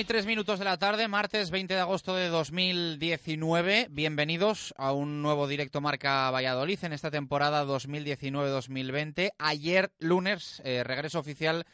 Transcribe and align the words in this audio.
Y 0.00 0.04
tres 0.04 0.24
minutos 0.24 0.58
de 0.58 0.64
la 0.64 0.78
tarde, 0.78 1.08
martes 1.08 1.50
20 1.50 1.74
de 1.74 1.80
agosto 1.80 2.14
de 2.14 2.28
2019. 2.28 3.88
Bienvenidos 3.90 4.72
a 4.78 4.92
un 4.92 5.20
nuevo 5.20 5.46
directo 5.46 5.82
Marca 5.82 6.30
Valladolid 6.30 6.78
en 6.84 6.94
esta 6.94 7.10
temporada 7.10 7.66
2019-2020. 7.66 9.32
Ayer, 9.38 9.92
lunes, 9.98 10.62
eh, 10.64 10.84
regreso 10.84 11.18
oficial 11.18 11.66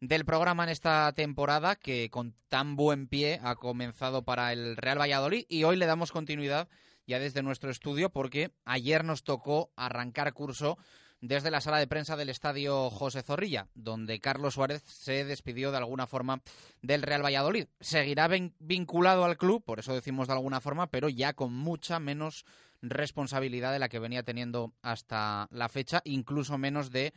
del 0.00 0.24
programa 0.24 0.64
en 0.64 0.70
esta 0.70 1.12
temporada 1.12 1.76
que 1.76 2.08
con 2.08 2.34
tan 2.48 2.74
buen 2.74 3.06
pie 3.06 3.38
ha 3.42 3.56
comenzado 3.56 4.24
para 4.24 4.54
el 4.54 4.78
Real 4.78 4.98
Valladolid 4.98 5.44
y 5.50 5.64
hoy 5.64 5.76
le 5.76 5.84
damos 5.84 6.10
continuidad 6.10 6.68
ya 7.06 7.18
desde 7.18 7.42
nuestro 7.42 7.70
estudio 7.70 8.08
porque 8.08 8.50
ayer 8.64 9.04
nos 9.04 9.24
tocó 9.24 9.72
arrancar 9.76 10.32
curso 10.32 10.78
desde 11.26 11.50
la 11.50 11.62
sala 11.62 11.78
de 11.78 11.86
prensa 11.86 12.16
del 12.16 12.28
estadio 12.28 12.90
José 12.90 13.22
Zorrilla, 13.22 13.68
donde 13.74 14.20
Carlos 14.20 14.54
Suárez 14.54 14.82
se 14.84 15.24
despidió 15.24 15.70
de 15.70 15.78
alguna 15.78 16.06
forma 16.06 16.42
del 16.82 17.00
Real 17.00 17.24
Valladolid. 17.24 17.66
Seguirá 17.80 18.28
vinculado 18.58 19.24
al 19.24 19.38
club, 19.38 19.64
por 19.64 19.78
eso 19.78 19.94
decimos 19.94 20.26
de 20.26 20.34
alguna 20.34 20.60
forma, 20.60 20.88
pero 20.88 21.08
ya 21.08 21.32
con 21.32 21.54
mucha 21.54 21.98
menos 21.98 22.44
responsabilidad 22.82 23.72
de 23.72 23.78
la 23.78 23.88
que 23.88 24.00
venía 24.00 24.22
teniendo 24.22 24.74
hasta 24.82 25.48
la 25.50 25.70
fecha, 25.70 26.02
incluso 26.04 26.58
menos 26.58 26.90
de 26.90 27.14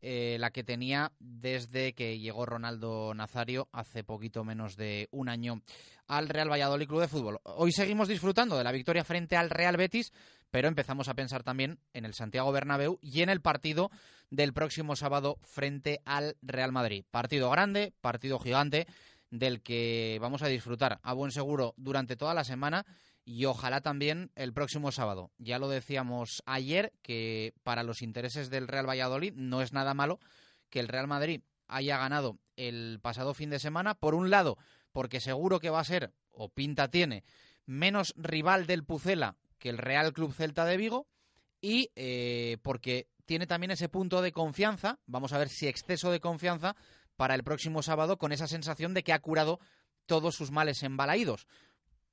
eh, 0.00 0.38
la 0.40 0.50
que 0.50 0.64
tenía 0.64 1.12
desde 1.18 1.92
que 1.92 2.18
llegó 2.18 2.46
Ronaldo 2.46 3.12
Nazario 3.12 3.68
hace 3.72 4.02
poquito 4.02 4.42
menos 4.42 4.78
de 4.78 5.08
un 5.10 5.28
año 5.28 5.60
al 6.06 6.30
Real 6.30 6.50
Valladolid 6.50 6.88
Club 6.88 7.02
de 7.02 7.08
Fútbol. 7.08 7.40
Hoy 7.42 7.72
seguimos 7.72 8.08
disfrutando 8.08 8.56
de 8.56 8.64
la 8.64 8.72
victoria 8.72 9.04
frente 9.04 9.36
al 9.36 9.50
Real 9.50 9.76
Betis, 9.76 10.14
pero 10.50 10.68
empezamos 10.68 11.08
a 11.08 11.14
pensar 11.14 11.42
también 11.42 11.78
en 11.92 12.04
el 12.04 12.14
Santiago 12.14 12.52
Bernabéu 12.52 12.98
y 13.00 13.22
en 13.22 13.28
el 13.28 13.40
partido 13.40 13.90
del 14.30 14.52
próximo 14.52 14.96
sábado 14.96 15.38
frente 15.42 16.00
al 16.04 16.36
Real 16.42 16.72
Madrid. 16.72 17.04
Partido 17.10 17.50
grande, 17.50 17.92
partido 18.00 18.38
gigante, 18.38 18.86
del 19.30 19.62
que 19.62 20.18
vamos 20.20 20.42
a 20.42 20.48
disfrutar 20.48 20.98
a 21.02 21.12
buen 21.12 21.30
seguro 21.30 21.74
durante 21.76 22.16
toda 22.16 22.34
la 22.34 22.44
semana 22.44 22.84
y 23.24 23.44
ojalá 23.44 23.80
también 23.80 24.32
el 24.34 24.52
próximo 24.52 24.90
sábado. 24.90 25.30
Ya 25.38 25.58
lo 25.58 25.68
decíamos 25.68 26.42
ayer 26.46 26.92
que 27.02 27.54
para 27.62 27.84
los 27.84 28.02
intereses 28.02 28.50
del 28.50 28.66
Real 28.66 28.88
Valladolid 28.88 29.34
no 29.34 29.62
es 29.62 29.72
nada 29.72 29.94
malo 29.94 30.18
que 30.68 30.80
el 30.80 30.88
Real 30.88 31.06
Madrid 31.06 31.42
haya 31.68 31.98
ganado 31.98 32.38
el 32.56 32.98
pasado 33.00 33.34
fin 33.34 33.50
de 33.50 33.60
semana. 33.60 33.94
Por 33.94 34.14
un 34.14 34.30
lado, 34.30 34.58
porque 34.90 35.20
seguro 35.20 35.60
que 35.60 35.70
va 35.70 35.80
a 35.80 35.84
ser, 35.84 36.12
o 36.32 36.48
pinta 36.48 36.88
tiene, 36.88 37.22
menos 37.66 38.14
rival 38.16 38.66
del 38.66 38.84
Pucela 38.84 39.36
que 39.60 39.68
el 39.68 39.78
Real 39.78 40.12
Club 40.12 40.34
Celta 40.34 40.64
de 40.64 40.76
Vigo 40.76 41.06
y 41.60 41.90
eh, 41.94 42.56
porque 42.62 43.06
tiene 43.26 43.46
también 43.46 43.70
ese 43.70 43.88
punto 43.88 44.22
de 44.22 44.32
confianza, 44.32 44.98
vamos 45.06 45.32
a 45.32 45.38
ver 45.38 45.48
si 45.48 45.68
exceso 45.68 46.10
de 46.10 46.18
confianza 46.18 46.74
para 47.16 47.36
el 47.36 47.44
próximo 47.44 47.82
sábado 47.82 48.18
con 48.18 48.32
esa 48.32 48.48
sensación 48.48 48.94
de 48.94 49.04
que 49.04 49.12
ha 49.12 49.20
curado 49.20 49.60
todos 50.06 50.34
sus 50.34 50.50
males 50.50 50.82
embalaídos. 50.82 51.46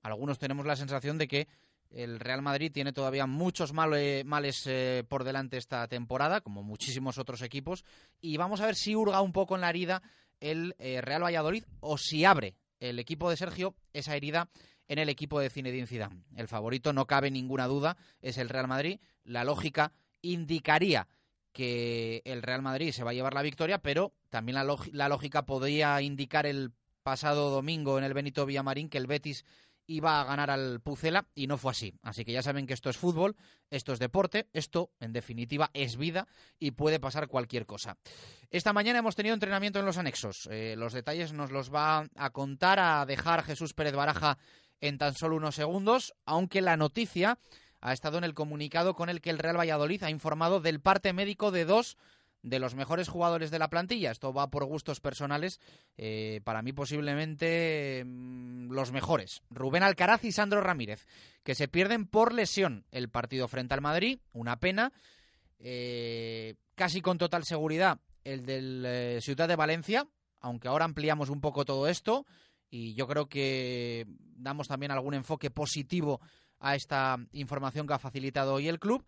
Algunos 0.04 0.38
tenemos 0.38 0.66
la 0.68 0.76
sensación 0.76 1.18
de 1.18 1.28
que 1.28 1.48
el 1.90 2.20
Real 2.20 2.42
Madrid 2.42 2.72
tiene 2.72 2.94
todavía 2.94 3.26
muchos 3.26 3.74
males 3.74 4.64
eh, 4.68 5.04
por 5.08 5.24
delante 5.24 5.58
esta 5.58 5.88
temporada, 5.88 6.42
como 6.42 6.62
muchísimos 6.62 7.18
otros 7.18 7.42
equipos, 7.42 7.84
y 8.22 8.38
vamos 8.38 8.62
a 8.62 8.66
ver 8.66 8.76
si 8.76 8.96
hurga 8.96 9.22
un 9.22 9.32
poco 9.32 9.56
en 9.56 9.62
la 9.62 9.70
herida 9.70 10.04
el 10.40 10.76
eh, 10.78 11.02
Real 11.02 11.24
Valladolid 11.24 11.64
o 11.80 11.98
si 11.98 12.26
abre 12.26 12.56
el 12.80 13.00
equipo 13.00 13.30
de 13.30 13.38
Sergio 13.38 13.76
esa 13.94 14.16
herida 14.16 14.50
en 14.88 15.00
el 15.00 15.10
equipo 15.10 15.40
de 15.40 15.50
Zinedine 15.50 15.88
Zidane. 15.88 16.24
El 16.36 16.48
favorito, 16.48 16.94
no 16.94 17.06
cabe 17.06 17.32
ninguna 17.32 17.68
duda, 17.68 17.98
es 18.22 18.38
el 18.38 18.50
Real 18.50 18.68
Madrid. 18.68 19.00
La 19.24 19.44
lógica 19.44 19.92
indicaría 20.22 21.08
que 21.52 22.22
el 22.26 22.44
Real 22.44 22.62
Madrid 22.62 22.92
se 22.92 23.04
va 23.04 23.12
a 23.12 23.14
llevar 23.14 23.34
la 23.34 23.42
victoria, 23.42 23.80
pero 23.80 24.14
también 24.30 24.56
la, 24.56 25.10
lógica 25.10 25.46
podría 25.46 26.02
indicar 26.02 26.46
el 26.46 26.72
pasado 27.02 27.50
domingo 27.50 27.98
en 27.98 28.04
el 28.04 28.14
Benito 28.14 28.46
Villamarín 28.46 28.90
que 28.90 29.00
el 29.00 29.08
Betis 29.08 29.44
iba 29.88 30.22
a 30.22 30.26
ganar 30.26 30.52
al 30.52 30.82
Pucela 30.82 31.28
y 31.34 31.48
no 31.48 31.58
fue 31.58 31.72
así. 31.72 31.96
Así 32.04 32.26
que 32.26 32.34
ya 32.34 32.44
saben 32.44 32.68
que 32.68 32.74
esto 32.74 32.90
es 32.90 32.98
fútbol, 32.98 33.38
esto 33.72 33.94
es 33.94 34.00
deporte, 34.00 34.50
esto 34.54 34.92
en 35.00 35.14
definitiva 35.14 35.72
es 35.74 35.98
vida 35.98 36.28
y 36.60 36.72
puede 36.72 37.00
pasar 37.00 37.28
cualquier 37.28 37.66
cosa. 37.66 37.98
Esta 38.52 38.74
mañana 38.74 39.00
hemos 39.00 39.16
tenido 39.16 39.34
entrenamiento 39.34 39.80
en 39.80 39.86
los 39.86 39.98
anexos. 39.98 40.48
Eh, 40.52 40.76
los 40.78 40.94
detalles 40.94 41.34
nos 41.34 41.52
los 41.52 41.74
va 41.74 42.08
a 42.16 42.30
contar, 42.30 42.80
a 42.80 43.06
dejar 43.06 43.44
Jesús 43.44 43.74
Pérez 43.74 43.94
Baraja 43.94 44.38
en 44.82 44.98
tan 44.98 45.16
solo 45.16 45.36
unos 45.36 45.56
segundos, 45.56 46.14
aunque 46.26 46.62
la 46.62 46.78
noticia 46.78 47.40
ha 47.82 47.94
estado 47.94 48.18
en 48.18 48.24
el 48.24 48.34
comunicado 48.34 48.96
con 48.96 49.10
el 49.10 49.22
que 49.22 49.30
el 49.30 49.40
Real 49.40 49.60
Valladolid 49.60 50.04
ha 50.04 50.10
informado 50.10 50.60
del 50.60 50.82
parte 50.82 51.14
médico 51.14 51.52
de 51.52 51.66
dos 51.66 51.98
de 52.44 52.60
los 52.60 52.76
mejores 52.76 53.10
jugadores 53.10 53.52
de 53.52 53.60
la 53.60 53.70
plantilla. 53.70 54.12
Esto 54.12 54.34
va 54.34 54.50
por 54.50 54.66
gustos 54.66 55.00
personales. 55.00 55.60
Eh, 55.98 56.42
para 56.44 56.62
mí 56.62 56.72
posiblemente 56.74 58.04
mm, 58.06 58.72
los 58.72 58.92
mejores, 58.92 59.42
Rubén 59.50 59.84
Alcaraz 59.84 60.24
y 60.24 60.32
Sandro 60.32 60.62
Ramírez, 60.62 61.06
que 61.44 61.56
se 61.56 61.68
pierden 61.68 62.08
por 62.08 62.34
lesión 62.34 62.86
el 62.92 63.10
partido 63.10 63.48
frente 63.48 63.74
al 63.74 63.82
Madrid, 63.82 64.20
una 64.34 64.60
pena, 64.60 64.94
eh, 65.60 66.56
casi 66.76 67.02
con 67.02 67.18
total 67.18 67.44
seguridad 67.44 68.00
el 68.24 68.46
del 68.46 68.84
eh, 68.86 69.20
Ciudad 69.22 69.48
de 69.48 69.56
Valencia, 69.56 70.08
aunque 70.40 70.68
ahora 70.68 70.86
ampliamos 70.86 71.30
un 71.30 71.42
poco 71.42 71.66
todo 71.66 71.88
esto 71.88 72.26
y 72.70 72.94
yo 72.96 73.08
creo 73.08 73.28
que 73.28 74.06
damos 74.36 74.68
también 74.68 74.92
algún 74.92 75.14
enfoque 75.14 75.50
positivo 75.50 76.22
a 76.60 76.76
esta 76.76 77.18
información 77.32 77.88
que 77.88 77.94
ha 77.94 78.00
facilitado 78.00 78.54
hoy 78.54 78.68
el 78.68 78.80
club, 78.80 79.06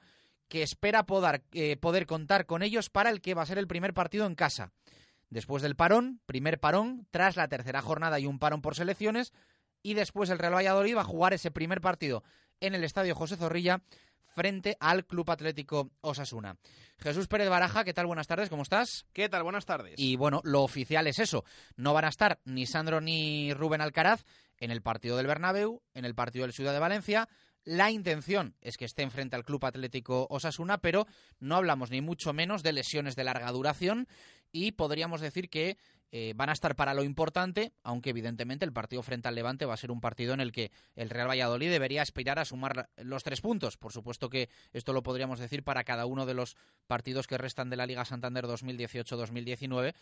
que 0.48 0.64
espera 0.64 1.06
poder, 1.06 1.44
eh, 1.52 1.78
poder 1.78 2.06
contar 2.06 2.46
con 2.46 2.64
ellos 2.64 2.90
para 2.90 3.10
el 3.10 3.22
que 3.22 3.34
va 3.34 3.44
a 3.44 3.48
ser 3.48 3.58
el 3.58 3.68
primer 3.68 3.94
partido 3.94 4.26
en 4.26 4.36
casa. 4.36 4.72
Después 5.30 5.62
del 5.62 5.76
parón, 5.76 6.22
primer 6.26 6.60
parón, 6.60 7.08
tras 7.12 7.36
la 7.36 7.48
tercera 7.48 7.82
jornada 7.82 8.20
y 8.20 8.26
un 8.26 8.40
parón 8.40 8.62
por 8.62 8.76
selecciones, 8.76 9.32
y 9.84 9.94
después 9.94 10.30
el 10.30 10.40
Real 10.40 10.56
Valladolid 10.56 10.98
va 10.98 11.02
a 11.02 11.06
jugar 11.06 11.34
ese 11.34 11.52
primer 11.52 11.82
partido 11.82 12.24
en 12.60 12.76
el 12.76 12.84
Estadio 12.84 13.16
José 13.16 13.36
Zorrilla 13.38 13.82
frente 14.36 14.78
al 14.80 15.06
Club 15.06 15.30
Atlético 15.32 15.92
Osasuna. 16.02 16.58
Jesús 16.98 17.28
Pérez 17.28 17.50
Baraja, 17.50 17.84
¿qué 17.84 17.94
tal? 17.94 18.06
Buenas 18.06 18.28
tardes, 18.28 18.50
¿cómo 18.50 18.64
estás? 18.64 19.06
¿Qué 19.14 19.30
tal? 19.30 19.44
Buenas 19.44 19.66
tardes. 19.66 19.96
Y 19.98 20.16
bueno, 20.16 20.42
lo 20.44 20.64
oficial 20.64 21.08
es 21.08 21.20
eso. 21.20 21.44
No 21.76 21.94
van 21.94 22.06
a 22.06 22.10
estar 22.10 22.40
ni 22.46 22.66
Sandro 22.66 23.02
ni 23.02 23.54
Rubén 23.54 23.82
Alcaraz 23.82 24.24
en 24.58 24.72
el 24.72 24.82
partido 24.82 25.18
del 25.18 25.28
Bernabéu, 25.28 25.82
en 25.94 26.06
el 26.06 26.16
partido 26.16 26.44
del 26.44 26.54
Ciudad 26.54 26.74
de 26.74 26.80
Valencia. 26.80 27.28
La 27.64 27.92
intención 27.92 28.56
es 28.62 28.78
que 28.78 28.86
estén 28.86 29.12
frente 29.12 29.36
al 29.36 29.46
Club 29.46 29.66
Atlético 29.66 30.28
Osasuna, 30.30 30.80
pero 30.80 31.06
no 31.40 31.56
hablamos 31.56 31.92
ni 31.92 32.02
mucho 32.02 32.34
menos 32.34 32.64
de 32.64 32.74
lesiones 32.74 33.16
de 33.16 33.24
larga 33.24 33.52
duración 33.52 34.08
y 34.52 34.72
podríamos 34.72 35.22
decir 35.22 35.50
que 35.50 35.78
eh, 36.12 36.34
van 36.36 36.50
a 36.50 36.54
estar 36.54 36.76
para 36.76 36.94
lo 36.94 37.04
importante, 37.04 37.74
aunque 37.84 38.10
evidentemente 38.10 38.66
el 38.66 38.74
partido 38.74 39.04
frente 39.04 39.28
al 39.28 39.36
Levante 39.36 39.66
va 39.66 39.76
a 39.76 39.78
ser 39.78 39.92
un 39.92 40.02
partido 40.02 40.34
en 40.34 40.40
el 40.40 40.52
que 40.52 40.72
el 40.96 41.10
Real 41.10 41.30
Valladolid 41.30 41.70
debería 41.70 42.02
aspirar 42.02 42.40
a 42.40 42.46
sumar 42.46 42.90
los 42.98 43.24
tres 43.24 43.42
puntos. 43.42 43.78
Por 43.78 43.92
supuesto 43.92 44.30
que 44.30 44.50
esto 44.74 44.94
lo 44.94 45.04
podríamos 45.04 45.40
decir 45.40 45.64
para 45.64 45.84
cada 45.84 46.06
uno 46.06 46.26
de 46.26 46.34
los 46.34 46.56
partidos 46.88 47.28
que 47.28 47.38
restan 47.38 47.70
de 47.70 47.76
la 47.76 47.86
Liga 47.86 48.06
Santander 48.06 48.46
2018-2019, 48.46 49.94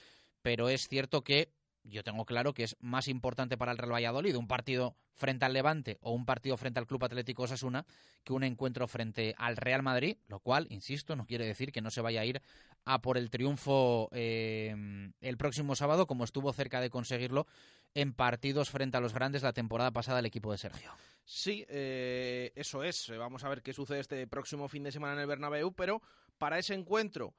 pero 0.42 0.70
es 0.70 0.88
cierto 0.88 1.24
que 1.24 1.52
yo 1.90 2.04
tengo 2.04 2.26
claro 2.26 2.54
que 2.54 2.64
es 2.64 2.76
más 2.80 3.08
importante 3.08 3.58
para 3.58 3.72
el 3.72 3.78
Real 3.78 3.94
Valladolid 3.94 4.36
un 4.36 4.48
partido 4.48 4.96
frente 5.14 5.46
al 5.46 5.54
Levante 5.54 5.98
o 6.02 6.12
un 6.12 6.26
partido 6.26 6.58
frente 6.58 6.80
al 6.80 6.88
Club 6.88 7.04
Atlético 7.04 7.44
Osasuna 7.44 7.86
que 8.24 8.34
un 8.34 8.44
encuentro 8.44 8.88
frente 8.88 9.34
al 9.38 9.58
Real 9.58 9.84
Madrid, 9.84 10.18
lo 10.28 10.40
cual, 10.40 10.68
insisto, 10.70 11.16
no 11.16 11.26
quiere 11.26 11.46
decir 11.46 11.72
que 11.72 11.82
no 11.82 11.90
se 11.90 12.02
vaya 12.02 12.22
a 12.22 12.26
ir 12.26 12.42
a 12.86 13.02
por 13.02 13.18
el 13.18 13.30
triunfo 13.30 14.10
eh, 14.12 15.12
el 15.22 15.38
próximo 15.38 15.76
sábado, 15.76 16.08
como 16.08 16.24
estuvo 16.24 16.54
cerca 16.54 16.80
de 16.80 16.90
conseguirlo 16.90 17.48
en 17.94 18.14
partidos 18.14 18.70
frente 18.70 18.98
a 18.98 19.02
los 19.02 19.14
grandes 19.14 19.44
la 19.44 19.54
temporada 19.54 19.92
pasada 19.92 20.20
el 20.20 20.26
equipo 20.26 20.52
de 20.52 20.58
Sergio. 20.58 20.92
Sí, 21.26 21.66
eh, 21.68 22.52
eso 22.56 22.84
es. 22.84 23.12
Vamos 23.18 23.44
a 23.44 23.50
ver 23.50 23.62
qué 23.62 23.74
sucede 23.74 24.00
este 24.00 24.28
próximo 24.28 24.68
fin 24.68 24.84
de 24.84 24.92
semana 24.92 25.14
en 25.14 25.20
el 25.20 25.28
Bernabéu, 25.28 25.74
pero 25.74 26.02
para 26.38 26.60
ese 26.60 26.74
encuentro 26.74 27.34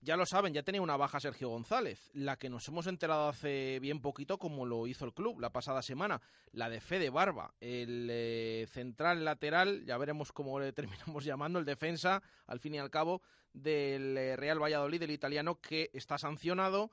ya 0.00 0.16
lo 0.16 0.26
saben, 0.26 0.54
ya 0.54 0.62
tenía 0.62 0.80
una 0.80 0.96
baja 0.96 1.20
Sergio 1.20 1.48
González, 1.48 2.10
la 2.14 2.36
que 2.36 2.48
nos 2.48 2.66
hemos 2.68 2.86
enterado 2.86 3.28
hace 3.28 3.78
bien 3.80 4.00
poquito 4.00 4.38
como 4.38 4.64
lo 4.64 4.86
hizo 4.86 5.04
el 5.04 5.12
club 5.12 5.40
la 5.40 5.50
pasada 5.50 5.82
semana, 5.82 6.20
la 6.52 6.68
de 6.70 6.80
Fede 6.80 7.10
Barba, 7.10 7.54
el 7.60 8.08
eh, 8.10 8.66
central 8.70 9.24
lateral, 9.24 9.84
ya 9.84 9.98
veremos 9.98 10.32
cómo 10.32 10.60
le 10.60 10.72
terminamos 10.74 11.24
llamando, 11.24 11.58
el 11.58 11.64
defensa, 11.64 12.22
al 12.46 12.60
fin 12.60 12.74
y 12.74 12.78
al 12.78 12.90
cabo, 12.90 13.22
del 13.52 14.16
eh, 14.16 14.36
Real 14.36 14.62
Valladolid, 14.62 15.00
del 15.00 15.10
italiano, 15.10 15.60
que 15.60 15.90
está 15.92 16.16
sancionado, 16.16 16.92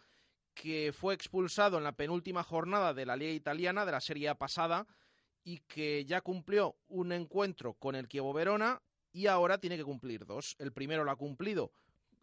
que 0.56 0.94
fue 0.94 1.14
expulsado 1.14 1.78
en 1.78 1.84
la 1.84 1.92
penúltima 1.92 2.44
jornada 2.44 2.94
de 2.94 3.06
la 3.06 3.16
Liga 3.16 3.32
Italiana, 3.32 3.86
de 3.86 3.92
la 3.92 4.02
Serie 4.02 4.30
A 4.30 4.36
pasada, 4.36 4.88
y 5.44 5.60
que 5.60 6.06
ya 6.06 6.22
cumplió 6.22 6.76
un 6.88 7.12
encuentro 7.12 7.74
con 7.76 7.96
el 7.96 8.08
Chievo 8.08 8.34
Verona 8.34 8.82
y 9.12 9.28
ahora 9.28 9.60
tiene 9.60 9.78
que 9.78 9.84
cumplir 9.84 10.26
dos. 10.26 10.56
El 10.58 10.74
primero 10.74 11.04
lo 11.04 11.12
ha 11.12 11.16
cumplido 11.16 11.72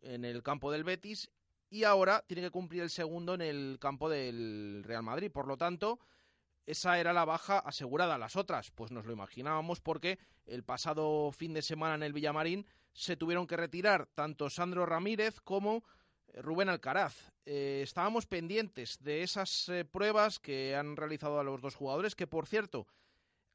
en 0.03 0.25
el 0.25 0.43
campo 0.43 0.71
del 0.71 0.85
Betis 0.85 1.31
y 1.71 1.85
ahora 1.85 2.23
tiene 2.27 2.43
que 2.43 2.51
cumplir 2.51 2.83
el 2.83 2.91
segundo 2.91 3.35
en 3.35 3.41
el 3.41 3.79
campo 3.81 4.11
del 4.11 4.83
Real 4.85 5.03
Madrid. 5.03 5.31
Por 5.33 5.47
lo 5.47 5.57
tanto, 5.57 5.99
esa 6.67 6.99
era 6.99 7.13
la 7.13 7.25
baja 7.25 7.59
asegurada. 7.59 8.19
Las 8.19 8.37
otras, 8.37 8.71
pues 8.71 8.91
nos 8.91 9.07
lo 9.07 9.13
imaginábamos 9.13 9.81
porque 9.81 10.19
el 10.45 10.65
pasado 10.65 11.33
fin 11.33 11.55
de 11.55 11.63
semana 11.63 11.95
en 11.95 12.03
el 12.03 12.13
Villamarín 12.13 12.67
se 12.93 13.17
tuvieron 13.17 13.47
que 13.47 13.57
retirar 13.57 14.07
tanto 14.15 14.51
Sandro 14.51 14.85
Ramírez 14.85 15.41
como 15.41 15.83
eh, 16.29 16.43
Rubén 16.43 16.69
Alcaraz. 16.69 17.33
Eh, 17.47 17.81
estábamos 17.83 18.27
pendientes 18.27 18.99
de 19.01 19.23
esas 19.23 19.69
eh, 19.69 19.85
pruebas 19.85 20.39
que 20.39 20.77
han 20.77 20.97
realizado 20.97 21.41
a 21.41 21.45
los 21.45 21.61
dos 21.61 21.75
jugadores, 21.75 22.15
que 22.15 22.27
por 22.27 22.47
cierto 22.47 22.87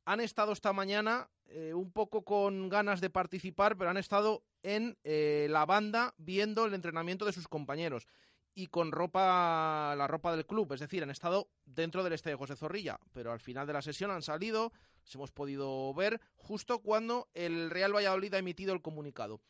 han 0.07 0.21
estado 0.21 0.53
esta 0.53 0.71
mañana 0.71 1.29
un 1.73 1.91
poco 1.91 2.23
con 2.23 2.69
ganas 2.69 3.01
de 3.01 3.09
participar, 3.09 3.77
pero 3.77 3.89
han 3.89 3.97
estado 3.97 4.43
en 4.63 4.97
eh, 5.03 5.47
la 5.49 5.65
banda 5.65 6.13
viendo 6.17 6.65
el 6.65 6.73
entrenamiento 6.73 7.25
de 7.25 7.33
sus 7.33 7.49
compañeros 7.49 8.07
y 8.55 8.67
con 8.67 8.93
ropa, 8.93 9.93
la 9.97 10.07
ropa 10.07 10.33
del 10.33 10.45
club, 10.45 10.71
es 10.73 10.79
decir, 10.79 11.03
han 11.03 11.09
estado 11.09 11.49
dentro 11.65 12.03
del 12.03 12.13
estadio 12.13 12.37
José 12.37 12.55
Zorrilla, 12.55 12.99
pero 13.11 13.33
al 13.33 13.41
final 13.41 13.67
de 13.67 13.73
la 13.73 13.81
sesión 13.81 14.09
han 14.09 14.21
salido, 14.21 14.71
se 15.03 15.17
hemos 15.17 15.31
podido 15.31 15.93
ver 15.93 16.21
justo 16.37 16.79
cuando 16.79 17.29
el 17.33 17.69
Real 17.69 17.93
Valladolid 17.93 18.33
ha 18.33 18.39
emitido 18.39 18.73
el 18.73 18.81
comunicado. 18.81 19.41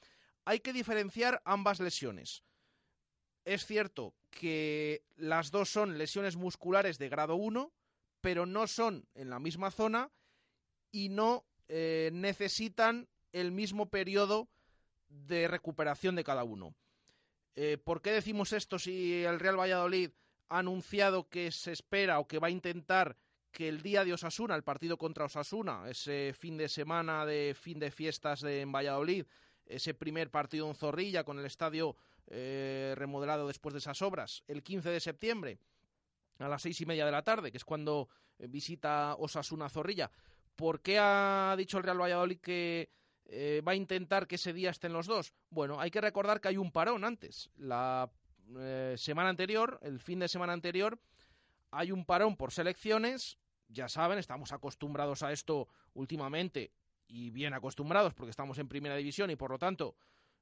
Hay 0.44 0.60
que 0.60 0.74
diferenciar 0.74 1.42
ambas 1.46 1.80
lesiones. 1.80 2.44
Es 3.46 3.66
cierto 3.66 4.16
que 4.32 5.04
las 5.16 5.52
dos 5.52 5.70
son 5.70 6.00
lesiones 6.00 6.36
musculares 6.36 6.98
de 6.98 7.10
grado 7.10 7.36
1, 7.36 7.72
pero 8.22 8.48
no 8.48 8.66
son 8.66 9.08
en 9.14 9.30
la 9.30 9.40
misma 9.40 9.72
zona 9.72 10.12
y 10.92 11.10
no 11.10 11.46
eh, 11.68 12.10
necesitan 12.14 13.08
el 13.34 13.52
mismo 13.52 13.90
periodo 13.90 14.48
de 15.10 15.48
recuperación 15.48 16.16
de 16.16 16.24
cada 16.24 16.44
uno. 16.44 16.76
Eh, 17.56 17.78
¿Por 17.78 18.02
qué 18.02 18.12
decimos 18.12 18.54
esto 18.54 18.78
si 18.78 19.24
el 19.24 19.40
Real 19.40 19.60
Valladolid 19.60 20.12
ha 20.50 20.60
anunciado 20.60 21.28
que 21.28 21.52
se 21.52 21.72
espera 21.72 22.20
o 22.20 22.28
que 22.28 22.40
va 22.40 22.48
a 22.48 22.52
intentar 22.52 23.18
que 23.52 23.68
el 23.68 23.82
día 23.82 24.06
de 24.06 24.14
Osasuna, 24.14 24.56
el 24.56 24.64
partido 24.64 24.98
contra 24.98 25.26
Osasuna, 25.26 25.90
ese 25.90 26.34
fin 26.38 26.58
de 26.58 26.70
semana 26.70 27.26
de 27.26 27.56
fin 27.60 27.80
de 27.80 27.92
fiestas 27.92 28.42
de, 28.42 28.62
en 28.62 28.72
Valladolid, 28.72 29.26
ese 29.66 29.94
primer 29.94 30.30
partido 30.30 30.68
en 30.68 30.76
Zorrilla 30.76 31.24
con 31.24 31.40
el 31.40 31.46
estadio 31.46 31.96
eh, 32.28 32.94
remodelado 32.96 33.48
después 33.48 33.74
de 33.74 33.80
esas 33.80 34.02
obras, 34.02 34.44
el 34.48 34.64
15 34.64 34.90
de 34.90 35.00
septiembre 35.00 35.60
a 36.40 36.48
las 36.48 36.62
seis 36.62 36.80
y 36.82 36.86
media 36.86 37.06
de 37.06 37.12
la 37.12 37.24
tarde, 37.24 37.52
que 37.52 37.58
es 37.58 37.66
cuando 37.66 38.10
eh, 38.38 38.48
visita 38.48 39.16
Osasuna 39.18 39.70
Zorrilla. 39.70 40.12
¿Por 40.58 40.82
qué 40.82 41.00
ha 41.00 41.56
dicho 41.58 41.78
el 41.78 41.84
Real 41.84 42.02
Valladolid 42.02 42.40
que 42.40 42.90
eh, 43.30 43.62
va 43.66 43.74
a 43.74 43.76
intentar 43.76 44.26
que 44.28 44.36
ese 44.36 44.54
día 44.54 44.70
estén 44.70 44.94
los 44.94 45.06
dos. 45.06 45.34
Bueno, 45.50 45.80
hay 45.80 45.92
que 45.92 46.00
recordar 46.00 46.40
que 46.40 46.48
hay 46.48 46.58
un 46.58 46.72
parón 46.72 47.04
antes. 47.04 47.50
La 47.58 48.10
eh, 48.58 48.96
semana 48.98 49.30
anterior, 49.30 49.80
el 49.82 50.00
fin 50.00 50.20
de 50.20 50.30
semana 50.30 50.54
anterior, 50.54 50.98
hay 51.72 51.92
un 51.92 52.06
parón 52.06 52.38
por 52.38 52.54
selecciones. 52.54 53.38
Ya 53.68 53.90
saben, 53.90 54.18
estamos 54.18 54.54
acostumbrados 54.54 55.24
a 55.24 55.34
esto 55.34 55.68
últimamente 55.94 56.72
y 57.10 57.32
bien 57.32 57.54
acostumbrados 57.54 58.14
porque 58.14 58.32
estamos 58.32 58.58
en 58.60 58.70
primera 58.70 58.96
división 58.96 59.30
y 59.30 59.36
por 59.36 59.52
lo 59.52 59.58
tanto 59.58 59.96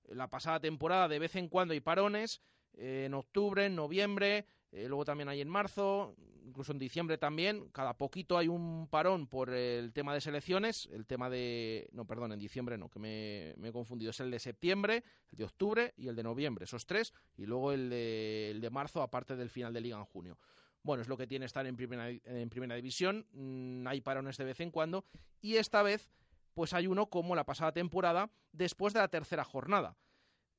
la 0.10 0.30
pasada 0.30 0.60
temporada 0.60 1.08
de 1.08 1.20
vez 1.20 1.36
en 1.36 1.48
cuando 1.48 1.74
hay 1.74 1.80
parones, 1.80 2.42
eh, 2.74 3.06
en 3.08 3.16
octubre, 3.16 3.66
en 3.66 3.76
noviembre, 3.76 4.46
luego 4.84 5.05
también 5.05 5.29
hay 5.29 5.41
en 5.41 5.50
marzo, 5.50 6.15
incluso 6.46 6.72
en 6.72 6.79
diciembre 6.79 7.17
también, 7.17 7.70
cada 7.70 7.98
poquito 7.98 8.38
hay 8.38 8.48
un 8.48 8.88
parón 8.89 9.27
por 9.27 9.50
el 9.50 9.94
tema 9.94 10.13
de 10.13 10.22
selecciones, 10.22 10.88
el 10.91 11.05
tema 11.05 11.29
de, 11.29 11.89
no, 11.91 12.05
perdón, 12.05 12.32
en 12.34 12.39
diciembre 12.39 12.77
no, 12.77 12.89
que 12.89 13.00
me, 13.00 13.50
he 13.51 13.72
confundido, 13.72 14.12
es 14.12 14.20
el 14.20 14.32
de 14.32 14.39
septiembre, 14.39 15.03
el 15.32 15.38
de 15.38 15.44
octubre 15.46 15.94
y 15.98 16.08
el 16.08 16.15
de 16.15 16.24
noviembre, 16.24 16.65
esos 16.65 16.86
tres, 16.86 17.13
y 17.38 17.46
luego 17.46 17.72
el 17.72 17.89
de, 17.89 18.51
el 18.51 18.62
de 18.62 18.70
marzo, 18.70 19.01
aparte 19.01 19.36
del 19.36 19.50
final 19.50 19.74
de 19.74 19.82
liga 19.82 19.98
en 19.98 20.05
junio. 20.05 20.38
Bueno, 20.84 21.01
es 21.01 21.08
lo 21.08 21.17
que 21.17 21.25
tiene 21.25 21.46
estar 21.46 21.65
en 21.65 21.75
primera, 21.75 22.10
en 22.10 22.50
primera 22.50 22.75
división, 22.75 23.25
mm, 23.34 23.88
hay 23.88 24.01
parones 24.01 24.38
de 24.38 24.46
vez 24.46 24.60
en 24.60 24.72
cuando, 24.72 25.05
y 25.41 25.55
esta 25.55 25.82
vez, 25.82 26.10
pues 26.53 26.74
hay 26.74 26.88
uno 26.88 27.08
como 27.08 27.36
la 27.36 27.46
pasada 27.46 27.72
temporada, 27.72 28.29
después 28.51 28.94
de 28.94 29.00
la 29.00 29.08
tercera 29.08 29.44
jornada. 29.44 29.98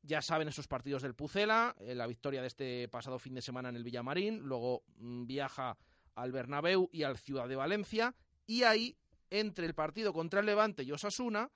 Ya 0.07 0.23
saben 0.23 0.47
esos 0.47 0.69
partidos 0.69 1.03
del 1.03 1.15
Pucela, 1.15 1.75
eh, 1.81 1.93
la 1.95 2.07
victoria 2.07 2.41
de 2.41 2.47
este 2.47 2.87
pasado 2.89 3.19
fin 3.19 3.35
de 3.35 3.43
semana 3.43 3.71
en 3.71 3.77
el 3.77 3.83
Villamarín, 3.83 4.39
luego 4.39 4.85
mm, 4.99 5.27
viaja 5.27 5.77
al 6.15 6.31
Bernabéu 6.31 6.89
y 6.93 7.03
al 7.03 7.19
Ciudad 7.19 7.49
de 7.49 7.57
Valencia, 7.57 8.15
y 8.47 8.63
ahí, 8.63 8.97
entre 9.31 9.67
el 9.67 9.75
partido 9.75 10.13
contra 10.13 10.39
el 10.39 10.47
Levante 10.47 10.85
y 10.85 10.93
Osasuna, 10.93 11.51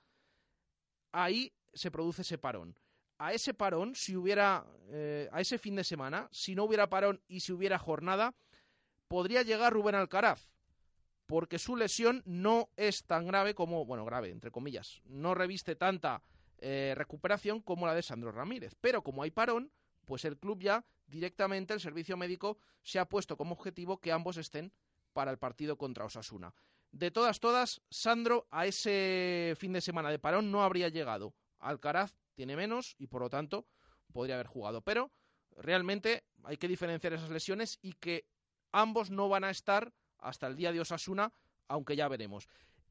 ahí 1.13 1.53
se 1.73 1.91
produce 1.91 2.23
ese 2.23 2.37
parón. 2.37 2.75
A 3.19 3.31
ese 3.31 3.53
parón, 3.53 3.95
si 3.95 4.17
hubiera, 4.17 4.65
eh, 4.89 5.29
a 5.31 5.39
ese 5.39 5.57
fin 5.57 5.75
de 5.75 5.85
semana, 5.85 6.27
si 6.31 6.53
no 6.53 6.65
hubiera 6.65 6.89
parón 6.89 7.21
y 7.29 7.39
si 7.39 7.53
hubiera 7.53 7.79
jornada, 7.79 8.35
podría 9.07 9.43
llegar 9.43 9.71
Rubén 9.71 9.95
Alcaraz, 9.95 10.51
porque 11.25 11.57
su 11.57 11.77
lesión 11.77 12.21
no 12.25 12.69
es 12.75 13.05
tan 13.05 13.27
grave 13.27 13.55
como, 13.55 13.85
bueno, 13.85 14.03
grave, 14.03 14.29
entre 14.29 14.51
comillas, 14.51 15.01
no 15.05 15.35
reviste 15.35 15.77
tanta 15.77 16.21
eh, 16.61 16.93
recuperación 16.95 17.61
como 17.61 17.85
la 17.85 17.95
de 17.95 18.03
Sandro 18.03 18.31
Ramírez. 18.31 18.75
Pero 18.79 19.03
como 19.03 19.23
hay 19.23 19.31
parón, 19.31 19.71
pues 20.05 20.25
el 20.25 20.37
club 20.37 20.61
ya 20.61 20.85
directamente, 21.07 21.73
el 21.73 21.79
servicio 21.79 22.15
médico, 22.17 22.57
se 22.83 22.99
ha 22.99 23.09
puesto 23.09 23.35
como 23.35 23.53
objetivo 23.53 23.99
que 23.99 24.11
ambos 24.11 24.37
estén 24.37 24.71
para 25.13 25.31
el 25.31 25.37
partido 25.37 25.77
contra 25.77 26.05
Osasuna. 26.05 26.53
De 26.91 27.11
todas, 27.11 27.39
todas, 27.39 27.81
Sandro 27.89 28.47
a 28.51 28.65
ese 28.65 29.55
fin 29.57 29.73
de 29.73 29.81
semana 29.81 30.09
de 30.09 30.19
parón 30.19 30.51
no 30.51 30.63
habría 30.63 30.89
llegado. 30.89 31.33
Alcaraz 31.59 32.15
tiene 32.33 32.55
menos 32.55 32.95
y 32.97 33.07
por 33.07 33.21
lo 33.21 33.29
tanto 33.29 33.65
podría 34.11 34.35
haber 34.35 34.47
jugado. 34.47 34.81
Pero 34.81 35.11
realmente 35.57 36.25
hay 36.43 36.57
que 36.57 36.67
diferenciar 36.67 37.13
esas 37.13 37.29
lesiones 37.29 37.79
y 37.81 37.93
que 37.93 38.25
ambos 38.71 39.09
no 39.09 39.29
van 39.29 39.43
a 39.43 39.49
estar 39.49 39.93
hasta 40.17 40.47
el 40.47 40.55
día 40.55 40.71
de 40.71 40.81
Osasuna, 40.81 41.33
aunque 41.67 41.95
ya 41.95 42.07
veremos. 42.07 42.47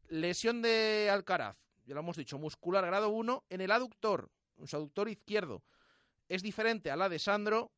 Lesión 0.09 0.63
de 0.63 1.09
Alcaraz, 1.11 1.57
ya 1.85 1.95
lo 1.95 2.01
hemos 2.01 2.17
dicho, 2.17 2.39
muscular 2.39 2.85
grado 2.87 3.09
1 3.11 3.45
en 3.49 3.61
el 3.61 3.71
aductor, 3.71 4.31
un 4.57 4.67
aductor 4.73 5.09
izquierdo. 5.09 5.63
Es 6.29 6.43
diferente 6.43 6.91
a 6.91 6.97
la 6.97 7.09
de 7.09 7.19
Sandro, 7.19 7.73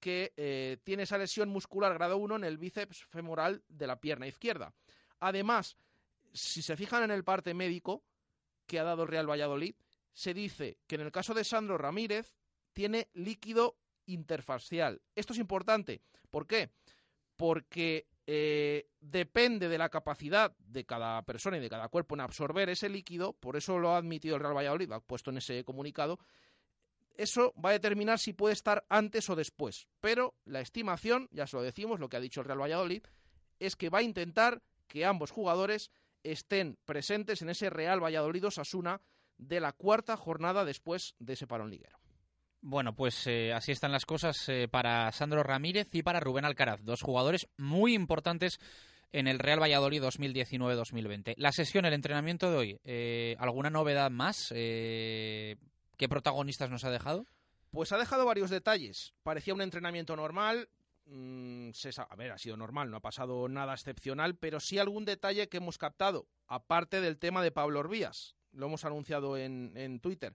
que 0.00 0.32
eh, 0.36 0.78
tiene 0.84 1.04
esa 1.04 1.18
lesión 1.18 1.48
muscular 1.48 1.94
grado 1.94 2.16
1 2.18 2.36
en 2.36 2.44
el 2.44 2.58
bíceps 2.58 3.04
femoral 3.04 3.62
de 3.68 3.86
la 3.86 4.00
pierna 4.00 4.26
izquierda. 4.26 4.74
Además, 5.20 5.76
si 6.32 6.62
se 6.62 6.76
fijan 6.76 7.04
en 7.04 7.10
el 7.10 7.24
parte 7.24 7.54
médico 7.54 8.04
que 8.66 8.78
ha 8.78 8.84
dado 8.84 9.06
Real 9.06 9.28
Valladolid, 9.28 9.74
se 10.12 10.34
dice 10.34 10.78
que 10.86 10.96
en 10.96 11.02
el 11.02 11.12
caso 11.12 11.34
de 11.34 11.44
Sandro 11.44 11.78
Ramírez 11.78 12.34
tiene 12.72 13.08
líquido 13.14 13.78
interfacial. 14.06 15.00
Esto 15.14 15.32
es 15.32 15.38
importante. 15.38 16.02
¿Por 16.30 16.46
qué? 16.46 16.70
Porque 17.36 18.06
eh, 18.26 18.88
depende 19.00 19.68
de 19.68 19.78
la 19.78 19.90
capacidad 19.90 20.56
de 20.58 20.84
cada 20.84 21.22
persona 21.22 21.58
y 21.58 21.60
de 21.60 21.68
cada 21.68 21.88
cuerpo 21.88 22.14
en 22.14 22.22
absorber 22.22 22.68
ese 22.70 22.88
líquido, 22.88 23.34
por 23.34 23.56
eso 23.56 23.78
lo 23.78 23.90
ha 23.90 23.98
admitido 23.98 24.36
el 24.36 24.40
Real 24.40 24.56
Valladolid, 24.56 24.88
lo 24.88 24.94
ha 24.96 25.00
puesto 25.00 25.30
en 25.30 25.38
ese 25.38 25.64
comunicado, 25.64 26.18
eso 27.16 27.52
va 27.62 27.70
a 27.70 27.74
determinar 27.74 28.18
si 28.18 28.32
puede 28.32 28.54
estar 28.54 28.84
antes 28.88 29.28
o 29.30 29.36
después. 29.36 29.86
Pero 30.00 30.34
la 30.44 30.60
estimación, 30.60 31.28
ya 31.30 31.46
se 31.46 31.56
lo 31.56 31.62
decimos, 31.62 32.00
lo 32.00 32.08
que 32.08 32.16
ha 32.16 32.20
dicho 32.20 32.40
el 32.40 32.46
Real 32.46 32.60
Valladolid, 32.60 33.02
es 33.60 33.76
que 33.76 33.90
va 33.90 33.98
a 33.98 34.02
intentar 34.02 34.62
que 34.88 35.04
ambos 35.04 35.30
jugadores 35.30 35.90
estén 36.22 36.78
presentes 36.84 37.42
en 37.42 37.50
ese 37.50 37.70
Real 37.70 38.02
Valladolid 38.02 38.46
Osasuna 38.46 39.00
de 39.38 39.60
la 39.60 39.72
cuarta 39.72 40.16
jornada 40.16 40.64
después 40.64 41.14
de 41.18 41.34
ese 41.34 41.46
parón 41.46 41.70
liguero. 41.70 41.98
Bueno, 42.66 42.94
pues 42.94 43.26
eh, 43.26 43.52
así 43.52 43.72
están 43.72 43.92
las 43.92 44.06
cosas 44.06 44.48
eh, 44.48 44.68
para 44.70 45.12
Sandro 45.12 45.42
Ramírez 45.42 45.86
y 45.92 46.02
para 46.02 46.18
Rubén 46.18 46.46
Alcaraz, 46.46 46.82
dos 46.82 47.02
jugadores 47.02 47.46
muy 47.58 47.92
importantes 47.92 48.58
en 49.12 49.28
el 49.28 49.38
Real 49.38 49.60
Valladolid 49.60 50.02
2019-2020. 50.02 51.34
La 51.36 51.52
sesión, 51.52 51.84
el 51.84 51.92
entrenamiento 51.92 52.50
de 52.50 52.56
hoy, 52.56 52.80
eh, 52.84 53.36
¿alguna 53.38 53.68
novedad 53.68 54.10
más? 54.10 54.48
¿Qué 54.48 55.58
protagonistas 56.08 56.70
nos 56.70 56.84
ha 56.84 56.90
dejado? 56.90 57.26
Pues 57.70 57.92
ha 57.92 57.98
dejado 57.98 58.24
varios 58.24 58.48
detalles. 58.48 59.12
Parecía 59.22 59.52
un 59.52 59.60
entrenamiento 59.60 60.16
normal. 60.16 60.70
Mm, 61.04 61.68
a 61.98 62.16
ver, 62.16 62.32
ha 62.32 62.38
sido 62.38 62.56
normal, 62.56 62.90
no 62.90 62.96
ha 62.96 63.00
pasado 63.00 63.46
nada 63.46 63.74
excepcional, 63.74 64.36
pero 64.36 64.58
sí 64.58 64.78
algún 64.78 65.04
detalle 65.04 65.50
que 65.50 65.58
hemos 65.58 65.76
captado, 65.76 66.28
aparte 66.46 67.02
del 67.02 67.18
tema 67.18 67.42
de 67.42 67.52
Pablo 67.52 67.80
Orbías. 67.80 68.36
Lo 68.52 68.66
hemos 68.66 68.86
anunciado 68.86 69.36
en 69.36 70.00
Twitter. 70.00 70.34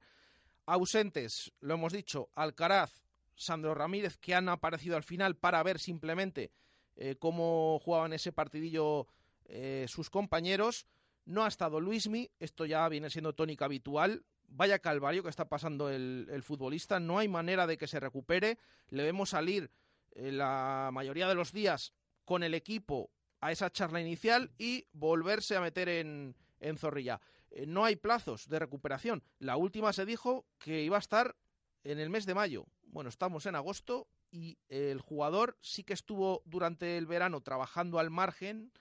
Ausentes, 0.69 1.51
lo 1.61 1.73
hemos 1.73 1.93
dicho, 1.93 2.29
Alcaraz, 2.35 3.01
Sandro 3.33 3.73
Ramírez, 3.73 4.17
que 4.17 4.35
han 4.35 4.49
aparecido 4.49 4.97
al 4.97 5.03
final 5.03 5.35
para 5.35 5.63
ver 5.63 5.79
simplemente 5.79 6.51
eh, 6.95 7.15
cómo 7.17 7.79
jugaban 7.79 8.13
ese 8.13 8.31
partidillo 8.31 9.07
eh, 9.45 9.85
sus 9.87 10.11
compañeros. 10.11 10.85
No 11.25 11.43
ha 11.43 11.47
estado 11.47 11.79
Luismi, 11.79 12.29
esto 12.39 12.67
ya 12.67 12.87
viene 12.87 13.09
siendo 13.09 13.33
tónica 13.33 13.65
habitual. 13.65 14.23
Vaya 14.47 14.77
calvario 14.77 15.23
que 15.23 15.29
está 15.29 15.49
pasando 15.49 15.89
el, 15.89 16.43
futbolista, 16.43 16.99
no 16.99 17.17
hay 17.17 17.27
manera 17.27 17.65
de 17.65 17.77
que 17.77 17.87
se 17.87 17.99
recupere. 17.99 18.59
Le 18.89 19.03
vemos 19.03 19.31
salir 19.31 19.71
eh, 20.11 20.31
la 20.31 20.91
mayoría 20.93 21.27
de 21.27 21.35
los 21.35 21.51
días 21.51 21.93
con 22.25 22.43
el 22.43 22.53
equipo 22.53 23.09
a 23.41 23.51
esa 23.51 23.71
charla 23.71 24.01
inicial 24.01 24.51
y 24.59 24.85
volverse 24.91 25.55
a 25.55 25.61
meter 25.61 25.89
en, 25.89 26.35
en 26.59 26.77
Zorrilla. 26.77 27.19
Eh, 27.51 27.65
no 27.65 27.85
hay 27.85 27.95
plazos 27.95 28.47
de 28.47 28.59
recuperación. 28.59 29.23
La 29.39 29.57
última 29.57 29.93
se 29.93 30.05
dijo 30.05 30.45
que 30.57 30.83
iba 30.83 30.97
a 30.97 30.99
estar 30.99 31.35
en 31.83 31.99
el 31.99 32.09
mes 32.09 32.25
de 32.25 32.35
mayo. 32.35 32.65
Bueno, 32.83 33.09
estamos 33.09 33.45
en 33.45 33.55
agosto 33.55 34.07
y 34.31 34.57
el 34.67 34.99
jugador 35.01 35.57
sí 35.61 35.83
que 35.83 35.93
estuvo 35.93 36.41
durante 36.45 36.97
el 36.97 37.07
verano 37.07 37.41
trabajando 37.41 37.99
al 37.99 38.09
margen, 38.09 38.71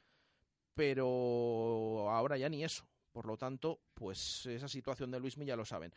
pero 0.74 2.10
ahora 2.10 2.36
ya 2.36 2.48
ni 2.48 2.64
eso. 2.64 2.86
Por 3.12 3.26
lo 3.26 3.36
tanto, 3.36 3.80
pues 3.94 4.46
esa 4.46 4.68
situación 4.68 5.10
de 5.10 5.20
Luis 5.20 5.36
ya 5.36 5.56
lo 5.56 5.64
saben. 5.64 5.92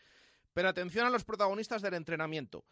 Pero 0.53 0.69
atención 0.69 1.05
a 1.05 1.09
los 1.09 1.23
protagonistas 1.23 1.81
del 1.81 1.93
entrenamiento. 1.93 2.65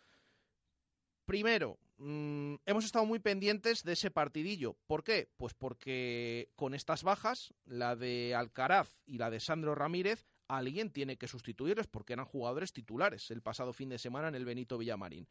Primero, 1.29 1.77
mm, 1.99 2.55
hemos 2.65 2.85
estado 2.85 3.05
muy 3.05 3.19
pendientes 3.19 3.83
de 3.83 3.93
ese 3.93 4.09
partidillo. 4.09 4.75
¿Por 4.87 5.03
qué? 5.03 5.29
Pues 5.37 5.53
porque 5.53 6.49
con 6.55 6.73
estas 6.73 7.03
bajas, 7.03 7.53
la 7.65 7.95
de 7.95 8.33
Alcaraz 8.33 8.99
y 9.05 9.19
la 9.19 9.29
de 9.29 9.39
Sandro 9.39 9.75
Ramírez, 9.75 10.25
alguien 10.47 10.89
tiene 10.89 11.17
que 11.17 11.27
sustituirles 11.27 11.85
porque 11.85 12.13
eran 12.13 12.25
jugadores 12.25 12.73
titulares 12.73 13.29
el 13.29 13.43
pasado 13.43 13.73
fin 13.73 13.89
de 13.89 13.99
semana 13.99 14.29
en 14.29 14.33
el 14.33 14.43
Benito 14.43 14.79
Villamarín. 14.79 15.27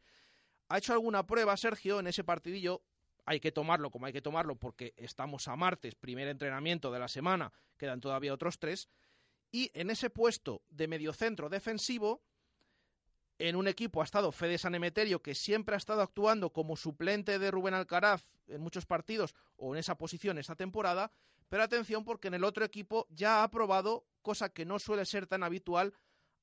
¿Ha 0.69 0.77
hecho 0.77 0.93
alguna 0.93 1.25
prueba 1.27 1.57
Sergio 1.57 1.99
en 1.99 2.07
ese 2.07 2.23
partidillo? 2.23 2.81
Hay 3.25 3.41
que 3.41 3.51
tomarlo 3.51 3.91
como 3.91 4.05
hay 4.05 4.13
que 4.13 4.21
tomarlo 4.21 4.55
porque 4.55 4.93
estamos 4.95 5.49
a 5.49 5.57
martes, 5.57 5.95
primer 5.95 6.29
entrenamiento 6.29 6.93
de 6.93 6.99
la 6.99 7.09
semana, 7.09 7.51
quedan 7.77 7.99
todavía 7.99 8.33
otros 8.33 8.57
tres. 8.57 8.87
Y 9.51 9.69
en 9.73 9.89
ese 9.89 10.09
puesto 10.09 10.61
de 10.69 10.87
mediocentro 10.87 11.49
defensivo, 11.49 12.23
en 13.39 13.55
un 13.55 13.67
equipo 13.67 14.01
ha 14.01 14.03
estado 14.03 14.33
Fede 14.33 14.57
Sanemeterio, 14.57 15.21
que 15.21 15.33
siempre 15.33 15.73
ha 15.73 15.77
estado 15.77 16.01
actuando 16.01 16.51
como 16.51 16.75
suplente 16.75 17.39
de 17.39 17.51
Rubén 17.51 17.73
Alcaraz 17.73 18.27
en 18.47 18.61
muchos 18.61 18.85
partidos 18.85 19.33
o 19.55 19.73
en 19.73 19.79
esa 19.79 19.97
posición 19.97 20.37
esta 20.37 20.55
temporada, 20.55 21.11
pero 21.47 21.63
atención 21.63 22.03
porque 22.03 22.27
en 22.27 22.33
el 22.33 22.43
otro 22.43 22.65
equipo 22.65 23.07
ya 23.09 23.41
ha 23.41 23.49
probado, 23.49 24.05
cosa 24.21 24.49
que 24.49 24.65
no 24.65 24.77
suele 24.77 25.05
ser 25.05 25.25
tan 25.25 25.43
habitual, 25.43 25.93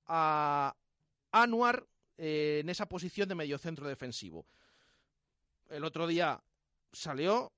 a 0.06 0.74
Anuar 1.32 1.86
eh, 2.16 2.60
en 2.62 2.70
esa 2.70 2.88
posición 2.88 3.28
de 3.28 3.34
mediocentro 3.34 3.86
defensivo. 3.86 4.46
El 5.68 5.84
otro 5.84 6.06
día 6.06 6.42
salió 6.92 7.52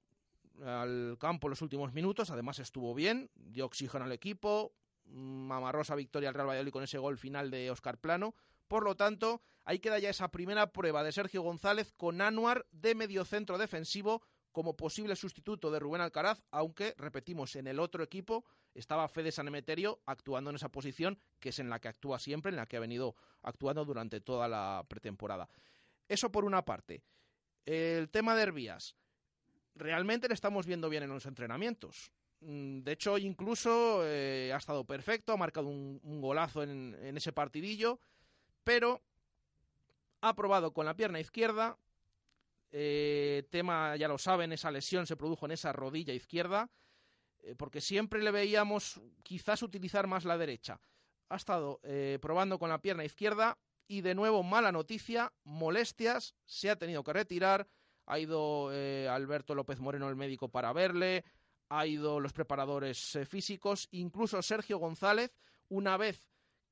al 0.64 1.16
campo 1.20 1.48
los 1.48 1.62
últimos 1.62 1.92
minutos, 1.92 2.30
además 2.30 2.58
estuvo 2.58 2.92
bien, 2.92 3.30
dio 3.36 3.66
oxígeno 3.66 4.04
al 4.04 4.12
equipo, 4.12 4.72
mamarrosa 5.04 5.94
victoria 5.94 6.30
al 6.30 6.34
Real 6.34 6.48
Valladolid 6.48 6.72
con 6.72 6.82
ese 6.82 6.98
gol 6.98 7.18
final 7.18 7.52
de 7.52 7.70
Oscar 7.70 7.98
Plano, 7.98 8.34
por 8.68 8.84
lo 8.84 8.94
tanto, 8.94 9.42
ahí 9.64 9.78
queda 9.80 9.98
ya 9.98 10.10
esa 10.10 10.30
primera 10.30 10.72
prueba 10.72 11.02
de 11.02 11.12
Sergio 11.12 11.42
González 11.42 11.92
con 11.96 12.20
Anuar 12.20 12.66
de 12.70 12.94
mediocentro 12.94 13.58
defensivo 13.58 14.22
como 14.52 14.76
posible 14.76 15.16
sustituto 15.16 15.70
de 15.70 15.78
Rubén 15.78 16.00
Alcaraz, 16.00 16.42
aunque, 16.50 16.94
repetimos, 16.96 17.54
en 17.56 17.66
el 17.66 17.78
otro 17.78 18.02
equipo 18.02 18.44
estaba 18.74 19.08
Fede 19.08 19.32
Sanemeterio 19.32 20.00
actuando 20.06 20.50
en 20.50 20.56
esa 20.56 20.68
posición, 20.68 21.18
que 21.38 21.50
es 21.50 21.58
en 21.58 21.70
la 21.70 21.80
que 21.80 21.88
actúa 21.88 22.18
siempre, 22.18 22.50
en 22.50 22.56
la 22.56 22.66
que 22.66 22.76
ha 22.76 22.80
venido 22.80 23.14
actuando 23.42 23.84
durante 23.84 24.20
toda 24.20 24.48
la 24.48 24.84
pretemporada. 24.88 25.48
Eso 26.08 26.30
por 26.30 26.44
una 26.44 26.64
parte. 26.64 27.02
El 27.66 28.08
tema 28.10 28.34
de 28.34 28.42
Herbías. 28.42 28.96
Realmente 29.74 30.28
le 30.28 30.34
estamos 30.34 30.66
viendo 30.66 30.88
bien 30.88 31.02
en 31.04 31.10
los 31.10 31.26
entrenamientos. 31.26 32.10
Mm, 32.40 32.80
de 32.80 32.92
hecho, 32.92 33.18
incluso 33.18 34.00
eh, 34.04 34.52
ha 34.52 34.56
estado 34.56 34.84
perfecto, 34.84 35.32
ha 35.32 35.36
marcado 35.36 35.68
un, 35.68 36.20
golazo 36.20 36.62
en 36.62 37.16
ese 37.16 37.32
partidillo 37.32 38.00
pero 38.68 39.02
ha 40.20 40.36
probado 40.36 40.74
con 40.74 40.84
la 40.84 40.94
pierna 40.94 41.18
izquierda. 41.18 41.78
Eh, 42.70 43.44
tema, 43.48 43.96
ya 43.96 44.08
lo 44.08 44.18
saben, 44.18 44.52
esa 44.52 44.70
lesión 44.70 45.06
se 45.06 45.16
produjo 45.16 45.46
en 45.46 45.52
esa 45.52 45.72
rodilla 45.72 46.12
izquierda, 46.12 46.70
eh, 47.38 47.54
porque 47.56 47.80
siempre 47.80 48.22
le 48.22 48.30
veíamos 48.30 49.00
quizás 49.22 49.62
utilizar 49.62 50.06
más 50.06 50.26
la 50.26 50.36
derecha. 50.36 50.82
Ha 51.30 51.36
estado 51.36 51.80
eh, 51.82 52.18
probando 52.20 52.58
con 52.58 52.68
la 52.68 52.82
pierna 52.82 53.06
izquierda 53.06 53.56
y 53.86 54.02
de 54.02 54.14
nuevo 54.14 54.42
mala 54.42 54.70
noticia, 54.70 55.32
molestias, 55.44 56.34
se 56.44 56.68
ha 56.68 56.76
tenido 56.76 57.02
que 57.02 57.14
retirar. 57.14 57.66
Ha 58.04 58.18
ido 58.18 58.68
Alberto 58.68 59.54
López 59.54 59.80
Moreno, 59.80 60.10
el 60.10 60.16
médico, 60.16 60.50
para 60.50 60.74
verle. 60.74 61.24
Ha 61.70 61.86
ido 61.86 62.20
los 62.20 62.34
preparadores 62.34 63.18
físicos, 63.26 63.88
incluso 63.92 64.42
Sergio 64.42 64.76
González, 64.76 65.30
una 65.70 65.96
vez 65.96 66.28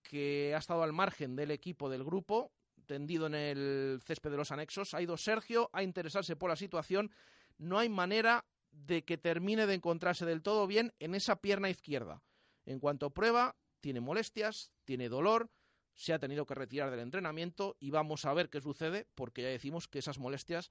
que 0.07 0.55
ha 0.55 0.59
estado 0.59 0.83
al 0.83 0.93
margen 0.93 1.35
del 1.37 1.51
equipo 1.51 1.89
del 1.89 2.05
grupo, 2.05 2.53
tendido 2.87 3.27
en 3.27 3.35
el 3.35 4.01
césped 4.05 4.31
de 4.31 4.37
los 4.37 4.53
anexos. 4.53 4.95
Ha 4.95 5.03
ido 5.03 5.17
Sergio 5.17 5.69
a 5.73 5.83
interesarse 5.83 6.37
por 6.37 6.49
la 6.49 6.57
situación. 6.57 7.11
No 7.59 7.79
hay 7.79 7.89
manera 7.89 8.45
de 8.71 9.05
que 9.05 9.19
termine 9.19 9.67
de 9.67 9.75
encontrarse 9.75 10.25
del 10.25 10.43
todo 10.43 10.67
bien 10.67 10.93
en 11.01 11.15
esa 11.15 11.37
pierna 11.37 11.71
izquierda. 11.71 12.23
En 12.65 12.79
cuanto 12.79 13.11
prueba, 13.11 13.57
tiene 13.81 14.01
molestias, 14.01 14.73
tiene 14.85 15.09
dolor, 15.09 15.51
se 15.95 16.13
ha 16.13 16.19
tenido 16.19 16.47
que 16.47 16.55
retirar 16.55 16.91
del 16.91 17.01
entrenamiento 17.01 17.77
y 17.81 17.91
vamos 17.91 18.25
a 18.25 18.35
ver 18.35 18.51
qué 18.51 18.61
sucede 18.61 19.07
porque 19.15 19.43
ya 19.43 19.49
decimos 19.49 19.89
que 19.89 19.99
esas 19.99 20.19
molestias 20.19 20.71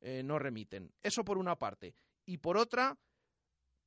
eh, 0.00 0.22
no 0.22 0.38
remiten. 0.38 0.92
Eso 1.02 1.24
por 1.24 1.38
una 1.38 1.56
parte. 1.56 1.94
Y 2.26 2.38
por 2.38 2.56
otra, 2.56 2.98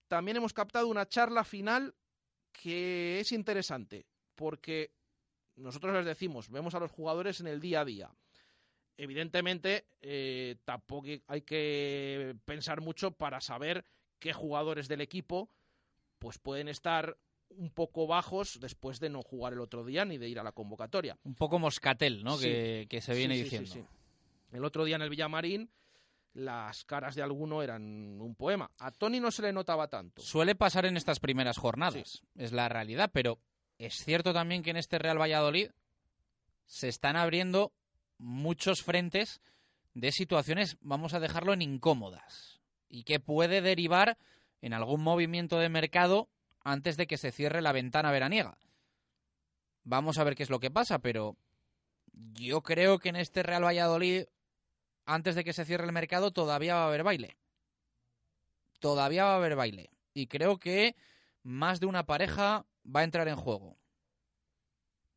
también 0.08 0.38
hemos 0.38 0.54
captado 0.54 0.88
una 0.88 1.08
charla 1.08 1.44
final 1.44 1.96
que 2.52 3.20
es 3.20 3.32
interesante 3.32 4.08
porque 4.40 4.94
nosotros 5.58 5.94
les 5.94 6.06
decimos, 6.06 6.50
vemos 6.50 6.74
a 6.74 6.80
los 6.80 6.92
jugadores 6.92 7.42
en 7.42 7.48
el 7.48 7.60
día 7.60 7.82
a 7.82 7.86
día. 7.86 8.10
Evidentemente, 8.96 9.86
eh, 10.02 10.56
tampoco 10.64 11.10
hay 11.28 11.42
que 11.42 12.38
pensar 12.46 12.80
mucho 12.80 13.12
para 13.12 13.42
saber 13.42 13.84
qué 14.18 14.32
jugadores 14.32 14.88
del 14.88 15.02
equipo 15.02 15.50
pues 16.20 16.38
pueden 16.38 16.70
estar 16.70 17.18
un 17.50 17.70
poco 17.70 18.08
bajos 18.08 18.62
después 18.62 19.02
de 19.02 19.10
no 19.10 19.24
jugar 19.24 19.52
el 19.52 19.60
otro 19.60 19.84
día 19.84 20.06
ni 20.06 20.18
de 20.18 20.30
ir 20.30 20.40
a 20.40 20.44
la 20.44 20.54
convocatoria. 20.54 21.18
Un 21.26 21.36
poco 21.36 21.60
moscatel, 21.60 22.24
¿no? 22.24 22.40
Que, 22.40 22.88
se 23.02 23.14
viene 23.14 23.36
diciendo. 23.36 23.86
el 24.54 24.64
otro 24.64 24.86
día 24.86 24.96
en 24.96 25.02
el 25.02 25.10
Villamarín 25.10 25.70
las 26.34 26.86
caras 26.86 27.16
de 27.16 27.24
alguno 27.24 27.62
eran 27.62 28.22
un 28.22 28.36
poema. 28.36 28.72
A 28.78 28.92
Tony 28.92 29.20
no 29.20 29.32
se 29.32 29.42
le 29.42 29.52
notaba 29.52 29.90
tanto. 29.90 30.22
Suele 30.22 30.56
pasar 30.56 30.86
en 30.86 30.96
estas 30.96 31.20
primeras 31.20 31.58
jornadas, 31.58 32.24
es 32.36 32.52
la 32.54 32.70
realidad, 32.70 33.10
pero 33.12 33.40
es 33.80 33.96
cierto 34.04 34.34
también 34.34 34.62
que 34.62 34.70
en 34.70 34.78
este 34.78 35.00
Real 35.00 35.20
Valladolid 35.20 35.72
se 36.66 36.90
están 36.90 37.16
abriendo 37.16 37.72
muchos 38.18 38.84
frentes 38.84 39.42
de 39.94 40.12
situaciones, 40.12 40.78
vamos 40.82 41.14
a 41.14 41.20
dejarlo 41.20 41.54
en 41.54 41.62
incómodas, 41.62 42.60
y 42.90 43.04
que 43.04 43.20
puede 43.20 43.62
derivar 43.62 44.18
en 44.62 44.74
algún 44.74 45.02
movimiento 45.02 45.58
de 45.58 45.70
mercado 45.70 46.30
antes 46.64 46.98
de 46.98 47.08
que 47.08 47.18
se 47.18 47.32
cierre 47.32 47.62
la 47.62 47.72
ventana 47.72 48.12
veraniega. 48.12 48.58
Vamos 49.86 50.18
a 50.18 50.26
ver 50.26 50.36
qué 50.36 50.44
es 50.44 50.50
lo 50.50 50.60
que 50.60 50.70
pasa, 50.70 51.00
pero 51.00 51.38
yo 52.34 52.62
creo 52.62 53.00
que 53.00 53.10
en 53.10 53.16
este 53.16 53.44
Real 53.44 53.64
Valladolid, 53.64 54.26
antes 55.06 55.36
de 55.36 55.46
que 55.46 55.54
se 55.54 55.66
cierre 55.66 55.86
el 55.86 55.94
mercado, 55.94 56.32
todavía 56.32 56.76
va 56.76 56.84
a 56.84 56.88
haber 56.88 57.04
baile. 57.04 57.38
Todavía 58.80 59.24
va 59.24 59.34
a 59.34 59.38
haber 59.38 59.56
baile. 59.56 59.90
Y 60.14 60.28
creo 60.28 60.58
que 60.58 60.96
más 61.44 61.80
de 61.80 61.86
una 61.86 62.06
pareja 62.06 62.66
va 62.96 63.02
a 63.02 63.04
entrar 63.04 63.28
en 63.28 63.36
juego. 63.36 63.78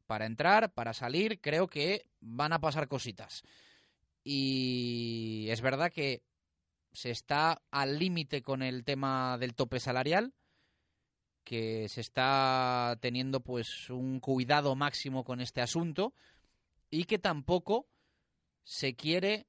Para 0.07 0.27
entrar, 0.27 0.73
para 0.73 0.93
salir, 0.93 1.41
creo 1.41 1.69
que 1.69 2.11
van 2.21 2.53
a 2.53 2.61
pasar 2.61 2.89
cositas. 2.89 3.43
Y 4.25 5.47
es 5.49 5.61
verdad 5.61 5.93
que 5.93 6.23
se 6.93 7.11
está 7.11 7.63
al 7.71 7.99
límite 7.99 8.43
con 8.43 8.63
el 8.63 8.85
tema 8.85 9.39
del 9.39 9.55
tope 9.55 9.81
salarial, 9.81 10.35
que 11.45 11.89
se 11.89 12.01
está 12.01 12.97
teniendo 13.01 13.41
pues 13.41 13.91
un 13.91 14.21
cuidado 14.21 14.77
máximo 14.77 15.25
con 15.25 15.41
este 15.41 15.61
asunto 15.61 16.15
y 16.91 17.05
que 17.05 17.19
tampoco 17.19 17.89
se 18.63 18.95
quiere 18.95 19.47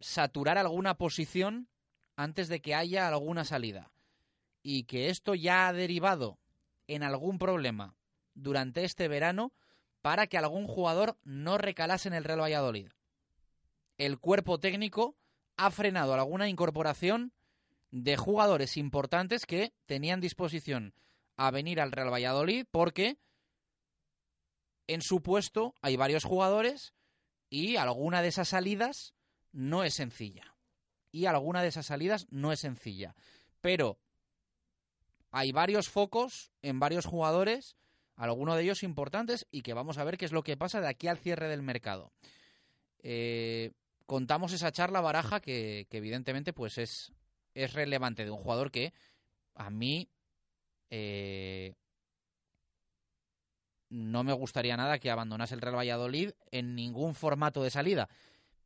saturar 0.00 0.58
alguna 0.58 0.96
posición 0.96 1.68
antes 2.16 2.48
de 2.48 2.60
que 2.60 2.74
haya 2.74 3.06
alguna 3.06 3.44
salida. 3.44 3.92
Y 4.62 4.84
que 4.84 5.08
esto 5.08 5.34
ya 5.34 5.68
ha 5.68 5.72
derivado 5.72 6.38
en 6.94 7.04
algún 7.04 7.38
problema 7.38 7.94
durante 8.34 8.84
este 8.84 9.06
verano 9.06 9.52
para 10.02 10.26
que 10.26 10.38
algún 10.38 10.66
jugador 10.66 11.18
no 11.22 11.56
recalase 11.56 12.08
en 12.08 12.14
el 12.14 12.24
Real 12.24 12.40
Valladolid. 12.40 12.88
El 13.96 14.18
cuerpo 14.18 14.58
técnico 14.58 15.16
ha 15.56 15.70
frenado 15.70 16.14
alguna 16.14 16.48
incorporación 16.48 17.32
de 17.90 18.16
jugadores 18.16 18.76
importantes 18.76 19.46
que 19.46 19.72
tenían 19.86 20.20
disposición 20.20 20.94
a 21.36 21.50
venir 21.50 21.80
al 21.80 21.92
Real 21.92 22.12
Valladolid 22.12 22.66
porque 22.70 23.18
en 24.88 25.02
su 25.02 25.22
puesto 25.22 25.74
hay 25.82 25.96
varios 25.96 26.24
jugadores 26.24 26.94
y 27.50 27.76
alguna 27.76 28.22
de 28.22 28.28
esas 28.28 28.48
salidas 28.48 29.14
no 29.52 29.84
es 29.84 29.94
sencilla. 29.94 30.56
Y 31.12 31.26
alguna 31.26 31.62
de 31.62 31.68
esas 31.68 31.86
salidas 31.86 32.26
no 32.30 32.52
es 32.52 32.60
sencilla. 32.60 33.14
Pero 33.60 33.98
hay 35.30 35.52
varios 35.52 35.88
focos 35.88 36.50
en 36.62 36.80
varios 36.80 37.06
jugadores, 37.06 37.76
algunos 38.16 38.56
de 38.56 38.62
ellos 38.62 38.82
importantes, 38.82 39.46
y 39.50 39.62
que 39.62 39.74
vamos 39.74 39.98
a 39.98 40.04
ver 40.04 40.18
qué 40.18 40.24
es 40.24 40.32
lo 40.32 40.42
que 40.42 40.56
pasa 40.56 40.80
de 40.80 40.88
aquí 40.88 41.08
al 41.08 41.18
cierre 41.18 41.48
del 41.48 41.62
mercado. 41.62 42.12
Eh, 43.02 43.72
contamos 44.06 44.52
esa 44.52 44.72
charla 44.72 45.00
baraja 45.00 45.40
que, 45.40 45.86
evidentemente 45.90 46.52
pues 46.52 46.78
es, 46.78 47.12
es 47.54 47.72
relevante 47.72 48.24
de 48.24 48.30
un 48.30 48.38
jugador 48.38 48.70
que 48.70 48.92
a 49.54 49.70
mí 49.70 50.10
eh, 50.90 51.74
no 53.88 54.24
me 54.24 54.32
gustaría 54.32 54.76
nada 54.76 54.98
que 54.98 55.10
abandonase 55.10 55.54
el 55.54 55.60
Real 55.60 55.76
Valladolid 55.76 56.32
en 56.50 56.74
ningún 56.74 57.14
formato 57.14 57.62
de 57.62 57.70
salida. 57.70 58.08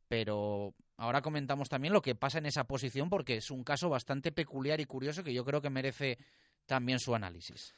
Pero 0.07 0.73
ahora 0.97 1.21
comentamos 1.21 1.67
también 1.67 1.93
lo 1.93 2.01
que 2.01 2.15
pasa 2.15 2.37
en 2.37 2.45
esa 2.45 2.65
posición 2.65 3.09
porque 3.09 3.37
es 3.37 3.51
un 3.51 3.63
caso 3.63 3.89
bastante 3.89 4.31
peculiar 4.31 4.79
y 4.79 4.85
curioso 4.85 5.23
que 5.23 5.33
yo 5.33 5.43
creo 5.43 5.61
que 5.61 5.69
merece 5.69 6.17
también 6.65 6.99
su 6.99 7.15
análisis. 7.15 7.75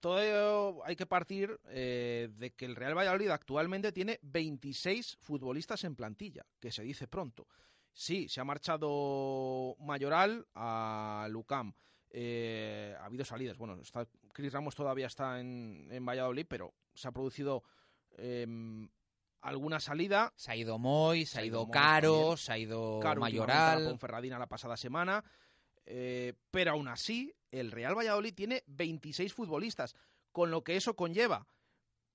Todo 0.00 0.84
hay 0.84 0.96
que 0.96 1.06
partir 1.06 1.58
eh, 1.68 2.28
de 2.36 2.50
que 2.50 2.66
el 2.66 2.76
Real 2.76 2.96
Valladolid 2.96 3.30
actualmente 3.30 3.90
tiene 3.90 4.18
26 4.22 5.16
futbolistas 5.20 5.82
en 5.84 5.96
plantilla, 5.96 6.44
que 6.60 6.70
se 6.70 6.82
dice 6.82 7.08
pronto. 7.08 7.46
Sí, 7.94 8.28
se 8.28 8.40
ha 8.40 8.44
marchado 8.44 9.76
Mayoral 9.78 10.46
a 10.54 11.26
Lucam. 11.30 11.72
Eh, 12.10 12.94
ha 13.00 13.06
habido 13.06 13.24
salidas. 13.24 13.56
Bueno, 13.56 13.80
está, 13.80 14.06
Chris 14.32 14.52
Ramos 14.52 14.74
todavía 14.74 15.06
está 15.06 15.40
en, 15.40 16.04
Valladolid, 16.04 16.46
pero 16.48 16.74
se 16.92 17.08
ha 17.08 17.12
producido 17.12 17.62
em, 18.18 18.88
alguna 19.40 19.80
salida. 19.80 20.32
Se 20.36 20.52
ha 20.52 20.56
ido 20.56 20.78
Moy, 20.78 21.24
se, 21.24 21.40
ha 21.40 21.44
ido 21.44 21.70
Caro, 21.70 22.36
se 22.36 22.52
ha 22.52 22.58
ido 22.58 23.00
Mayoral. 23.18 23.98
Ferradina 23.98 24.38
la 24.38 24.48
pasada 24.48 24.76
semana. 24.76 25.24
Eh, 25.86 26.34
pero 26.50 26.72
aún 26.72 26.88
así, 26.88 27.34
el 27.50 27.70
Real 27.70 27.96
Valladolid 27.96 28.34
tiene 28.34 28.64
26 28.66 29.32
futbolistas, 29.32 29.94
con 30.32 30.50
lo 30.50 30.64
que 30.64 30.76
eso 30.76 30.96
conlleva, 30.96 31.46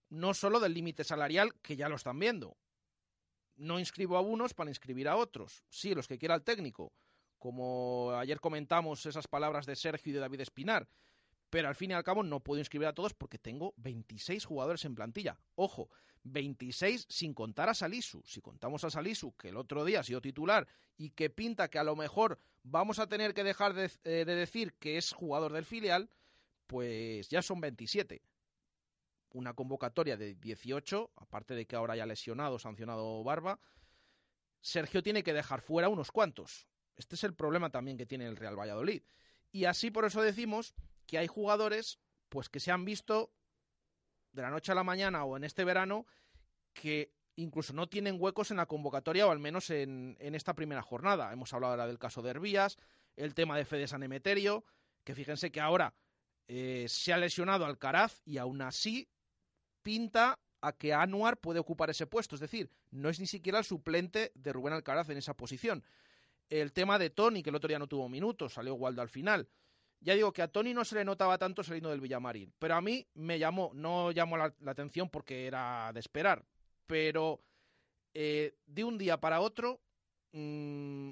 no 0.09 0.33
solo 0.33 0.59
del 0.59 0.73
límite 0.73 1.03
salarial, 1.03 1.53
que 1.61 1.75
ya 1.75 1.89
lo 1.89 1.95
están 1.95 2.19
viendo. 2.19 2.57
No 3.55 3.79
inscribo 3.79 4.17
a 4.17 4.21
unos 4.21 4.53
para 4.53 4.69
inscribir 4.69 5.07
a 5.07 5.15
otros. 5.15 5.63
Sí, 5.69 5.93
los 5.93 6.07
que 6.07 6.17
quiera 6.17 6.35
el 6.35 6.43
técnico. 6.43 6.93
Como 7.37 8.11
ayer 8.17 8.39
comentamos 8.39 9.05
esas 9.05 9.27
palabras 9.27 9.65
de 9.65 9.75
Sergio 9.75 10.11
y 10.11 10.13
de 10.13 10.19
David 10.19 10.41
Espinar. 10.41 10.89
Pero 11.49 11.67
al 11.67 11.75
fin 11.75 11.91
y 11.91 11.93
al 11.93 12.03
cabo 12.03 12.23
no 12.23 12.41
puedo 12.41 12.59
inscribir 12.59 12.87
a 12.87 12.93
todos 12.93 13.13
porque 13.13 13.39
tengo 13.39 13.73
26 13.77 14.45
jugadores 14.45 14.85
en 14.85 14.95
plantilla. 14.95 15.39
Ojo, 15.55 15.89
26 16.23 17.07
sin 17.09 17.33
contar 17.33 17.69
a 17.69 17.73
Salisu. 17.73 18.21
Si 18.25 18.41
contamos 18.41 18.83
a 18.83 18.89
Salisu, 18.89 19.35
que 19.35 19.49
el 19.49 19.57
otro 19.57 19.83
día 19.83 20.01
ha 20.01 20.03
sido 20.03 20.21
titular 20.21 20.67
y 20.97 21.11
que 21.11 21.29
pinta 21.29 21.69
que 21.69 21.79
a 21.79 21.83
lo 21.83 21.95
mejor 21.95 22.39
vamos 22.71 22.99
a 22.99 23.07
tener 23.07 23.33
que 23.33 23.43
dejar 23.43 23.73
de, 23.73 23.91
eh, 24.03 24.25
decir 24.25 24.73
que 24.73 24.97
es 24.97 25.13
jugador 25.13 25.53
del 25.53 25.65
filial, 25.65 26.09
pues 26.67 27.29
ya 27.29 27.41
son 27.41 27.61
27. 27.61 28.21
Una 29.31 29.53
convocatoria 29.53 30.17
de 30.17 30.35
18, 30.35 31.11
aparte 31.15 31.53
de 31.53 31.65
que 31.65 31.75
ahora 31.75 31.93
haya 31.93 32.05
lesionado, 32.05 32.59
sancionado 32.59 33.23
Barba. 33.23 33.59
Sergio 34.61 35.03
tiene 35.03 35.23
que 35.23 35.33
dejar 35.33 35.61
fuera 35.61 35.89
unos 35.89 36.11
cuantos. 36.11 36.67
Este 36.95 37.15
es 37.15 37.23
el 37.23 37.33
problema 37.33 37.69
también 37.69 37.97
que 37.97 38.05
tiene 38.05 38.27
el 38.27 38.35
Real 38.35 38.59
Valladolid. 38.59 39.03
Y 39.51 39.65
así 39.65 39.91
por 39.91 40.05
eso 40.05 40.21
decimos 40.21 40.73
que 41.05 41.17
hay 41.17 41.27
jugadores 41.27 41.99
pues 42.27 42.49
que 42.49 42.59
se 42.59 42.71
han 42.71 42.85
visto 42.85 43.33
de 44.31 44.41
la 44.41 44.51
noche 44.51 44.71
a 44.71 44.75
la 44.75 44.83
mañana 44.83 45.23
o 45.23 45.37
en 45.37 45.43
este 45.43 45.63
verano 45.63 46.05
que 46.73 47.13
incluso 47.41 47.73
no 47.73 47.87
tienen 47.87 48.17
huecos 48.19 48.51
en 48.51 48.57
la 48.57 48.65
convocatoria 48.65 49.27
o 49.27 49.31
al 49.31 49.39
menos 49.39 49.69
en, 49.69 50.17
esta 50.19 50.53
primera 50.53 50.81
jornada. 50.81 51.31
Hemos 51.31 51.53
hablado 51.53 51.73
ahora 51.73 51.87
del 51.87 51.99
caso 51.99 52.21
de 52.21 52.31
Herbías, 52.31 52.77
el 53.15 53.33
tema 53.33 53.57
de 53.57 53.65
Fede 53.65 53.87
San 53.87 54.03
Emeterio, 54.03 54.63
que 55.03 55.15
fíjense 55.15 55.51
que 55.51 55.61
ahora 55.61 55.93
eh, 56.47 56.85
se 56.87 57.13
ha 57.13 57.17
lesionado 57.17 57.65
Alcaraz 57.65 58.21
y 58.25 58.37
aún 58.37 58.61
así 58.61 59.07
pinta 59.81 60.39
a 60.61 60.73
que 60.73 60.93
Anuar 60.93 61.37
puede 61.37 61.59
ocupar 61.59 61.89
ese 61.89 62.07
puesto. 62.07 62.35
Es 62.35 62.41
decir, 62.41 62.69
no 62.91 63.09
es 63.09 63.19
ni 63.19 63.27
siquiera 63.27 63.59
el 63.59 63.65
suplente 63.65 64.31
de 64.35 64.53
Rubén 64.53 64.73
Alcaraz 64.73 65.09
en 65.09 65.17
esa 65.17 65.35
posición. 65.35 65.83
El 66.49 66.73
tema 66.73 66.97
de 66.97 67.09
Tony, 67.09 67.43
que 67.43 67.49
el 67.51 67.55
otro 67.55 67.67
día 67.67 67.79
no 67.79 67.87
tuvo 67.87 68.09
minutos, 68.09 68.53
salió 68.53 68.75
Waldo 68.75 69.01
al 69.01 69.09
final. 69.09 69.47
Ya 70.01 70.13
digo 70.13 70.31
que 70.31 70.41
a 70.41 70.47
Tony 70.47 70.73
no 70.73 70.85
se 70.85 70.95
le 70.95 71.05
notaba 71.05 71.37
tanto 71.37 71.63
saliendo 71.63 71.89
del 71.89 71.99
Villamarín, 71.99 72.53
pero 72.57 72.75
a 72.75 72.81
mí 72.81 73.05
me 73.15 73.37
llamó, 73.37 73.71
no 73.73 74.11
llamó 74.11 74.37
la, 74.37 74.53
atención 74.65 75.09
porque 75.09 75.45
era 75.45 75.91
de 75.93 75.99
esperar, 75.99 76.45
pero 76.89 77.39
eh, 78.15 78.57
de 78.65 78.83
un 78.83 78.97
día 78.97 79.19
para 79.19 79.41
otro 79.41 79.79
mm, 80.33 81.11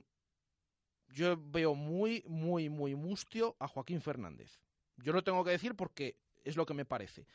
yo 1.10 1.38
veo 1.38 1.76
muy, 1.76 2.24
muy, 2.28 2.68
muy 2.68 2.96
mustio 2.96 3.56
a 3.60 3.68
Joaquín 3.68 4.02
Fernández. 4.02 4.60
Yo 4.98 5.14
lo 5.14 5.24
tengo 5.24 5.44
que 5.44 5.52
decir 5.52 5.76
porque 5.76 6.18
es 6.44 6.58
lo 6.58 6.66
que 6.66 6.74
me 6.74 6.84
parece. 6.84 7.28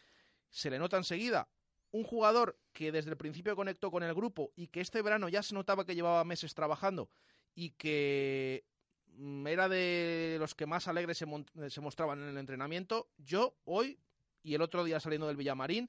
Se 0.50 0.68
le 0.70 0.78
nota 0.78 0.96
enseguida 0.96 1.48
un 1.92 2.02
jugador 2.02 2.58
que 2.72 2.90
desde 2.90 3.10
el 3.10 3.16
principio 3.16 3.54
conectó 3.54 3.90
con 3.90 4.02
el 4.02 4.12
grupo 4.12 4.52
y 4.56 4.66
que 4.66 4.80
este 4.80 5.02
verano 5.02 5.28
ya 5.28 5.42
se 5.42 5.54
notaba 5.54 5.86
que 5.86 5.94
llevaba 5.94 6.24
meses 6.24 6.52
trabajando 6.52 7.08
y 7.54 7.70
que 7.70 8.64
Mm, 9.16 9.46
era 9.46 9.68
de 9.68 10.36
los 10.38 10.54
que 10.54 10.66
más 10.66 10.88
alegres 10.88 11.18
se, 11.18 11.26
mostraban 11.80 12.22
en 12.22 12.28
el 12.28 12.38
entrenamiento. 12.38 13.08
Yo 13.18 13.56
hoy 13.64 13.98
y 14.42 14.54
el 14.54 14.62
otro 14.62 14.84
día 14.84 15.00
saliendo 15.00 15.26
del 15.26 15.36
Villamarín 15.36 15.88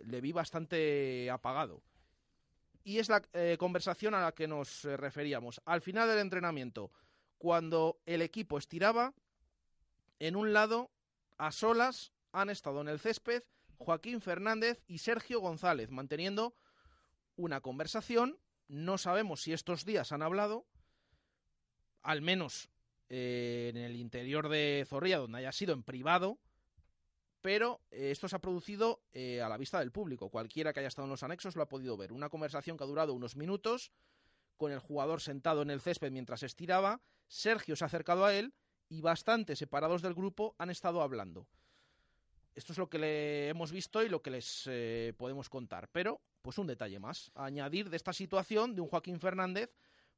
le 0.00 0.20
vi 0.20 0.32
bastante 0.32 1.30
apagado. 1.30 1.82
Y 2.84 2.98
es 2.98 3.08
la 3.08 3.22
eh, 3.32 3.56
conversación 3.58 4.14
a 4.14 4.22
la 4.22 4.32
que 4.32 4.48
nos 4.48 4.84
eh, 4.84 4.96
referíamos. 4.96 5.60
Al 5.64 5.82
final 5.82 6.08
del 6.08 6.20
entrenamiento, 6.20 6.90
cuando 7.36 8.00
el 8.06 8.22
equipo 8.22 8.58
estiraba, 8.58 9.14
en 10.18 10.36
un 10.36 10.52
lado, 10.52 10.90
a 11.36 11.52
solas, 11.52 12.12
han 12.32 12.50
estado 12.50 12.80
en 12.80 12.88
el 12.88 12.98
césped 12.98 13.42
Joaquín 13.78 14.20
Fernández 14.20 14.82
y 14.86 14.98
Sergio 14.98 15.40
González, 15.40 15.90
manteniendo 15.90 16.54
una 17.36 17.60
conversación. 17.60 18.38
No 18.66 18.98
sabemos 18.98 19.42
si 19.42 19.52
estos 19.52 19.84
días 19.84 20.12
han 20.12 20.22
hablado, 20.22 20.66
al 22.02 22.20
menos 22.20 22.68
eh, 23.08 23.70
en 23.70 23.76
el 23.76 23.96
interior 23.96 24.48
de 24.48 24.84
Zorrilla, 24.88 25.18
donde 25.18 25.38
haya 25.38 25.52
sido 25.52 25.72
en 25.72 25.82
privado, 25.82 26.38
pero 27.40 27.80
eh, 27.90 28.10
esto 28.10 28.28
se 28.28 28.36
ha 28.36 28.40
producido 28.40 29.02
eh, 29.12 29.40
a 29.40 29.48
la 29.48 29.56
vista 29.56 29.78
del 29.78 29.92
público. 29.92 30.30
Cualquiera 30.30 30.72
que 30.72 30.80
haya 30.80 30.88
estado 30.88 31.06
en 31.06 31.10
los 31.10 31.22
anexos 31.22 31.56
lo 31.56 31.62
ha 31.62 31.68
podido 31.68 31.96
ver. 31.96 32.12
Una 32.12 32.28
conversación 32.28 32.76
que 32.76 32.84
ha 32.84 32.86
durado 32.86 33.14
unos 33.14 33.36
minutos, 33.36 33.92
con 34.56 34.72
el 34.72 34.80
jugador 34.80 35.20
sentado 35.20 35.62
en 35.62 35.70
el 35.70 35.80
césped 35.80 36.10
mientras 36.10 36.42
estiraba. 36.42 37.00
Sergio 37.28 37.76
se 37.76 37.84
ha 37.84 37.86
acercado 37.86 38.24
a 38.24 38.34
él 38.34 38.54
y 38.88 39.00
bastante 39.00 39.56
separados 39.56 40.02
del 40.02 40.14
grupo 40.14 40.54
han 40.58 40.70
estado 40.70 41.00
hablando. 41.00 41.46
Esto 42.54 42.72
es 42.72 42.78
lo 42.78 42.90
que 42.90 42.98
le 42.98 43.48
hemos 43.48 43.70
visto 43.70 44.02
y 44.02 44.08
lo 44.08 44.20
que 44.20 44.30
les 44.30 44.64
eh, 44.66 45.14
podemos 45.16 45.48
contar. 45.48 45.88
Pero, 45.92 46.20
pues 46.42 46.58
un 46.58 46.66
detalle 46.66 46.98
más. 46.98 47.30
añadir 47.34 47.88
de 47.88 47.96
esta 47.96 48.12
situación 48.12 48.74
de 48.74 48.80
un 48.80 48.88
Joaquín 48.88 49.20
Fernández, 49.20 49.72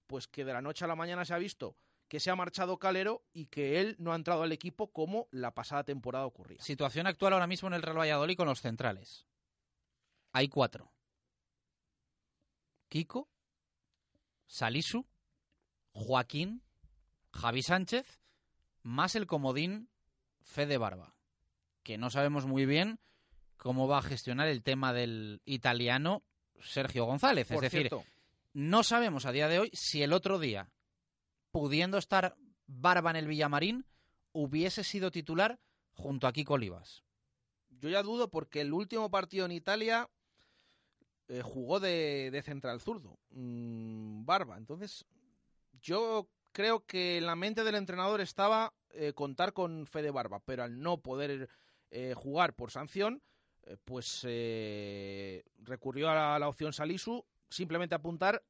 pues 0.07 0.27
que 0.27 0.45
de 0.45 0.55
la 0.55 0.63
noche 0.63 0.87
a 0.87 0.89
la 0.89 0.97
mañana 0.97 1.25
se 1.25 1.35
ha 1.35 1.39
visto 1.39 1.77
que 2.11 2.19
se 2.19 2.29
ha 2.29 2.35
marchado 2.35 2.81
Calero 2.81 3.23
y 3.33 3.47
que 3.47 3.81
él 3.81 3.95
no 4.01 4.13
ha 4.13 4.17
entrado 4.17 4.43
al 4.43 4.51
equipo 4.51 4.91
como 4.91 5.29
la 5.31 5.55
pasada 5.55 5.85
temporada 5.85 6.27
ocurría. 6.27 6.61
Situación 6.61 7.07
actual 7.07 7.35
ahora 7.35 7.47
mismo 7.47 7.69
en 7.69 7.75
el 7.75 7.83
Real 7.83 8.01
Valladolid 8.01 8.37
con 8.37 8.49
los 8.49 8.61
centrales. 8.61 9.29
Hay 10.33 10.49
cuatro. 10.49 10.91
Kiko, 12.89 13.29
Salisu, 14.49 15.07
Joaquín, 15.93 16.65
Javi 17.33 17.63
Sánchez, 17.63 18.21
más 18.83 19.15
el 19.15 19.29
comodín 19.29 19.89
Fede 20.41 20.79
Barba, 20.79 21.15
que 21.85 21.97
no 21.97 22.11
sabemos 22.11 22.45
muy 22.45 22.67
bien 22.67 22.99
cómo 23.57 23.87
va 23.87 23.99
a 23.99 24.03
gestionar 24.03 24.49
el 24.49 24.65
tema 24.65 24.93
del 24.93 25.43
italiano 25.45 26.25
Sergio 26.59 27.05
González. 27.05 27.47
Por 27.47 27.65
es 27.65 27.71
decir, 27.71 27.89
cierto, 27.89 28.05
no 28.53 28.83
sabemos 28.83 29.27
a 29.27 29.33
día 29.33 29.47
de 29.47 29.61
hoy 29.61 29.71
si 29.73 30.03
el 30.03 30.13
otro 30.13 30.41
día, 30.41 30.73
pudiendo 31.51 31.99
estar 31.99 32.37
Barba 32.67 33.11
en 33.11 33.17
el 33.17 33.27
Villamarín, 33.27 33.85
hubiese 34.33 34.85
sido 34.85 35.11
titular 35.11 35.59
junto 35.93 36.27
a 36.27 36.33
Kiko 36.33 36.55
Olivas. 36.55 37.03
yo 37.69 37.89
ya 37.89 38.03
dudo 38.03 38.31
porque 38.31 38.61
el 38.61 38.73
último 38.73 39.11
partido 39.11 39.47
en 39.47 39.53
Italia 39.53 40.09
eh, 41.29 41.43
jugó 41.43 41.81
de, 41.81 42.43
central 42.45 42.81
zurdo, 42.81 43.19
mm, 43.31 44.25
Barba. 44.25 44.57
Entonces, 44.57 45.05
yo 45.81 46.29
creo 46.53 46.85
que 46.85 47.19
en 47.19 47.27
la 47.27 47.37
mente 47.37 47.65
del 47.65 47.77
entrenador 47.77 48.21
estaba 48.21 48.75
eh, 48.91 49.13
contar 49.13 49.53
con 49.53 49.87
Fede 49.87 50.11
Barba, 50.11 50.41
pero 50.45 50.65
al 50.65 50.81
no 50.81 51.01
poder 51.01 51.49
eh, 51.91 52.15
jugar 52.17 52.55
por 52.55 52.71
sanción, 52.71 53.23
pues 53.85 54.27
recurrió 55.59 56.11
a 56.11 56.39
la 56.39 56.49
opción 56.49 56.73
Salisu, 56.73 57.25
simplemente 57.51 57.95
apuntar 57.95 58.43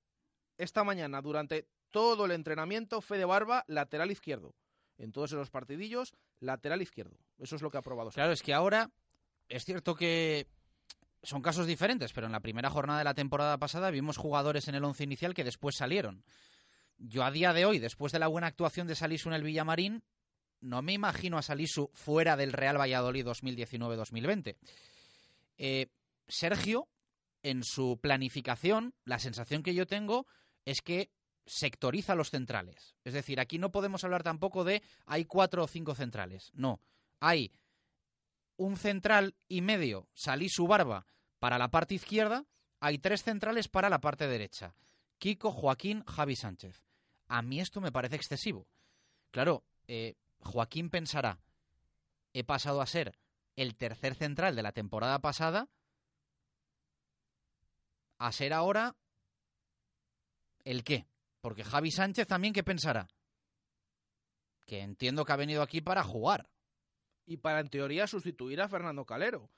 esta 0.57 0.83
mañana 0.85 1.21
durante 1.21 1.67
todo 1.91 2.25
el 2.25 2.33
entrenamiento 2.33 3.01
Fede 3.01 3.25
Barba, 3.25 3.65
lateral 3.67 4.11
izquierdo. 4.11 4.55
En 4.99 5.13
todos 5.13 5.33
esos 5.33 5.51
partidillos, 5.51 6.13
lateral 6.41 6.83
izquierdo. 6.83 7.17
Eso 7.39 7.57
es 7.57 7.63
lo 7.63 7.71
que 7.71 7.79
ha 7.79 7.83
probado. 7.83 8.11
Claro, 8.11 8.33
es 8.33 8.43
que 8.43 8.53
ahora 8.53 8.91
es 9.49 9.65
cierto 9.65 9.95
que 9.95 10.47
son 11.23 11.43
casos 11.43 11.67
diferentes, 11.67 12.13
pero 12.13 12.27
en 12.27 12.33
la 12.33 12.41
primera 12.41 12.71
jornada 12.71 12.99
de 12.99 13.05
la 13.05 13.15
temporada 13.15 13.59
pasada 13.59 13.91
vimos 13.91 14.17
jugadores 14.17 14.69
en 14.69 14.75
el 14.75 14.85
once 14.85 15.05
inicial 15.05 15.35
que 15.35 15.45
después 15.45 15.77
salieron. 15.77 16.25
Yo 16.99 17.25
a 17.25 17.31
día 17.31 17.53
de 17.53 17.65
hoy, 17.65 17.79
después 17.79 18.13
de 18.13 18.19
la 18.19 18.29
buena 18.29 18.47
actuación 18.47 18.87
de 18.87 18.95
Salisu 18.95 19.29
en 19.29 19.35
el 19.35 19.43
Villamarín, 19.43 20.03
no 20.61 20.83
me 20.83 20.93
imagino 20.93 21.39
a 21.39 21.43
Salisu 21.43 21.91
fuera 21.95 22.37
del 22.37 22.53
Real 22.53 22.79
Valladolid 22.79 23.27
2019-2020. 23.27 24.57
Eh, 25.57 25.87
Sergio, 26.29 26.89
en 27.43 27.65
su 27.65 27.99
planificación, 28.01 28.95
la 29.05 29.19
sensación 29.19 29.63
que 29.63 29.75
yo 29.75 29.87
tengo 29.87 30.27
es 30.65 30.83
que 30.83 31.11
sectoriza 31.47 32.15
los 32.15 32.31
centrales. 32.31 32.97
Es 33.05 33.15
decir, 33.15 33.41
aquí 33.41 33.59
no 33.59 33.73
podemos 33.73 34.05
hablar 34.05 34.23
tampoco 34.23 34.65
de 34.65 34.83
hay 35.07 35.25
cuatro 35.25 35.65
o 35.65 35.69
cinco 35.69 35.95
centrales. 35.95 36.51
No, 36.55 36.81
hay 37.21 37.53
un 38.57 38.77
central 38.77 39.35
y 39.49 39.63
medio, 39.63 40.09
Salisu 40.15 40.67
Barba, 40.67 41.07
para 41.39 41.59
la 41.59 41.71
parte 41.71 41.95
izquierda, 41.95 42.45
hay 42.79 42.99
tres 42.99 43.23
centrales 43.23 43.69
para 43.69 43.89
la 43.89 44.01
parte 44.01 44.29
derecha. 44.29 44.75
Kiko, 45.19 45.51
Joaquín, 45.51 46.05
Javi 46.05 46.37
Sánchez. 46.37 46.83
A 47.29 47.43
mí 47.43 47.61
esto 47.61 47.81
me 47.81 47.93
parece 47.93 48.17
excesivo. 48.17 48.67
Claro, 49.31 49.65
eh, 49.87 50.17
Joaquín 50.41 50.91
pensará, 50.91 51.41
he 52.33 52.45
pasado 52.45 52.81
a 52.81 52.87
ser 52.87 53.19
el 53.57 53.77
tercer 53.77 54.15
central 54.15 54.57
de 54.57 54.63
la 54.63 54.73
temporada 54.73 55.19
pasada 55.21 55.69
a 58.19 58.33
ser 58.33 58.53
ahora 58.53 58.97
el 60.65 60.85
qué. 60.85 61.07
Porque 61.41 61.65
Javi 61.65 61.91
Sánchez 61.91 62.27
también, 62.27 62.53
¿qué 62.55 62.63
pensará? 62.63 63.09
Que 64.67 64.81
entiendo 64.81 65.25
que 65.25 65.33
ha 65.33 65.37
venido 65.37 65.63
aquí 65.63 65.81
para 65.81 66.03
jugar. 66.05 66.49
Y 67.27 67.39
para, 67.39 67.61
en 67.61 67.69
teoría, 67.69 68.07
sustituir 68.07 68.61
a 68.61 68.69
Fernando 68.69 69.05
Calero. 69.05 69.49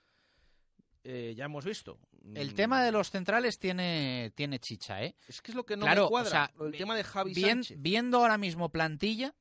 Eh, 1.05 1.35
ya 1.37 1.47
hemos 1.47 1.65
visto. 1.65 1.99
El 2.35 2.53
Mm, 2.53 2.55
tema 2.55 2.85
de 2.85 2.93
los 2.93 3.11
centrales 3.11 3.59
tiene, 3.59 4.33
tiene 4.37 4.61
chicha, 4.61 5.03
¿eh? 5.03 5.17
Es 5.27 5.43
que 5.43 5.51
es 5.51 5.57
lo 5.57 5.65
que 5.67 5.77
no 5.77 5.85
Claro, 5.85 6.05
me 6.05 6.09
cuadra. 6.11 6.29
o 6.29 6.31
sea, 6.31 6.67
el 6.67 6.73
tema 6.77 6.95
de 6.97 7.03
Javi 7.03 7.35
Bien- 7.35 7.65
Sánchez. 7.65 7.79
viendo 7.81 8.19
ahora 8.19 8.39
mismo 8.39 8.69
plantilla, 8.69 9.35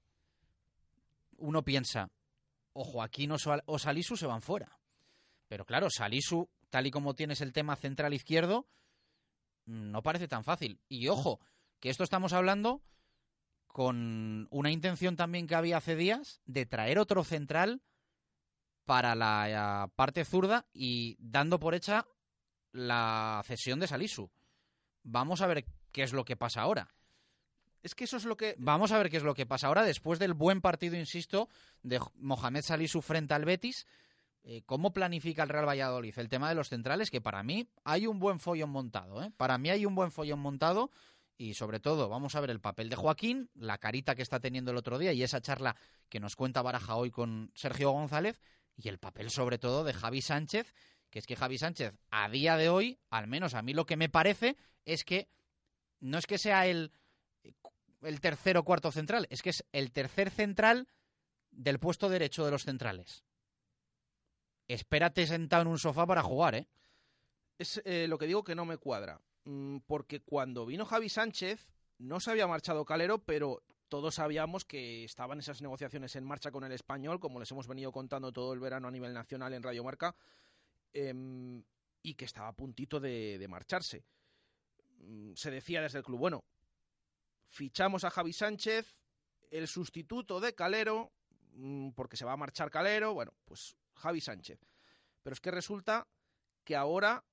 uno 1.38 1.64
piensa, 1.64 2.10
o 2.74 2.84
Joaquín 2.84 3.32
o, 3.32 3.38
Sal- 3.38 3.64
o 3.68 3.78
Salisu 3.78 4.18
se 4.18 4.26
van 4.26 4.42
fuera. 4.42 4.80
Pero 5.48 5.66
claro, 5.66 5.88
Salisu, 5.92 6.50
tal 6.72 6.88
y 6.88 6.92
como 6.92 7.14
tienes 7.14 7.42
el 7.42 7.54
tema 7.54 7.76
central 7.76 8.14
izquierdo, 8.16 8.66
mm, 9.66 9.92
no 9.92 10.02
parece 10.02 10.28
tan 10.28 10.44
fácil. 10.44 10.80
Y 10.90 11.08
ojo, 11.10 11.40
que 11.82 11.90
esto 11.90 12.06
estamos 12.06 12.32
hablando 12.32 12.82
con 13.68 14.48
una 14.52 14.72
intención 14.72 15.16
también 15.16 15.48
que 15.48 15.56
había 15.56 15.78
hace 15.78 15.96
días 15.96 16.42
de 16.46 16.66
traer 16.66 17.00
otro 17.00 17.24
central 17.24 17.82
para 18.86 19.16
la 19.16 19.88
eh, 19.88 19.92
parte 19.96 20.24
zurda 20.24 20.66
y 20.74 21.18
dando 21.20 21.60
por 21.60 21.74
hecha 21.74 22.06
la 22.72 23.42
cesión 23.46 23.80
de 23.80 23.88
Salisu. 23.88 24.30
Vamos 25.04 25.42
a 25.42 25.48
ver 25.48 25.66
qué 25.92 26.04
es 26.04 26.14
lo 26.14 26.24
que 26.24 26.38
pasa 26.38 26.62
ahora. 26.62 26.94
Es 27.82 27.96
que 27.96 28.04
eso 28.04 28.18
es 28.18 28.26
lo 28.26 28.38
que. 28.38 28.56
Vamos 28.60 28.92
a 28.92 28.98
ver 29.00 29.10
qué 29.10 29.18
es 29.18 29.24
lo 29.24 29.34
que 29.34 29.48
pasa 29.48 29.68
ahora 29.68 29.84
después 29.84 30.20
del 30.20 30.36
buen 30.36 30.62
partido, 30.62 30.96
insisto, 30.96 31.50
de 31.82 32.00
Mohamed 32.16 32.62
Salisu 32.62 33.02
frente 33.02 33.34
al 33.34 33.46
Betis. 33.46 33.88
Eh, 34.44 34.62
¿Cómo 34.66 34.94
planifica 34.94 35.44
el 35.44 35.50
Real 35.50 35.68
Valladolid 35.68 36.18
el 36.18 36.30
tema 36.30 36.50
de 36.50 36.56
los 36.56 36.70
centrales? 36.70 37.10
Que 37.10 37.22
para 37.22 37.42
mí 37.42 37.70
hay 37.84 38.06
un 38.06 38.20
buen 38.20 38.40
follón 38.40 38.70
montado. 38.70 39.24
¿eh? 39.24 39.32
Para 39.36 39.58
mí 39.58 39.70
hay 39.70 39.86
un 39.86 39.96
buen 39.96 40.12
follón 40.12 40.40
montado 40.40 40.92
y 41.42 41.56
sobre 41.56 41.80
todo 41.80 42.08
vamos 42.08 42.36
a 42.36 42.40
ver 42.40 42.52
el 42.52 42.62
papel 42.62 42.88
de 42.88 42.96
Joaquín, 42.96 43.50
la 43.56 43.80
carita 43.80 44.14
que 44.14 44.22
está 44.22 44.40
teniendo 44.40 44.70
el 44.70 44.78
otro 44.78 45.00
día 45.00 45.12
y 45.12 45.24
esa 45.24 45.42
charla 45.42 45.76
que 46.08 46.20
nos 46.20 46.36
cuenta 46.36 46.62
Baraja 46.62 46.96
hoy 46.96 47.10
con 47.10 47.52
Sergio 47.56 47.90
González 47.90 48.40
y 48.78 48.90
el 48.90 49.00
papel 49.00 49.32
sobre 49.32 49.58
todo 49.58 49.84
de 49.84 49.94
Javi 49.94 50.22
Sánchez, 50.22 50.72
que 51.10 51.18
es 51.18 51.26
que 51.26 51.36
Javi 51.36 51.58
Sánchez 51.58 51.96
a 52.12 52.30
día 52.30 52.58
de 52.58 52.70
hoy, 52.70 53.00
al 53.10 53.26
menos 53.26 53.56
a 53.56 53.64
mí 53.64 53.74
lo 53.74 53.88
que 53.88 53.98
me 53.98 54.08
parece 54.08 54.56
es 54.86 55.04
que 55.04 55.30
no 56.00 56.20
es 56.20 56.28
que 56.28 56.38
sea 56.38 56.68
el 56.68 56.92
el 58.04 58.22
tercer 58.22 58.58
o 58.58 58.64
cuarto 58.64 58.92
central, 58.92 59.26
es 59.32 59.42
que 59.42 59.50
es 59.50 59.66
el 59.72 59.92
tercer 59.92 60.30
central 60.30 60.88
del 61.50 61.80
puesto 61.80 62.08
derecho 62.08 62.46
de 62.46 62.52
los 62.52 62.66
centrales. 62.66 63.24
Espérate 64.68 65.26
sentado 65.26 65.64
en 65.64 65.70
un 65.70 65.80
sofá 65.80 66.06
para 66.06 66.22
jugar, 66.22 66.54
¿eh? 66.54 66.68
Es 67.58 67.82
eh, 67.84 68.06
lo 68.08 68.20
que 68.20 68.28
digo 68.28 68.44
que 68.44 68.56
no 68.56 68.66
me 68.66 68.78
cuadra. 68.78 69.22
Mm, 69.46 69.78
porque 69.88 70.22
cuando 70.22 70.66
vino 70.66 70.86
Javi 70.86 71.10
Sánchez, 71.10 71.68
no 71.98 72.20
se 72.20 72.32
había 72.32 72.48
marchado 72.48 72.86
Calero, 72.86 73.20
pero 73.20 73.64
todos 73.90 74.16
sabíamos 74.16 74.66
que 74.66 75.04
estaban 75.04 75.40
esas 75.40 75.62
negociaciones 75.62 76.16
en 76.16 76.24
marcha 76.24 76.52
con 76.52 76.64
el 76.64 76.72
español, 76.72 77.20
como 77.20 77.40
les 77.40 77.52
hemos 77.52 77.68
venido 77.68 77.92
contando 77.92 78.32
todo 78.32 78.54
el 78.54 78.60
verano 78.60 78.88
a 78.88 78.92
nivel 78.92 79.14
nacional 79.14 79.54
en 79.54 79.64
Radio 79.64 79.84
Marca, 79.84 80.16
em, 80.94 81.64
y 82.02 82.14
que 82.16 82.26
estaba 82.26 82.48
a 82.50 82.56
puntito 82.56 83.00
de, 83.00 83.38
de 83.38 83.48
marcharse. 83.48 84.06
Mm, 85.00 85.34
Se 85.34 85.52
decía 85.52 85.82
desde 85.82 86.00
el 86.00 86.04
club, 86.04 86.20
bueno, 86.20 86.44
fichamos 87.48 88.04
a 88.04 88.10
Javi 88.12 88.34
Sánchez, 88.34 88.96
el 89.50 89.68
sustituto 89.68 90.40
de 90.40 90.56
Calero, 90.56 91.12
mm, 91.54 91.92
porque 91.92 92.16
se 92.18 92.26
va 92.26 92.34
a 92.34 92.38
marchar 92.38 92.72
Calero, 92.72 93.14
bueno, 93.14 93.34
pues 93.46 93.76
Javi 93.96 94.22
Sánchez. 94.22 94.60
Pero 95.22 95.34
es 95.34 95.42
que 95.42 95.52
resulta 95.52 96.08
que 96.64 96.76
ahora 96.76 97.24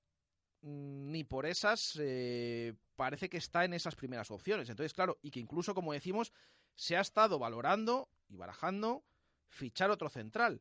ni 0.62 1.24
por 1.24 1.46
esas 1.46 1.98
eh, 2.00 2.74
parece 2.96 3.28
que 3.28 3.36
está 3.36 3.64
en 3.64 3.74
esas 3.74 3.94
primeras 3.94 4.30
opciones. 4.30 4.68
Entonces, 4.68 4.92
claro, 4.92 5.18
y 5.22 5.30
que 5.30 5.40
incluso, 5.40 5.74
como 5.74 5.92
decimos, 5.92 6.32
se 6.74 6.96
ha 6.96 7.00
estado 7.00 7.38
valorando 7.38 8.08
y 8.28 8.36
barajando 8.36 9.04
fichar 9.48 9.90
otro 9.90 10.08
central. 10.08 10.60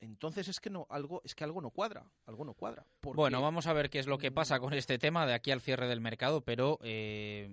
Entonces 0.00 0.46
es 0.48 0.60
que 0.60 0.70
no, 0.70 0.86
algo, 0.90 1.22
es 1.24 1.34
que 1.34 1.42
algo 1.44 1.60
no 1.60 1.70
cuadra, 1.70 2.08
algo 2.26 2.44
no 2.44 2.54
cuadra. 2.54 2.86
Porque- 3.00 3.16
Bueno, 3.16 3.42
vamos 3.42 3.66
a 3.66 3.72
ver 3.72 3.90
qué 3.90 3.98
es 3.98 4.06
lo 4.06 4.18
que 4.18 4.30
pasa 4.30 4.60
con 4.60 4.72
este 4.72 4.96
tema 4.98 5.26
de 5.26 5.34
aquí 5.34 5.50
al 5.50 5.60
cierre 5.60 5.88
del 5.88 6.00
mercado, 6.00 6.40
pero 6.42 6.78
eh, 6.82 7.50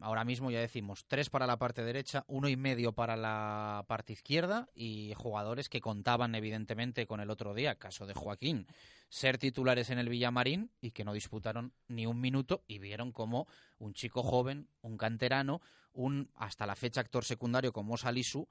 ahora 0.00 0.24
mismo 0.24 0.50
ya 0.50 0.60
decimos 0.60 1.04
tres 1.06 1.30
para 1.30 1.46
la 1.46 1.58
parte 1.58 1.82
derecha, 1.82 2.24
uno 2.28 2.48
y 2.48 2.56
medio 2.56 2.92
para 2.92 3.16
la 3.16 3.84
parte 3.88 4.12
izquierda 4.12 4.68
y 4.74 5.12
jugadores 5.16 5.68
que 5.68 5.80
contaban 5.80 6.34
evidentemente 6.34 7.06
con 7.06 7.20
el 7.20 7.30
otro 7.30 7.54
día, 7.54 7.76
caso 7.76 8.06
de 8.06 8.14
Joaquín, 8.14 8.66
ser 9.08 9.38
titulares 9.38 9.90
en 9.90 9.98
el 9.98 10.08
Villamarín 10.08 10.70
y 10.80 10.90
que 10.92 11.04
no 11.04 11.12
disputaron 11.12 11.72
ni 11.88 12.06
un 12.06 12.20
minuto 12.20 12.62
y 12.66 12.78
vieron 12.78 13.12
como 13.12 13.46
un 13.78 13.94
chico 13.94 14.22
joven, 14.22 14.68
un 14.82 14.96
canterano, 14.96 15.60
un 15.92 16.30
hasta 16.34 16.66
la 16.66 16.76
fecha 16.76 17.00
actor 17.00 17.24
secundario 17.24 17.72
como 17.72 17.96
Salisu 17.96 18.48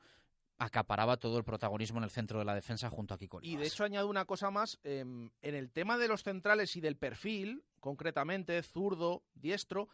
acaparaba 0.59 1.17
todo 1.17 1.37
el 1.37 1.43
protagonismo 1.43 1.99
en 1.99 2.05
el 2.05 2.09
centro 2.09 2.39
de 2.39 2.45
la 2.45 2.55
defensa 2.55 2.89
junto 2.89 3.13
a 3.13 3.17
Kiko 3.17 3.39
Y 3.41 3.57
de 3.57 3.67
hecho 3.67 3.83
añado 3.83 4.07
una 4.07 4.25
cosa 4.25 4.49
más, 4.49 4.79
em, 4.83 5.29
en 5.41 5.55
el 5.55 5.69
tema 5.69 5.97
de 5.97 6.07
los 6.07 6.23
centrales 6.23 6.75
y 6.75 6.81
del 6.81 6.97
perfil, 6.97 7.63
concretamente 7.79 8.61
zurdo, 8.63 9.23
diestro, 9.35 9.87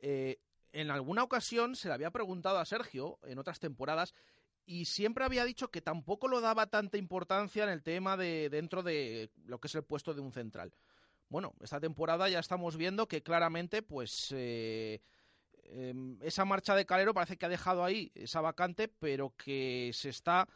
eh, 0.00 0.40
en 0.72 0.90
alguna 0.90 1.22
ocasión 1.22 1.76
se 1.76 1.88
le 1.88 1.94
había 1.94 2.10
preguntado 2.10 2.58
a 2.58 2.64
Sergio 2.64 3.18
en 3.24 3.38
otras 3.38 3.58
temporadas 3.58 4.14
y 4.66 4.84
siempre 4.84 5.24
había 5.24 5.44
dicho 5.44 5.70
que 5.70 5.80
tampoco 5.80 6.28
lo 6.28 6.42
daba 6.42 6.66
tanta 6.66 6.98
importancia 6.98 7.64
en 7.64 7.70
el 7.70 7.82
tema 7.82 8.16
de 8.18 8.50
dentro 8.50 8.82
de 8.82 9.30
lo 9.46 9.58
que 9.60 9.68
es 9.68 9.74
el 9.74 9.82
puesto 9.82 10.12
de 10.12 10.20
un 10.20 10.32
central. 10.32 10.74
Bueno, 11.30 11.54
esta 11.60 11.80
temporada 11.80 12.28
ya 12.28 12.38
estamos 12.38 12.76
viendo 12.76 13.08
que 13.08 13.22
claramente, 13.22 13.82
pues 13.82 14.28
eh, 14.36 15.00
em, 15.64 16.18
esa 16.22 16.44
marcha 16.44 16.74
de 16.74 16.84
Calero 16.86 17.14
parece 17.14 17.36
que 17.36 17.46
ha 17.46 17.50
dejado 17.50 17.82
ahí 17.82 18.12
esa 18.14 18.40
vacante, 18.42 18.88
pero 18.88 19.34
que 19.36 19.90
se 19.94 20.10
está 20.10 20.46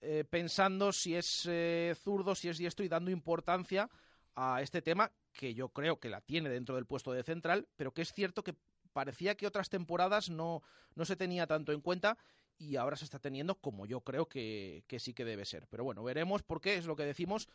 eh, 0.00 0.24
pensando 0.28 0.92
si 0.92 1.14
es 1.14 1.46
eh, 1.46 1.94
zurdo, 2.02 2.34
si 2.34 2.48
es 2.48 2.56
diestro 2.56 2.84
y 2.84 2.88
dando 2.88 3.10
importancia 3.10 3.90
a 4.34 4.62
este 4.62 4.80
tema 4.80 5.10
que 5.32 5.52
yo 5.52 5.70
creo 5.70 5.98
que 5.98 6.08
la 6.08 6.20
tiene 6.20 6.48
dentro 6.48 6.74
del 6.74 6.86
puesto 6.86 7.12
de 7.12 7.22
central, 7.22 7.68
pero 7.76 7.92
que 7.92 8.02
es 8.02 8.12
cierto 8.12 8.44
que 8.44 8.54
parecía 8.98 9.36
que 9.36 9.46
otras 9.46 9.68
temporadas 9.68 10.28
no, 10.28 10.60
no 10.96 11.04
se 11.04 11.14
tenía 11.14 11.46
tanto 11.46 11.70
en 11.70 11.80
cuenta 11.80 12.18
y 12.58 12.74
ahora 12.74 12.96
se 12.96 13.04
está 13.04 13.20
teniendo 13.20 13.54
como 13.54 13.86
yo 13.86 14.00
creo 14.00 14.26
que, 14.26 14.82
sí 14.98 15.14
que 15.14 15.24
debe 15.24 15.44
ser. 15.44 15.68
Pero 15.70 15.84
bueno, 15.84 16.02
veremos 16.02 16.42
porque 16.42 16.74
es 16.74 16.84
lo 16.84 16.96
que 16.96 17.04
decimos. 17.04 17.48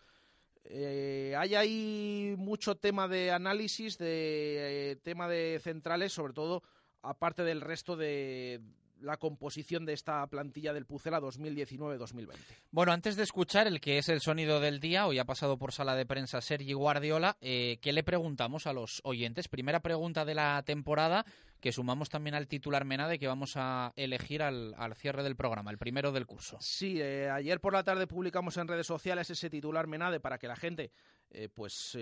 Eh, 0.63 1.36
hay 1.38 1.56
ahí 1.56 2.36
mucho 2.38 2.75
tema 2.75 3.10
de 3.10 3.32
análisis, 3.32 3.97
de 3.97 4.91
eh, 4.91 4.95
tema 5.03 5.27
de 5.27 5.60
centrales, 5.62 6.13
sobre 6.13 6.32
todo 6.32 6.63
aparte 7.01 7.43
del 7.43 7.60
resto 7.60 7.97
de, 7.97 8.62
la 9.03 9.17
composición 9.17 9.85
de 9.85 9.93
esta 9.93 10.25
plantilla 10.27 10.73
del 10.73 10.85
Pucela 10.85 11.19
2019-2020. 11.19 12.35
Bueno, 12.71 12.91
antes 12.91 13.15
de 13.15 13.23
escuchar 13.23 13.67
el 13.67 13.81
que 13.81 13.97
es 13.97 14.09
el 14.09 14.21
sonido 14.21 14.59
del 14.59 14.79
día, 14.79 15.05
hoy 15.05 15.19
ha 15.19 15.25
pasado 15.25 15.57
por 15.57 15.71
sala 15.71 15.95
de 15.95 16.05
prensa 16.05 16.41
Sergi 16.41 16.73
Guardiola, 16.73 17.37
eh, 17.41 17.77
¿qué 17.81 17.93
le 17.93 18.03
preguntamos 18.03 18.65
a 18.65 18.73
los 18.73 19.01
oyentes? 19.03 19.47
Primera 19.47 19.81
pregunta 19.81 20.25
de 20.25 20.35
la 20.35 20.63
temporada, 20.63 21.25
que 21.59 21.71
sumamos 21.71 22.09
también 22.09 22.35
al 22.35 22.47
titular 22.47 22.85
Menade 22.85 23.19
que 23.19 23.27
vamos 23.27 23.53
a 23.55 23.93
elegir 23.95 24.41
al, 24.41 24.75
cierre 24.95 25.23
del 25.23 25.35
programa, 25.35 25.71
el 25.71 25.77
primero 25.77 26.11
del 26.11 26.25
curso. 26.25 26.57
Sí, 26.61 27.01
eh, 27.01 27.29
ayer 27.29 27.59
por 27.59 27.73
la 27.73 27.83
tarde 27.83 28.07
publicamos 28.07 28.57
en 28.57 28.67
redes 28.67 28.87
sociales 28.87 29.29
ese 29.29 29.49
titular 29.49 29.87
Menade 29.87 30.19
para 30.19 30.37
que 30.37 30.47
la 30.47 30.55
gente, 30.55 30.91
eh, 31.29 31.49
pues 31.53 31.97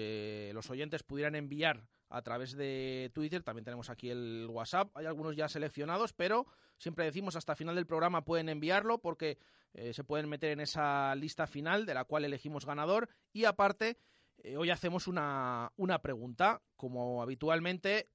los 0.54 0.70
oyentes 0.70 1.04
pudieran 1.04 1.36
enviar 1.36 1.84
a 2.12 2.22
través 2.22 2.56
de 2.56 3.10
Twitter. 3.14 3.42
También 3.42 3.64
tenemos 3.66 3.90
aquí 3.90 4.10
el 4.10 4.48
WhatsApp. 4.50 4.96
Hay 4.96 5.06
algunos 5.06 5.36
ya 5.36 5.48
seleccionados, 5.48 6.14
pero 6.14 6.46
siempre 6.78 7.06
decimos 7.06 7.36
hasta 7.36 7.56
final 7.56 7.76
del 7.76 7.88
programa 7.88 8.26
pueden 8.26 8.50
enviarlo 8.50 9.00
porque 9.00 9.38
eh, 9.74 9.94
se 9.94 10.04
pueden 10.04 10.30
meter 10.30 10.52
en 10.52 10.60
esa 10.60 11.16
lista 11.16 11.48
final 11.48 11.86
de 11.86 11.94
la 11.94 12.06
cual 12.06 12.26
elegimos 12.26 12.66
ganador. 12.66 13.10
Y 13.32 13.46
aparte, 13.46 13.98
eh, 14.44 14.58
hoy 14.58 14.70
hacemos 14.70 15.08
una, 15.08 15.72
una 15.78 16.02
pregunta. 16.02 16.62
Como 16.76 17.22
habitualmente, 17.22 18.10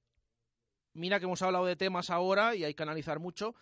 mira 0.93 1.19
que 1.19 1.25
hemos 1.25 1.41
hablado 1.41 1.65
de 1.65 1.75
temas 1.75 2.09
ahora 2.09 2.55
y 2.55 2.63
hay 2.63 2.75
que 2.75 2.83
analizar 2.83 3.19
mucho. 3.19 3.55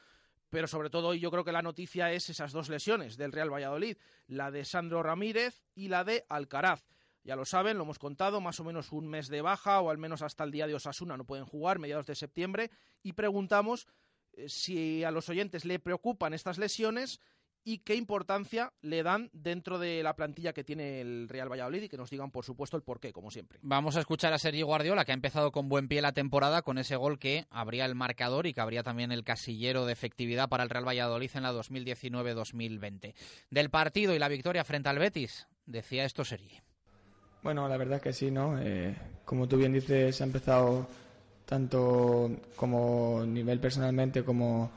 Pero 0.50 0.67
sobre 0.67 0.89
todo 0.89 1.10
hoy 1.10 1.19
yo 1.19 1.32
creo 1.32 1.43
que 1.43 1.52
la 1.52 1.62
noticia 1.62 2.12
es 2.12 2.30
esas 2.30 2.52
dos 2.52 2.69
lesiones 2.69 3.17
del 3.17 3.32
Real 3.32 3.52
Valladolid, 3.52 3.98
la 4.28 4.52
de 4.52 4.63
Sandro 4.63 5.02
Ramírez 5.02 5.63
y 5.74 5.88
la 5.88 6.04
de 6.04 6.26
Alcaraz. 6.30 6.86
Ya 7.25 7.35
lo 7.35 7.43
saben, 7.43 7.77
lo 7.77 7.83
hemos 7.83 7.97
contado, 7.97 8.39
más 8.39 8.59
o 8.59 8.63
menos 8.63 8.91
un 8.91 9.07
mes 9.07 9.27
de 9.29 9.41
baja 9.41 9.81
o 9.81 9.89
al 9.89 9.97
menos 9.97 10.21
hasta 10.21 10.43
el 10.43 10.51
día 10.51 10.67
de 10.67 10.75
Osasuna 10.75 11.17
no 11.17 11.25
pueden 11.25 11.45
jugar, 11.45 11.79
mediados 11.79 12.05
de 12.05 12.13
septiembre, 12.13 12.69
y 13.01 13.13
preguntamos 13.13 13.88
eh, 14.33 14.47
si 14.47 15.03
a 15.03 15.09
los 15.09 15.27
oyentes 15.27 15.65
le 15.65 15.79
preocupan 15.79 16.35
estas 16.35 16.59
lesiones 16.59 17.19
y 17.67 17.79
qué 17.79 17.95
importancia 17.95 18.73
le 18.81 19.01
dan 19.01 19.31
dentro 19.33 19.79
de 19.79 20.03
la 20.03 20.15
plantilla 20.15 20.53
que 20.53 20.63
tiene 20.63 21.01
el 21.01 21.27
Real 21.27 21.51
Valladolid 21.51 21.81
y 21.81 21.89
que 21.89 21.97
nos 21.97 22.11
digan, 22.11 22.29
por 22.29 22.45
supuesto, 22.45 22.77
el 22.77 22.83
porqué, 22.83 23.11
como 23.11 23.31
siempre. 23.31 23.57
Vamos 23.63 23.97
a 23.97 24.01
escuchar 24.01 24.31
a 24.33 24.38
Sergio 24.38 24.67
Guardiola, 24.67 25.03
que 25.03 25.11
ha 25.11 25.15
empezado 25.15 25.51
con 25.51 25.67
buen 25.67 25.88
pie 25.88 26.03
la 26.03 26.11
temporada 26.11 26.61
con 26.61 26.77
ese 26.77 26.95
gol 26.95 27.17
que 27.17 27.47
abría 27.49 27.85
el 27.85 27.95
marcador 27.95 28.45
y 28.45 28.53
que 28.53 28.61
abría 28.61 28.83
también 28.83 29.11
el 29.11 29.23
casillero 29.23 29.88
de 29.88 29.93
efectividad 29.93 30.47
para 30.47 30.63
el 30.63 30.69
Real 30.69 30.88
Valladolid 30.88 31.31
en 31.33 31.41
la 31.41 31.53
2019-2020. 31.53 33.15
Del 33.49 33.71
partido 33.71 34.13
y 34.13 34.19
la 34.19 34.27
victoria 34.27 34.63
frente 34.63 34.89
al 34.89 34.99
Betis, 34.99 35.47
decía 35.65 36.05
esto 36.05 36.23
Sergi. 36.23 36.61
Bueno, 37.45 37.69
la 37.69 37.77
verdad 37.77 37.97
es 37.97 38.01
que 38.01 38.12
sí, 38.12 38.31
¿no? 38.31 38.58
Eh, 38.60 38.95
como 39.23 39.47
tú 39.47 39.55
bien 39.55 39.71
dices, 39.71 40.19
ha 40.19 40.23
empezado 40.23 40.88
tanto 41.45 42.31
como 42.55 43.23
nivel 43.23 43.60
personalmente 43.60 44.23
como, 44.23 44.71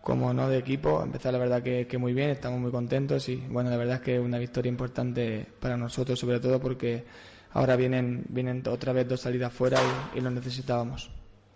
como 0.00 0.32
no 0.32 0.48
de 0.48 0.56
equipo. 0.56 1.00
Ha 1.00 1.04
empezado 1.04 1.32
la 1.32 1.38
verdad 1.40 1.62
que, 1.62 1.86
que, 1.86 1.98
muy 1.98 2.14
bien, 2.14 2.30
estamos 2.30 2.60
muy 2.60 2.70
contentos 2.70 3.28
y 3.28 3.36
bueno, 3.50 3.68
la 3.68 3.76
verdad 3.76 3.96
es 3.96 4.00
que 4.00 4.18
una 4.18 4.38
victoria 4.38 4.70
importante 4.70 5.44
para 5.60 5.76
nosotros, 5.76 6.18
sobre 6.18 6.40
todo 6.40 6.58
porque 6.58 7.04
ahora 7.52 7.76
vienen, 7.76 8.24
vienen 8.30 8.62
otra 8.68 8.94
vez 8.94 9.06
dos 9.06 9.20
salidas 9.20 9.52
fuera 9.52 9.78
y, 10.14 10.22
lo 10.22 10.30
necesitábamos. 10.30 11.10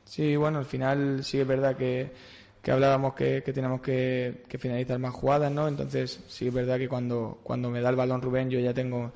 Sí, 0.04 0.36
bueno, 0.36 0.58
al 0.58 0.66
final 0.66 1.24
sí 1.24 1.40
es 1.40 1.46
verdad 1.46 1.76
que, 1.76 2.12
que 2.60 2.70
hablábamos 2.70 3.14
que, 3.14 3.42
que 3.42 3.54
teníamos 3.54 3.80
que, 3.80 4.42
que, 4.46 4.58
finalizar 4.58 4.98
más 4.98 5.14
jugadas, 5.14 5.50
¿no? 5.50 5.66
Entonces 5.66 6.20
sí 6.28 6.48
es 6.48 6.52
verdad 6.52 6.76
que 6.76 6.90
cuando, 6.90 7.40
cuando 7.42 7.70
me 7.70 7.80
da 7.80 7.88
el 7.88 7.96
balón 7.96 8.20
Rubén 8.20 8.50
yo 8.50 8.60
ya 8.60 8.74
tengo 8.74 9.12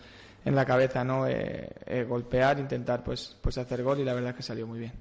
en 0.46 0.54
la 0.54 0.64
cabeza, 0.64 1.02
¿no? 1.02 1.26
Eh, 1.26 1.68
eh, 1.86 2.04
golpear, 2.08 2.60
intentar 2.60 3.02
pues, 3.02 3.36
pues 3.40 3.58
hacer 3.58 3.82
gol 3.82 3.98
y 3.98 4.04
la 4.04 4.14
verdad 4.14 4.30
es 4.30 4.36
que 4.36 4.42
salió 4.44 4.64
muy 4.64 4.78
bien. 4.78 4.92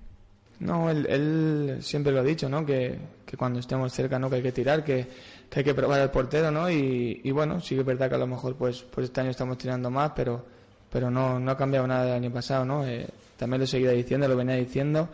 No, 0.60 0.90
él, 0.90 1.78
siempre 1.82 2.12
lo 2.12 2.22
ha 2.22 2.24
dicho, 2.24 2.50
¿no? 2.50 2.66
Que, 2.66 2.98
cuando 3.38 3.60
estemos 3.60 3.94
cerca, 3.94 4.18
¿no? 4.18 4.28
Que 4.28 4.38
hay 4.38 4.42
que 4.42 4.52
tirar, 4.52 4.84
que, 4.84 5.08
hay 5.56 5.64
que 5.64 5.76
probar 5.76 6.02
al 6.02 6.10
portero, 6.10 6.50
¿no? 6.50 6.68
Y, 6.68 7.30
bueno, 7.32 7.62
sí 7.62 7.76
que 7.76 7.82
es 7.82 7.88
verdad 7.88 8.10
que 8.10 8.16
a 8.16 8.18
lo 8.18 8.26
mejor 8.26 8.56
pues, 8.56 8.82
pues 8.82 9.06
este 9.06 9.22
año 9.22 9.30
estamos 9.30 9.58
tirando 9.60 9.92
más, 9.92 10.14
pero, 10.16 10.44
pero 10.90 11.12
no, 11.12 11.40
no 11.40 11.52
ha 11.52 11.58
cambiado 11.58 11.86
nada 11.86 12.06
del 12.06 12.14
año 12.14 12.34
pasado, 12.34 12.66
¿no? 12.66 12.84
Eh, 12.88 13.08
también 13.38 13.62
lo 13.62 13.68
seguía 13.68 13.92
diciendo, 13.92 14.28
lo 14.28 14.36
venía 14.36 14.56
diciendo. 14.56 15.10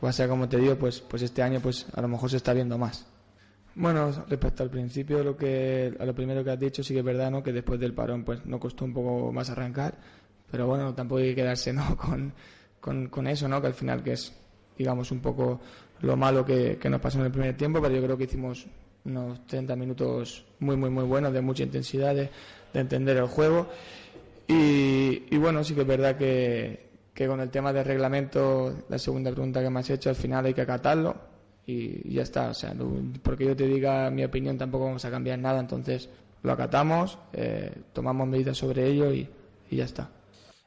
O 0.00 0.10
sea, 0.10 0.26
como 0.26 0.48
te 0.48 0.56
digo, 0.56 0.74
pues, 0.74 1.00
pues 1.00 1.22
este 1.22 1.42
año 1.42 1.60
pues 1.60 1.86
a 1.94 2.00
lo 2.00 2.08
mejor 2.08 2.28
se 2.28 2.38
está 2.38 2.52
viendo 2.52 2.76
más. 2.76 3.06
Bueno, 3.78 4.10
respecto 4.26 4.62
al 4.62 4.70
principio, 4.70 5.22
lo 5.22 5.36
que, 5.36 5.94
a 6.00 6.04
lo 6.06 6.14
primero 6.14 6.42
que 6.42 6.50
has 6.50 6.58
dicho, 6.58 6.82
sí 6.82 6.94
que 6.94 7.00
es 7.00 7.04
verdad, 7.04 7.30
¿no? 7.30 7.42
Que 7.42 7.52
después 7.52 7.78
del 7.78 7.92
parón, 7.92 8.24
pues 8.24 8.44
no 8.46 8.58
costó 8.58 8.86
un 8.86 8.94
poco 8.94 9.30
más 9.32 9.50
arrancar, 9.50 9.94
pero 10.50 10.66
bueno, 10.66 10.94
tampoco 10.94 11.20
hay 11.20 11.28
que 11.28 11.42
quedarse, 11.42 11.74
¿no? 11.74 11.94
Con, 12.80 13.08
con, 13.08 13.26
eso, 13.26 13.48
¿no? 13.48 13.60
Que 13.60 13.66
al 13.66 13.74
final 13.74 14.02
que 14.02 14.12
es, 14.12 14.32
digamos, 14.78 15.10
un 15.10 15.20
poco 15.20 15.60
lo 16.00 16.16
malo 16.16 16.44
que, 16.44 16.78
que 16.78 16.88
nos 16.88 17.00
pasó 17.00 17.18
en 17.18 17.26
el 17.26 17.32
primer 17.32 17.56
tiempo, 17.56 17.82
pero 17.82 17.94
yo 17.94 18.02
creo 18.02 18.16
que 18.16 18.24
hicimos 18.24 18.64
unos 19.04 19.44
30 19.46 19.74
minutos 19.74 20.46
muy, 20.60 20.76
muy, 20.76 20.88
muy 20.88 21.04
buenos, 21.04 21.32
de 21.32 21.40
mucha 21.40 21.64
intensidad, 21.64 22.14
de, 22.14 22.30
entender 22.72 23.16
el 23.16 23.26
juego. 23.26 23.66
Y, 24.46 25.24
y, 25.30 25.36
bueno, 25.36 25.64
sí 25.64 25.74
que 25.74 25.80
es 25.80 25.86
verdad 25.86 26.16
que, 26.16 26.90
que 27.12 27.26
con 27.26 27.40
el 27.40 27.50
tema 27.50 27.72
del 27.72 27.84
reglamento, 27.84 28.84
la 28.88 28.98
segunda 28.98 29.32
pregunta 29.32 29.60
que 29.60 29.68
me 29.68 29.80
has 29.80 29.90
hecho, 29.90 30.08
al 30.08 30.16
final 30.16 30.46
hay 30.46 30.54
que 30.54 30.62
acatarlo 30.62 31.35
y 31.66 32.14
ya 32.14 32.22
está. 32.22 32.50
O 32.50 32.54
sea, 32.54 32.74
porque 33.22 33.44
yo 33.44 33.56
te 33.56 33.66
diga 33.66 34.08
mi 34.10 34.24
opinión 34.24 34.56
tampoco 34.56 34.84
vamos 34.84 35.04
a 35.04 35.10
cambiar 35.10 35.38
nada, 35.38 35.60
entonces 35.60 36.08
lo 36.42 36.52
acatamos, 36.52 37.18
eh, 37.32 37.74
tomamos 37.92 38.28
medidas 38.28 38.56
sobre 38.56 38.86
ello 38.86 39.12
y, 39.12 39.28
ya 39.70 39.84
está. 39.84 40.10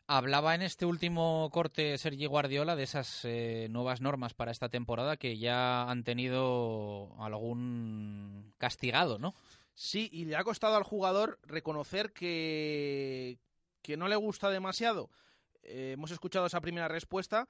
Hablaba 0.07 0.55
en 0.55 0.63
este 0.63 0.85
último 0.85 1.49
corte 1.53 1.97
Sergi 1.97 2.25
Guardiola 2.25 2.75
de 2.75 2.83
esas 2.83 3.23
eh, 3.23 3.67
nuevas 3.69 4.01
normas 4.01 4.33
para 4.33 4.51
esta 4.51 4.67
temporada 4.67 5.15
que 5.15 5.37
ya 5.37 5.89
han 5.89 6.03
tenido 6.03 7.15
algún 7.19 8.53
castigado, 8.57 9.19
¿no? 9.19 9.35
Sí, 9.75 10.09
y 10.11 10.25
le 10.25 10.35
ha 10.35 10.43
costado 10.43 10.75
al 10.75 10.83
jugador 10.83 11.39
reconocer 11.43 12.11
que, 12.11 13.37
que 13.81 13.95
no 13.95 14.09
le 14.09 14.17
gusta 14.17 14.49
demasiado. 14.49 15.09
Eh, 15.63 15.91
hemos 15.93 16.11
escuchado 16.11 16.47
esa 16.47 16.59
primera 16.59 16.89
respuesta, 16.89 17.47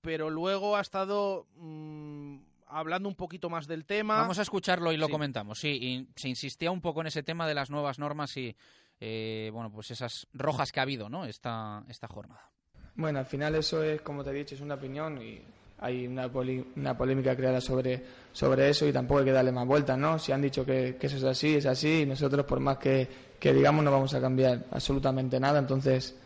pero 0.00 0.30
luego 0.30 0.76
ha 0.76 0.80
estado 0.80 1.46
mm, 1.56 2.38
hablando 2.70 3.08
un 3.08 3.14
poquito 3.14 3.50
más 3.50 3.66
del 3.66 3.84
tema. 3.84 4.16
Vamos 4.16 4.38
a 4.38 4.42
escucharlo 4.42 4.92
y 4.92 4.96
lo 4.96 5.08
comentamos. 5.08 5.58
Sí, 5.60 5.68
y 5.68 6.08
se 6.16 6.28
insistía 6.28 6.70
un 6.70 6.80
poco 6.80 7.00
en 7.00 7.08
ese 7.08 7.22
tema 7.22 7.46
de 7.46 7.54
las 7.54 7.70
nuevas 7.70 7.98
normas 7.98 8.36
y 8.36 8.54
eh, 9.00 9.50
bueno, 9.52 9.70
pues 9.70 9.90
esas 9.90 10.26
rojas 10.32 10.72
que 10.72 10.80
ha 10.80 10.82
habido, 10.82 11.08
¿no? 11.08 11.24
Esta, 11.24 11.84
esta 11.88 12.08
jornada. 12.08 12.50
Bueno, 12.96 13.20
al 13.20 13.26
final 13.26 13.54
eso 13.54 13.82
es, 13.82 14.00
como 14.00 14.24
te 14.24 14.30
he 14.30 14.34
dicho, 14.34 14.54
es 14.54 14.60
una 14.60 14.74
opinión 14.74 15.22
y 15.22 15.40
hay 15.80 16.06
una, 16.06 16.28
una 16.74 16.98
polémica 16.98 17.36
creada 17.36 17.60
sobre, 17.60 18.02
sobre 18.32 18.68
eso 18.68 18.86
y 18.86 18.92
tampoco 18.92 19.20
hay 19.20 19.26
que 19.26 19.32
darle 19.32 19.52
más 19.52 19.66
vueltas, 19.66 19.96
¿no? 19.96 20.18
Si 20.18 20.32
han 20.32 20.42
dicho 20.42 20.64
que, 20.64 20.96
eso 21.00 21.16
es 21.16 21.24
así, 21.24 21.54
es 21.54 21.66
así 21.66 22.00
y 22.02 22.06
nosotros 22.06 22.44
por 22.44 22.58
más 22.58 22.78
que, 22.78 23.08
digamos 23.40 23.84
no 23.84 23.92
vamos 23.92 24.14
a 24.14 24.20
cambiar 24.20 24.64
absolutamente 24.72 25.38
nada, 25.38 25.60
entonces 25.60 26.16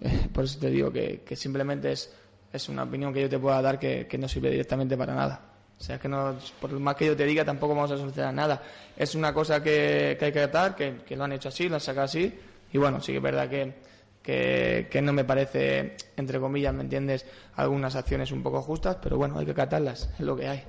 por 0.32 0.44
eso 0.44 0.60
te 0.60 0.70
digo 0.70 0.92
que, 0.92 1.24
simplemente 1.34 1.90
es, 1.90 2.14
es 2.52 2.68
una 2.68 2.84
opinión 2.84 3.12
que 3.12 3.22
yo 3.22 3.28
te 3.28 3.40
pueda 3.40 3.60
dar 3.60 3.80
que 3.80 4.16
no 4.16 4.28
sirve 4.28 4.50
directamente 4.50 4.96
para 4.96 5.16
nada. 5.16 5.53
O 5.78 5.82
sea, 5.82 5.96
es 5.96 6.00
que 6.00 6.08
no, 6.08 6.36
por 6.60 6.70
más 6.78 6.96
que 6.96 7.06
yo 7.06 7.16
te 7.16 7.24
diga, 7.24 7.44
tampoco 7.44 7.74
vamos 7.74 7.90
a 7.90 7.98
solucionar 7.98 8.32
nada. 8.32 8.62
Es 8.96 9.14
una 9.14 9.34
cosa 9.34 9.62
que, 9.62 10.16
que 10.18 10.26
hay 10.26 10.32
que 10.32 10.40
tratar, 10.40 10.74
que, 10.76 10.98
que, 11.06 11.16
lo 11.16 11.24
han 11.24 11.32
hecho 11.32 11.48
así, 11.48 11.68
lo 11.68 11.74
han 11.74 11.80
sacado 11.80 12.04
así. 12.04 12.32
Y 12.72 12.78
bueno, 12.78 13.00
sí 13.00 13.12
que 13.12 13.18
es 13.18 13.22
verdad 13.22 13.48
que, 13.48 13.74
que, 14.22 14.88
que, 14.90 15.02
no 15.02 15.12
me 15.12 15.24
parece, 15.24 15.96
entre 16.16 16.40
comillas, 16.40 16.72
¿me 16.74 16.82
entiendes? 16.82 17.26
Algunas 17.56 17.96
acciones 17.96 18.32
un 18.32 18.42
poco 18.42 18.62
justas, 18.62 18.96
pero 19.02 19.16
bueno, 19.16 19.38
hay 19.38 19.46
que 19.46 19.54
catarlas, 19.54 20.10
es 20.14 20.20
lo 20.20 20.36
que 20.36 20.48
hay. 20.48 20.64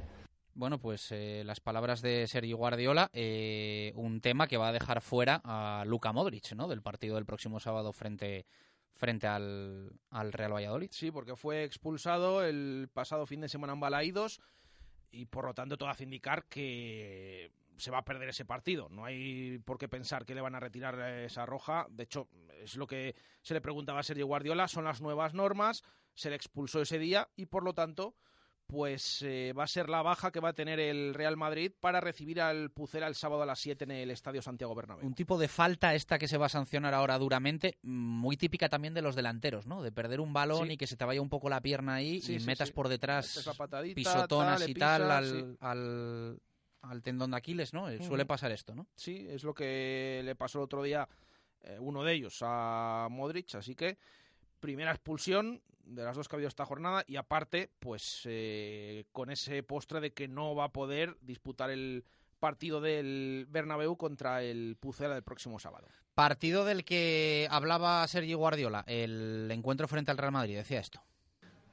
Bueno, 0.56 0.80
pues 0.80 1.12
eh, 1.12 1.44
las 1.46 1.60
palabras 1.60 2.02
de 2.02 2.28
Sergio 2.28 2.56
Guardiola, 2.56 3.10
eh, 3.12 3.92
un 3.96 4.22
tema 4.22 4.48
que 4.48 4.56
va 4.56 4.70
a 4.70 4.72
dejar 4.72 5.02
fuera 5.02 5.42
a 5.44 5.84
Luka 5.86 6.14
Modric, 6.14 6.54
¿no? 6.54 6.70
Del 6.70 6.82
partido 6.82 7.16
del 7.16 7.26
próximo 7.26 7.60
sábado 7.60 7.92
frente, 7.92 8.46
frente 8.94 9.28
al, 9.28 9.92
al 10.12 10.32
Real 10.32 10.54
Valladolid. 10.54 10.92
Sí, 10.92 11.12
porque 11.12 11.36
fue 11.36 11.66
expulsado 11.66 12.42
el 12.42 12.88
pasado 12.94 13.26
fin 13.26 13.42
de 13.42 13.50
semana 13.50 13.74
en 13.74 13.82
Balaídos 13.82 14.40
y 15.16 15.26
por 15.26 15.46
lo 15.46 15.54
tanto 15.54 15.78
todo 15.78 15.90
hace 15.90 16.04
indicar 16.04 16.46
que 16.46 17.52
se 17.78 17.92
va 17.92 18.00
a 18.00 18.06
perder 18.06 18.30
ese 18.30 18.46
partido. 18.46 18.90
No 18.90 19.06
hay 19.06 19.60
por 19.60 19.78
qué 19.78 19.88
pensar 19.88 20.26
que 20.26 20.36
le 20.36 20.42
van 20.42 20.56
a 20.56 20.60
retirar 20.60 21.00
esa 21.22 21.46
roja. 21.46 21.88
De 21.90 22.04
hecho, 22.04 22.28
es 22.62 22.76
lo 22.76 22.88
que 22.88 23.16
se 23.42 23.54
le 23.54 23.62
preguntaba 23.62 24.00
a 24.00 24.04
Sergio 24.04 24.28
Guardiola. 24.28 24.68
Son 24.68 24.84
las 24.84 25.02
nuevas 25.02 25.34
normas. 25.34 25.84
Se 26.14 26.30
le 26.30 26.36
expulsó 26.36 26.82
ese 26.82 27.00
día 27.00 27.30
y 27.36 27.46
por 27.46 27.64
lo 27.64 27.74
tanto 27.74 28.16
pues 28.68 29.22
eh, 29.22 29.54
va 29.58 29.64
a 29.64 29.68
ser 29.68 29.90
la 29.90 30.02
baja 30.02 30.32
que 30.32 30.40
va 30.40 30.50
a 30.50 30.54
tener 30.54 30.80
el 30.80 31.14
Real 31.14 31.38
Madrid 31.38 31.72
para 31.80 32.02
recibir 32.02 32.42
al 32.42 32.72
Pucela 32.72 33.08
el 33.08 33.16
sábado 33.16 33.44
a 33.44 33.46
las 33.46 33.60
7 33.60 33.84
en 33.84 33.92
el 33.92 34.12
Estadio 34.12 34.42
Santiago 34.42 34.74
Bernabéu. 34.74 35.06
Un 35.06 35.14
tipo 35.14 35.38
de 35.38 35.48
falta 35.48 35.94
esta 35.94 36.18
que 36.18 36.28
se 36.28 36.38
va 36.38 36.48
a 36.48 36.50
sancionar 36.50 36.94
ahora 36.94 37.18
duramente, 37.20 37.78
muy 37.84 38.38
típica 38.38 38.68
también 38.70 38.94
de 38.94 39.02
los 39.02 39.16
delanteros, 39.16 39.68
¿no? 39.68 39.84
De 39.84 39.92
perder 39.92 40.20
un 40.20 40.34
balón 40.34 40.68
Sí. 40.68 40.74
y 40.74 40.78
que 40.78 40.88
se 40.88 40.98
te 40.98 41.06
vaya 41.06 41.22
un 41.22 41.30
poco 41.30 41.50
la 41.50 41.62
pierna 41.62 41.96
ahí 41.96 42.22
Sí, 42.22 42.36
y 42.36 42.40
sí, 42.40 42.46
metas 42.46 42.72
por 42.72 42.88
detrás 42.88 43.48
patadita, 43.58 43.96
pisotonas 43.96 44.60
tal, 44.62 44.70
y 44.70 44.74
tal 44.74 45.12
al, 45.12 45.58
al, 45.60 46.40
al 46.82 47.02
tendón 47.04 47.32
de 47.32 47.38
Aquiles, 47.38 47.74
¿no? 47.74 47.90
Eh, 47.90 48.02
Suele 48.02 48.26
pasar 48.26 48.52
esto, 48.52 48.74
¿no? 48.74 48.88
Sí, 48.96 49.28
es 49.30 49.44
lo 49.44 49.54
que 49.54 50.22
le 50.24 50.36
pasó 50.36 50.58
el 50.60 50.64
otro 50.66 50.82
día 50.82 51.08
eh, 51.62 51.78
uno 51.80 52.04
de 52.04 52.14
ellos 52.14 52.40
a 52.42 53.08
Modric, 53.12 53.54
así 53.56 53.76
que 53.76 53.98
primera 54.60 54.92
expulsión 54.92 55.62
de 55.86 56.04
las 56.04 56.16
dos 56.16 56.28
que 56.28 56.36
ha 56.36 56.38
habido 56.38 56.48
esta 56.48 56.66
jornada 56.66 57.04
y 57.08 57.16
aparte, 57.16 57.72
pues 57.80 58.22
eh, 58.26 59.06
con 59.12 59.30
ese 59.30 59.64
postre 59.64 60.02
de 60.02 60.14
que 60.14 60.28
no 60.28 60.56
va 60.56 60.66
a 60.66 60.72
poder 60.74 61.18
disputar 61.22 61.70
el 61.70 62.04
partido 62.40 62.82
del 62.82 63.48
Bernabéu 63.50 63.96
contra 63.96 64.44
el 64.44 64.78
Pucela 64.80 65.14
del 65.14 65.24
próximo 65.24 65.60
sábado. 65.60 65.88
Partido 66.14 66.66
del 66.66 66.86
que 66.86 67.48
hablaba 67.50 68.08
Sergio 68.08 68.38
Guardiola, 68.38 68.84
el 68.88 69.50
encuentro 69.52 69.88
frente 69.88 70.12
al 70.12 70.18
Real 70.18 70.32
Madrid, 70.32 70.56
decía 70.56 70.80
esto. 70.80 71.02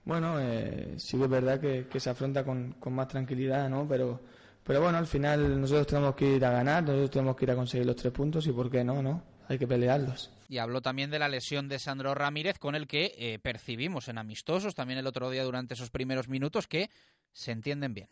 Bueno, 0.05 0.41
eh, 0.41 0.95
sí 0.99 1.17
que 1.17 1.25
es 1.25 1.31
verdad 1.31 1.61
que, 1.61 1.87
que 1.89 2.01
se 2.01 2.11
afronta 2.11 2.45
con, 2.45 2.73
con 2.73 2.93
más 2.93 3.09
tranquilidad, 3.09 3.69
¿no? 3.69 3.87
Pero, 3.89 4.21
pero 4.65 4.81
bueno, 4.81 4.99
al 4.99 5.07
final 5.07 5.61
nosotros 5.61 5.87
tenemos 5.87 6.15
que 6.17 6.37
ir 6.37 6.45
a 6.45 6.51
ganar, 6.51 6.83
nosotros 6.83 7.11
tenemos 7.11 7.37
que 7.37 7.45
ir 7.45 7.51
a 7.53 7.57
conseguir 7.57 7.87
los 7.87 7.97
tres 7.97 8.13
puntos 8.13 8.47
y 8.47 8.53
¿por 8.53 8.71
qué 8.71 8.83
no, 8.83 9.01
no? 9.01 9.23
Hay 9.49 9.59
que 9.59 9.67
pelearlos. 9.67 10.31
Y 10.53 10.59
habló 10.59 10.83
también 10.83 11.11
de 11.11 11.19
la 11.19 11.31
lesión 11.31 11.67
de 11.71 11.79
Sandro 11.79 12.15
Ramírez, 12.15 12.59
con 12.59 12.75
el 12.75 12.87
que 12.87 13.15
eh, 13.17 13.39
percibimos 13.39 14.09
en 14.09 14.19
amistosos 14.19 14.75
también 14.75 14.99
el 14.99 15.07
otro 15.07 15.31
día 15.31 15.45
durante 15.45 15.73
esos 15.73 15.89
primeros 15.89 16.29
minutos 16.29 16.69
que 16.69 16.91
se 17.33 17.53
entienden 17.53 17.95
bien. 17.95 18.11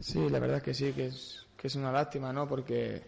Sí, 0.00 0.30
la 0.30 0.38
verdad 0.38 0.56
es 0.56 0.62
que 0.62 0.72
sí, 0.72 0.94
que 0.94 1.08
es, 1.08 1.46
que 1.58 1.66
es 1.66 1.74
una 1.74 1.92
lástima, 1.92 2.32
¿no? 2.32 2.48
Porque, 2.48 3.02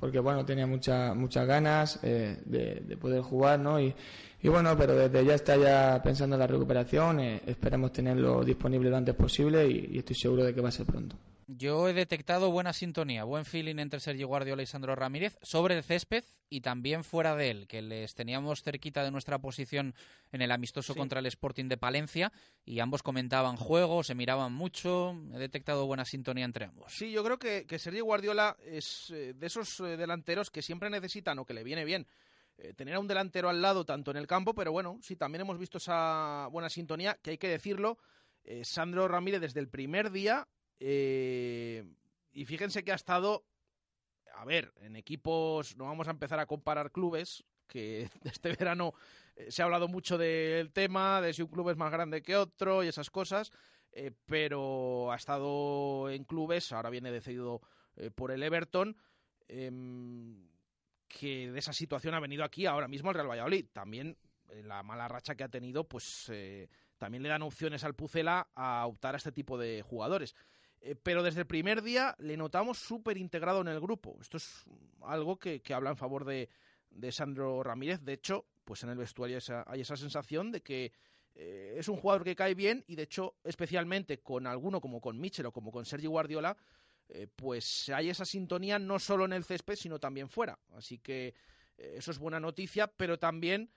porque 0.00 0.18
bueno, 0.18 0.46
tenía 0.46 0.66
mucha, 0.66 1.12
muchas 1.12 1.46
ganas 1.46 2.00
eh, 2.04 2.40
de, 2.46 2.76
de 2.86 2.96
poder 2.96 3.20
jugar, 3.20 3.58
¿no? 3.58 3.78
Y, 3.78 3.94
y 4.40 4.48
bueno, 4.48 4.74
pero 4.78 4.94
desde 4.94 5.22
ya 5.22 5.34
está 5.34 5.58
ya 5.58 6.00
pensando 6.02 6.36
en 6.36 6.40
la 6.40 6.46
recuperación, 6.46 7.20
eh, 7.20 7.42
esperamos 7.44 7.92
tenerlo 7.92 8.42
disponible 8.42 8.88
lo 8.88 8.96
antes 8.96 9.14
posible 9.14 9.68
y 9.68 9.98
estoy 9.98 10.16
seguro 10.16 10.42
de 10.42 10.54
que 10.54 10.62
va 10.62 10.70
a 10.70 10.72
ser 10.72 10.86
pronto. 10.86 11.18
Yo 11.48 11.88
he 11.88 11.92
detectado 11.94 12.50
buena 12.50 12.72
sintonía, 12.72 13.22
buen 13.22 13.44
feeling 13.44 13.76
entre 13.78 14.00
Sergio 14.00 14.26
Guardiola 14.26 14.62
y 14.64 14.66
Sandro 14.66 14.96
Ramírez 14.96 15.38
sobre 15.42 15.76
el 15.76 15.84
césped 15.84 16.24
y 16.48 16.60
también 16.60 17.04
fuera 17.04 17.36
de 17.36 17.50
él, 17.50 17.68
que 17.68 17.82
les 17.82 18.14
teníamos 18.16 18.62
cerquita 18.64 19.04
de 19.04 19.12
nuestra 19.12 19.38
posición 19.38 19.94
en 20.32 20.42
el 20.42 20.50
amistoso 20.50 20.92
Sí. 20.92 20.98
contra 20.98 21.20
el 21.20 21.26
Sporting 21.26 21.66
de 21.68 21.76
Palencia 21.76 22.32
y 22.64 22.80
ambos 22.80 23.04
comentaban 23.04 23.56
juego, 23.56 24.02
se 24.02 24.16
miraban 24.16 24.52
mucho. 24.54 25.14
He 25.34 25.38
detectado 25.38 25.86
buena 25.86 26.04
sintonía 26.04 26.44
entre 26.44 26.64
ambos. 26.64 26.92
Sí, 26.92 27.12
yo 27.12 27.22
creo 27.22 27.38
que, 27.38 27.64
que 27.64 27.78
Sergio 27.78 28.04
Guardiola 28.04 28.56
es 28.64 29.10
eh, 29.10 29.32
de 29.32 29.46
esos 29.46 29.78
eh, 29.80 29.96
delanteros 29.96 30.50
que 30.50 30.62
siempre 30.62 30.90
necesitan 30.90 31.38
o 31.38 31.44
que 31.44 31.54
le 31.54 31.62
viene 31.62 31.84
bien 31.84 32.08
eh, 32.58 32.72
tener 32.74 32.94
a 32.96 32.98
un 33.00 33.06
delantero 33.06 33.48
al 33.48 33.62
lado 33.62 33.84
tanto 33.84 34.10
en 34.10 34.16
el 34.16 34.26
campo, 34.26 34.52
pero 34.52 34.72
bueno, 34.72 34.98
sí, 35.00 35.14
también 35.14 35.42
hemos 35.42 35.58
visto 35.58 35.78
esa 35.78 36.48
buena 36.50 36.70
sintonía, 36.70 37.16
que 37.22 37.30
hay 37.30 37.38
que 37.38 37.48
decirlo, 37.48 37.98
eh, 38.42 38.64
Sandro 38.64 39.06
Ramírez 39.06 39.40
desde 39.40 39.60
el 39.60 39.68
primer 39.68 40.10
día, 40.10 40.48
eh, 40.80 41.84
y 42.32 42.44
fíjense 42.44 42.84
que 42.84 42.92
ha 42.92 42.96
estado, 42.96 43.44
a 44.34 44.44
ver, 44.44 44.72
en 44.80 44.96
equipos, 44.96 45.76
no 45.76 45.84
vamos 45.84 46.08
a 46.08 46.12
empezar 46.12 46.38
a 46.38 46.46
comparar 46.46 46.92
clubes, 46.92 47.44
que 47.66 48.08
este 48.24 48.50
verano 48.50 48.94
eh, 49.36 49.50
se 49.50 49.62
ha 49.62 49.64
hablado 49.64 49.88
mucho 49.88 50.18
del 50.18 50.72
tema, 50.72 51.20
de 51.20 51.32
si 51.32 51.42
un 51.42 51.48
club 51.48 51.70
es 51.70 51.76
más 51.76 51.90
grande 51.90 52.22
que 52.22 52.36
otro 52.36 52.84
y 52.84 52.88
esas 52.88 53.10
cosas, 53.10 53.52
eh, 53.92 54.12
pero 54.26 55.10
ha 55.12 55.16
estado 55.16 56.10
en 56.10 56.24
clubes, 56.24 56.72
ahora 56.72 56.90
viene 56.90 57.10
decidido 57.10 57.62
eh, 57.96 58.10
por 58.10 58.30
el 58.30 58.42
Everton, 58.42 58.96
em, 59.48 60.48
que 61.08 61.50
de 61.50 61.58
esa 61.58 61.72
situación 61.72 62.14
ha 62.14 62.20
venido 62.20 62.44
aquí 62.44 62.66
ahora 62.66 62.88
mismo 62.88 63.10
el 63.10 63.14
Real 63.14 63.30
Valladolid. 63.30 63.66
También 63.72 64.18
eh, 64.48 64.62
la 64.62 64.82
mala 64.82 65.08
racha 65.08 65.34
que 65.34 65.44
ha 65.44 65.48
tenido, 65.48 65.84
pues 65.84 66.28
eh, 66.30 66.68
también 66.98 67.22
le 67.22 67.28
dan 67.28 67.42
opciones 67.42 67.84
al 67.84 67.94
Pucela 67.94 68.48
a 68.54 68.86
optar 68.86 69.14
a 69.14 69.18
este 69.18 69.32
tipo 69.32 69.58
de 69.58 69.82
jugadores. 69.82 70.34
Eh, 70.80 70.94
pero 71.02 71.22
desde 71.22 71.40
el 71.40 71.46
primer 71.46 71.82
día 71.82 72.14
le 72.18 72.36
notamos 72.36 72.78
súper 72.78 73.16
integrado 73.16 73.60
en 73.60 73.68
el 73.68 73.80
grupo. 73.80 74.16
Esto 74.20 74.36
es 74.36 74.64
algo 75.02 75.38
que, 75.38 75.60
que 75.60 75.74
habla 75.74 75.90
en 75.90 75.96
favor 75.96 76.24
de, 76.24 76.48
de 76.90 77.12
Sandro 77.12 77.62
Ramírez. 77.62 78.00
De 78.02 78.12
hecho, 78.14 78.46
pues 78.64 78.82
en 78.82 78.90
el 78.90 78.98
vestuario 78.98 79.38
esa- 79.38 79.64
hay 79.66 79.80
esa 79.80 79.96
sensación 79.96 80.52
de 80.52 80.62
que 80.62 80.92
eh, 81.34 81.74
es 81.76 81.88
un 81.88 81.96
jugador 81.96 82.24
que 82.24 82.36
cae 82.36 82.54
bien 82.54 82.84
y 82.86 82.96
de 82.96 83.02
hecho, 83.02 83.34
especialmente 83.44 84.20
con 84.20 84.46
alguno 84.46 84.80
como 84.80 85.00
con 85.00 85.18
Michel 85.20 85.46
o 85.46 85.52
como 85.52 85.70
con 85.70 85.84
Sergi 85.84 86.06
Guardiola, 86.06 86.56
eh, 87.08 87.26
pues 87.34 87.88
hay 87.90 88.10
esa 88.10 88.24
sintonía 88.24 88.78
no 88.78 88.98
solo 88.98 89.24
en 89.24 89.32
el 89.32 89.44
césped, 89.44 89.76
sino 89.76 89.98
también 89.98 90.28
fuera. 90.28 90.58
Así 90.74 90.98
que 90.98 91.34
eso 91.76 92.10
es 92.10 92.18
buena 92.18 92.40
noticia, 92.40 92.86
pero 92.86 93.18
también 93.18 93.70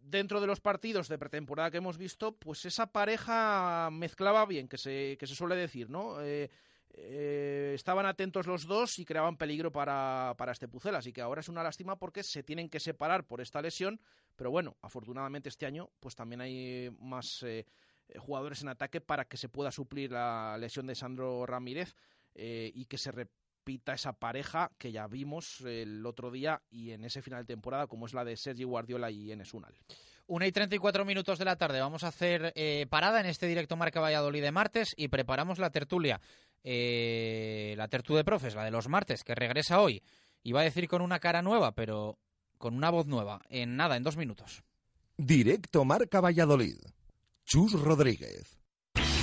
dentro 0.00 0.40
de 0.40 0.46
los 0.46 0.60
partidos 0.60 1.08
de 1.08 1.18
pretemporada 1.18 1.70
que 1.70 1.78
hemos 1.78 1.98
visto, 1.98 2.36
pues 2.36 2.64
esa 2.64 2.92
pareja 2.92 3.90
mezclaba 3.90 4.46
bien, 4.46 4.68
que 4.68 4.78
se, 4.78 5.16
que 5.18 5.26
se 5.26 5.34
suele 5.34 5.56
decir, 5.56 5.90
¿no? 5.90 6.20
Eh, 6.22 6.50
eh, 6.90 7.72
estaban 7.74 8.06
atentos 8.06 8.46
los 8.46 8.66
dos 8.66 8.98
y 8.98 9.04
creaban 9.04 9.36
peligro 9.36 9.70
para, 9.70 10.34
para 10.38 10.52
este 10.52 10.68
Pucel, 10.68 10.94
así 10.94 11.12
que 11.12 11.20
ahora 11.20 11.40
es 11.40 11.48
una 11.48 11.62
lástima 11.62 11.96
porque 11.96 12.22
se 12.22 12.42
tienen 12.42 12.68
que 12.68 12.80
separar 12.80 13.26
por 13.26 13.40
esta 13.40 13.60
lesión, 13.60 14.00
pero 14.36 14.50
bueno, 14.50 14.76
afortunadamente 14.80 15.48
este 15.48 15.66
año 15.66 15.90
pues 16.00 16.14
también 16.14 16.40
hay 16.40 16.90
más 16.98 17.42
eh, 17.42 17.66
jugadores 18.18 18.62
en 18.62 18.68
ataque 18.68 19.00
para 19.00 19.26
que 19.26 19.36
se 19.36 19.48
pueda 19.48 19.70
suplir 19.70 20.12
la 20.12 20.56
lesión 20.58 20.86
de 20.86 20.94
Sandro 20.94 21.44
Ramírez 21.44 21.94
y 22.40 22.84
que 22.84 22.98
se 22.98 23.10
repita 23.68 23.92
esa 23.92 24.14
pareja 24.14 24.70
que 24.78 24.92
ya 24.92 25.06
vimos 25.06 25.60
el 25.60 26.06
otro 26.06 26.30
día 26.30 26.62
y 26.70 26.92
en 26.92 27.04
ese 27.04 27.20
final 27.20 27.44
de 27.44 27.52
temporada 27.52 27.86
como 27.86 28.06
es 28.06 28.14
la 28.14 28.24
de 28.24 28.34
Sergi 28.34 28.64
Guardiola 28.64 29.10
y 29.10 29.30
Enes 29.30 29.52
Unal. 29.52 29.74
Una 30.26 30.46
y 30.46 30.52
34 30.52 31.04
minutos 31.04 31.38
de 31.38 31.44
la 31.44 31.56
tarde. 31.56 31.78
Vamos 31.78 32.02
a 32.02 32.08
hacer 32.08 32.54
eh, 32.56 32.86
parada 32.88 33.20
en 33.20 33.26
este 33.26 33.46
directo 33.46 33.76
Marca 33.76 34.00
Valladolid 34.00 34.40
de 34.40 34.52
martes 34.52 34.94
y 34.96 35.08
preparamos 35.08 35.58
la 35.58 35.68
tertulia. 35.68 36.18
Eh, 36.64 37.74
la 37.76 37.88
tertu 37.88 38.16
de 38.16 38.24
profes, 38.24 38.54
la 38.54 38.64
de 38.64 38.70
los 38.70 38.88
martes, 38.88 39.22
que 39.22 39.34
regresa 39.34 39.82
hoy. 39.82 40.02
Iba 40.42 40.60
a 40.60 40.64
decir 40.64 40.88
con 40.88 41.02
una 41.02 41.18
cara 41.18 41.42
nueva, 41.42 41.72
pero 41.72 42.18
con 42.56 42.74
una 42.74 42.88
voz 42.88 43.06
nueva. 43.06 43.42
En 43.50 43.76
nada, 43.76 43.96
en 43.96 44.02
dos 44.02 44.16
minutos. 44.16 44.62
Directo 45.18 45.84
Marca 45.84 46.22
Valladolid. 46.22 46.78
Chus 47.44 47.72
Rodríguez. 47.78 48.57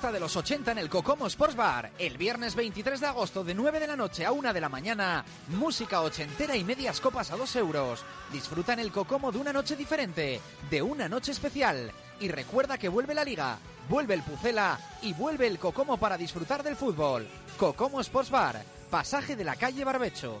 De 0.00 0.18
los 0.18 0.34
80 0.34 0.72
en 0.72 0.78
el 0.78 0.88
Cocomo 0.88 1.26
Sports 1.26 1.54
Bar. 1.54 1.92
El 1.98 2.16
viernes 2.16 2.54
23 2.54 3.00
de 3.00 3.06
agosto 3.06 3.44
de 3.44 3.54
9 3.54 3.78
de 3.78 3.86
la 3.86 3.96
noche 3.96 4.24
a 4.24 4.32
1 4.32 4.54
de 4.54 4.60
la 4.60 4.70
mañana. 4.70 5.24
Música 5.48 6.00
ochentera 6.00 6.56
y 6.56 6.64
medias 6.64 7.00
copas 7.00 7.30
a 7.30 7.36
2 7.36 7.56
euros. 7.56 8.02
Disfruta 8.32 8.72
en 8.72 8.78
el 8.78 8.90
Cocomo 8.90 9.30
de 9.30 9.38
una 9.38 9.52
noche 9.52 9.76
diferente, 9.76 10.40
de 10.70 10.82
una 10.82 11.06
noche 11.06 11.32
especial. 11.32 11.92
Y 12.18 12.28
recuerda 12.28 12.78
que 12.78 12.88
vuelve 12.88 13.14
la 13.14 13.24
liga, 13.24 13.58
vuelve 13.90 14.14
el 14.14 14.22
Pucela 14.22 14.80
y 15.02 15.12
vuelve 15.12 15.46
el 15.46 15.58
Cocomo 15.58 15.98
para 15.98 16.16
disfrutar 16.16 16.62
del 16.62 16.76
fútbol. 16.76 17.28
Cocomo 17.58 18.00
Sports 18.00 18.30
Bar. 18.30 18.64
pasaje 18.90 19.36
de 19.36 19.44
la 19.44 19.54
calle 19.54 19.84
Barbecho. 19.84 20.40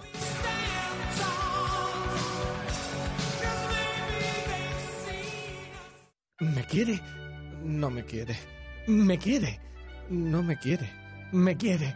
¿Me 6.40 6.64
quiere? 6.64 7.00
No 7.62 7.90
me 7.90 8.04
quiere. 8.04 8.59
¿Me 8.90 9.18
quiere? 9.18 9.60
No 10.08 10.42
me 10.42 10.58
quiere. 10.58 10.90
¿Me 11.30 11.56
quiere? 11.56 11.94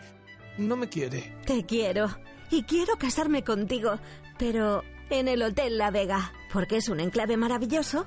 No 0.58 0.76
me 0.76 0.88
quiere. 0.88 1.34
Te 1.44 1.66
quiero. 1.66 2.06
Y 2.50 2.62
quiero 2.62 2.96
casarme 2.96 3.42
contigo, 3.42 3.98
pero 4.38 4.84
en 5.10 5.26
el 5.26 5.42
Hotel 5.42 5.76
La 5.76 5.90
Vega, 5.90 6.32
porque 6.52 6.76
es 6.76 6.88
un 6.88 7.00
enclave 7.00 7.36
maravilloso 7.36 8.06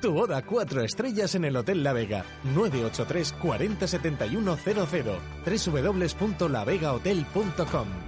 Tu 0.00 0.12
boda 0.12 0.42
cuatro 0.42 0.82
estrellas 0.82 1.34
en 1.34 1.44
el 1.44 1.56
Hotel 1.56 1.82
La 1.82 1.92
Vega. 1.92 2.24
983 2.54 3.32
40 3.32 3.88
71 3.88 4.56
00. 4.56 5.18
www.lavegahotel.com. 5.44 8.07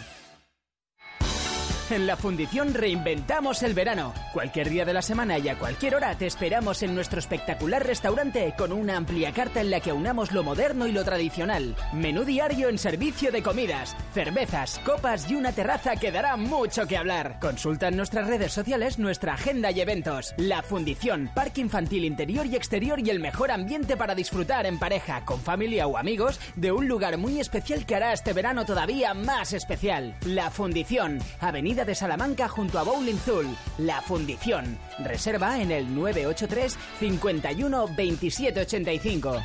En 1.91 2.07
la 2.07 2.15
Fundición 2.15 2.73
reinventamos 2.73 3.63
el 3.63 3.73
verano. 3.73 4.13
Cualquier 4.31 4.69
día 4.69 4.85
de 4.85 4.93
la 4.93 5.01
semana 5.01 5.37
y 5.37 5.49
a 5.49 5.59
cualquier 5.59 5.95
hora 5.95 6.15
te 6.15 6.25
esperamos 6.25 6.81
en 6.83 6.95
nuestro 6.95 7.19
espectacular 7.19 7.85
restaurante 7.85 8.53
con 8.57 8.71
una 8.71 8.95
amplia 8.95 9.33
carta 9.33 9.59
en 9.59 9.69
la 9.69 9.81
que 9.81 9.89
aunamos 9.89 10.31
lo 10.31 10.41
moderno 10.41 10.87
y 10.87 10.93
lo 10.93 11.03
tradicional. 11.03 11.75
Menú 11.91 12.23
diario 12.23 12.69
en 12.69 12.77
servicio 12.77 13.29
de 13.29 13.43
comidas, 13.43 13.93
cervezas, 14.13 14.79
copas 14.85 15.29
y 15.29 15.35
una 15.35 15.51
terraza 15.51 15.97
que 15.97 16.13
dará 16.13 16.37
mucho 16.37 16.87
que 16.87 16.95
hablar. 16.95 17.39
Consulta 17.41 17.89
en 17.89 17.97
nuestras 17.97 18.25
redes 18.25 18.53
sociales 18.53 18.97
nuestra 18.97 19.33
agenda 19.33 19.69
y 19.71 19.81
eventos. 19.81 20.33
La 20.37 20.61
Fundición, 20.61 21.29
parque 21.35 21.59
infantil 21.59 22.05
interior 22.05 22.45
y 22.45 22.55
exterior 22.55 23.01
y 23.01 23.09
el 23.09 23.19
mejor 23.19 23.51
ambiente 23.51 23.97
para 23.97 24.15
disfrutar 24.15 24.65
en 24.65 24.79
pareja, 24.79 25.25
con 25.25 25.41
familia 25.41 25.87
o 25.87 25.97
amigos 25.97 26.39
de 26.55 26.71
un 26.71 26.87
lugar 26.87 27.17
muy 27.17 27.41
especial 27.41 27.85
que 27.85 27.97
hará 27.97 28.13
este 28.13 28.31
verano 28.31 28.65
todavía 28.65 29.13
más 29.13 29.51
especial. 29.51 30.15
La 30.25 30.49
Fundición, 30.51 31.19
Avenida 31.41 31.80
de 31.85 31.95
Salamanca 31.95 32.47
junto 32.47 32.79
a 32.79 32.83
Bowling 32.83 33.17
Zul. 33.17 33.47
La 33.77 34.01
Fundición. 34.01 34.77
Reserva 34.99 35.61
en 35.61 35.71
el 35.71 35.93
983 35.93 36.77
51 36.99 37.87
27 37.95 38.59
85. 38.61 39.41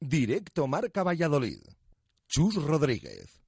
Directo 0.00 0.66
Marca 0.66 1.02
Valladolid. 1.02 1.60
Chus 2.28 2.54
Rodríguez. 2.56 3.47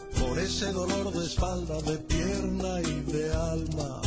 por 0.21 0.39
ese 0.39 0.71
dolor 0.71 1.11
de 1.11 1.25
espalda, 1.25 1.81
de 1.81 1.97
pierna 1.97 2.81
y 2.81 3.11
de 3.11 3.33
alma. 3.33 4.01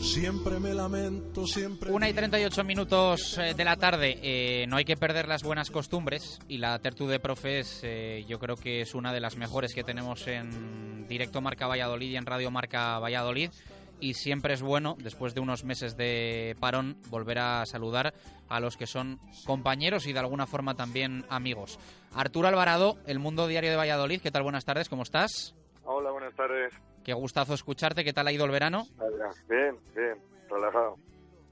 Siempre 0.00 0.58
me 0.58 0.74
lamento, 0.74 1.46
siempre. 1.46 1.92
Una 1.92 2.08
y 2.08 2.12
38 2.12 2.64
minutos 2.64 3.38
eh, 3.38 3.54
de 3.54 3.64
la 3.64 3.76
tarde. 3.76 4.18
Eh, 4.22 4.66
no 4.66 4.76
hay 4.76 4.84
que 4.84 4.96
perder 4.96 5.28
las 5.28 5.42
buenas 5.42 5.70
costumbres 5.70 6.40
y 6.48 6.58
la 6.58 6.78
Tertu 6.80 7.06
de 7.06 7.20
Profes 7.20 7.80
eh, 7.84 8.24
yo 8.26 8.38
creo 8.38 8.56
que 8.56 8.80
es 8.80 8.94
una 8.94 9.12
de 9.12 9.20
las 9.20 9.36
mejores 9.36 9.72
que 9.74 9.84
tenemos 9.84 10.26
en 10.26 11.06
directo 11.06 11.40
Marca 11.40 11.66
Valladolid 11.66 12.10
y 12.10 12.16
en 12.16 12.26
Radio 12.26 12.50
Marca 12.50 12.98
Valladolid. 12.98 13.50
Y 14.00 14.14
siempre 14.14 14.54
es 14.54 14.62
bueno, 14.62 14.96
después 14.98 15.34
de 15.34 15.40
unos 15.40 15.64
meses 15.64 15.96
de 15.96 16.56
parón, 16.58 16.96
volver 17.10 17.38
a 17.38 17.66
saludar 17.66 18.14
a 18.48 18.58
los 18.58 18.76
que 18.76 18.86
son 18.86 19.20
compañeros 19.44 20.06
y 20.06 20.12
de 20.12 20.18
alguna 20.18 20.46
forma 20.46 20.74
también 20.74 21.24
amigos. 21.28 21.78
Arturo 22.14 22.48
Alvarado, 22.48 22.96
El 23.06 23.18
Mundo 23.18 23.46
Diario 23.46 23.70
de 23.70 23.76
Valladolid. 23.76 24.22
¿Qué 24.22 24.30
tal? 24.30 24.42
Buenas 24.42 24.64
tardes, 24.64 24.88
¿cómo 24.88 25.02
estás? 25.02 25.54
Hola, 25.84 26.10
buenas 26.10 26.34
tardes. 26.34 26.72
Qué 27.04 27.12
gustazo 27.12 27.54
escucharte. 27.54 28.04
¿Qué 28.04 28.12
tal 28.12 28.26
ha 28.26 28.32
ido 28.32 28.44
el 28.44 28.50
verano? 28.50 28.86
Bien, 29.48 29.76
bien, 29.94 30.18
relajado. 30.48 30.96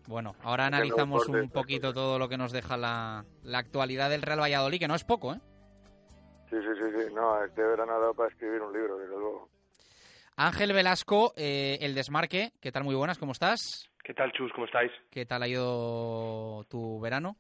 Bueno, 0.07 0.35
ahora 0.43 0.67
analizamos 0.67 1.29
un 1.29 1.51
poquito 1.51 1.93
todo 1.93 2.19
lo 2.19 2.31
que 2.31 2.39
nos 2.39 2.51
deja 2.51 2.79
la, 2.79 3.27
la, 3.43 3.59
actualidad 3.59 4.09
del 4.09 4.23
Real 4.23 4.41
Valladolid, 4.41 4.79
que 4.79 4.89
no 4.89 4.95
es 4.95 5.05
poco, 5.05 5.35
¿eh? 5.35 5.41
Sí, 6.49 6.57
sí, 6.57 6.69
sí, 6.81 6.91
sí. 6.99 7.15
No, 7.15 7.45
este 7.45 7.63
verano 7.63 7.93
ha 7.93 7.99
dado 7.99 8.15
para 8.15 8.31
escribir 8.31 8.63
un 8.63 8.73
libro, 8.73 8.97
desde 8.97 9.19
luego. 9.19 9.51
Ángel 10.41 10.73
Velasco, 10.73 11.33
eh, 11.37 11.79
El 11.81 11.97
Desmarque. 11.97 12.51
¿Qué 12.63 12.71
tal? 12.71 12.85
Muy 12.85 12.95
buenas, 12.95 13.19
¿cómo 13.19 13.33
estás? 13.33 13.91
¿Qué 14.05 14.15
tal, 14.15 14.31
Chus? 14.31 14.53
¿Cómo 14.53 14.67
estáis? 14.67 14.93
¿Qué 15.11 15.27
tal 15.27 15.43
ha 15.43 15.49
ido 15.49 16.65
tu 16.71 17.01
verano? 17.01 17.35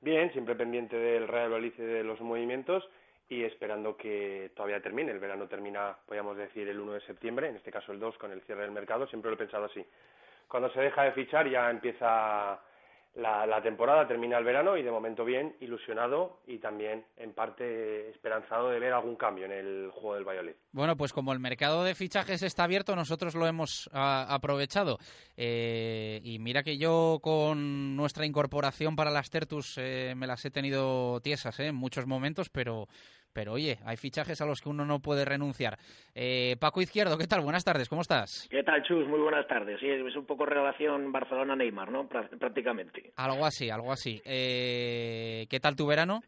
Bien, 0.00 0.30
siempre 0.32 0.54
pendiente 0.54 0.96
del 0.96 1.26
Real 1.26 1.50
Valladolid 1.50 1.72
y 1.76 1.82
de 1.82 2.04
los 2.04 2.20
movimientos 2.20 2.88
y 3.28 3.42
esperando 3.42 3.96
que 3.96 4.52
todavía 4.54 4.80
termine. 4.80 5.10
El 5.10 5.18
verano 5.18 5.48
termina, 5.48 5.96
podríamos 6.06 6.36
decir, 6.36 6.68
el 6.68 6.78
1 6.78 6.92
de 6.92 7.00
septiembre, 7.00 7.48
en 7.48 7.56
este 7.56 7.72
caso 7.72 7.90
el 7.90 7.98
2 7.98 8.16
con 8.16 8.30
el 8.30 8.40
cierre 8.42 8.62
del 8.62 8.70
mercado. 8.70 9.08
Siempre 9.08 9.28
lo 9.28 9.34
he 9.34 9.38
pensado 9.38 9.64
así. 9.64 9.84
Cuando 10.46 10.70
se 10.70 10.80
deja 10.80 11.02
de 11.02 11.12
fichar 11.12 11.50
ya 11.50 11.68
empieza 11.68 12.60
la, 13.16 13.46
la, 13.46 13.62
temporada, 13.62 14.06
termina 14.06 14.36
el 14.38 14.44
verano 14.44 14.76
y 14.76 14.82
de 14.82 14.90
momento 14.90 15.24
bien, 15.24 15.56
ilusionado 15.60 16.40
y 16.46 16.58
también 16.58 17.04
en 17.16 17.32
parte 17.32 18.10
esperanzado 18.10 18.70
de 18.70 18.78
ver 18.78 18.92
algún 18.92 19.16
cambio 19.16 19.46
en 19.46 19.52
el 19.52 19.90
juego 19.90 20.14
del 20.14 20.24
Valladolid. 20.24 20.54
Bueno, 20.72 20.96
pues 20.96 21.12
como 21.12 21.32
el 21.32 21.40
mercado 21.40 21.82
de 21.82 21.94
fichajes 21.94 22.42
está 22.42 22.64
abierto, 22.64 22.94
nosotros 22.94 23.34
lo 23.34 23.46
hemos 23.46 23.88
a, 23.92 24.34
aprovechado. 24.34 24.98
Eh, 25.36 26.20
y 26.24 26.38
mira 26.38 26.62
que 26.62 26.76
yo 26.76 27.18
con 27.22 27.96
nuestra 27.96 28.26
incorporación 28.26 28.96
para 28.96 29.10
las 29.10 29.30
Tertus 29.30 29.78
eh, 29.78 30.14
me 30.14 30.26
las 30.26 30.44
he 30.44 30.50
tenido 30.50 31.20
tiesas 31.20 31.58
eh, 31.60 31.68
en 31.68 31.74
muchos 31.74 32.06
momentos, 32.06 32.50
pero, 32.50 32.86
pero 33.36 33.52
oye, 33.52 33.78
hay 33.84 33.98
fichajes 33.98 34.40
a 34.40 34.46
los 34.46 34.62
que 34.62 34.70
uno 34.70 34.86
no 34.86 35.00
puede 35.00 35.26
renunciar. 35.26 35.76
Eh, 36.14 36.56
Paco 36.58 36.80
Izquierdo, 36.80 37.18
¿qué 37.18 37.26
tal? 37.26 37.42
Buenas 37.42 37.64
tardes, 37.64 37.86
¿cómo 37.86 38.00
estás? 38.00 38.48
¿Qué 38.50 38.62
tal, 38.62 38.82
Chus? 38.82 39.06
Muy 39.06 39.20
buenas 39.20 39.46
tardes. 39.46 39.78
Sí, 39.78 39.86
es 39.90 40.16
un 40.16 40.24
poco 40.24 40.46
relación 40.46 41.12
Barcelona-Neymar, 41.12 41.90
¿no? 41.90 42.08
Prácticamente. 42.08 43.12
Algo 43.16 43.44
así, 43.44 43.68
algo 43.68 43.92
así. 43.92 44.22
Eh, 44.24 45.46
¿Qué 45.50 45.60
tal 45.60 45.76
tu 45.76 45.86
verano? 45.86 46.22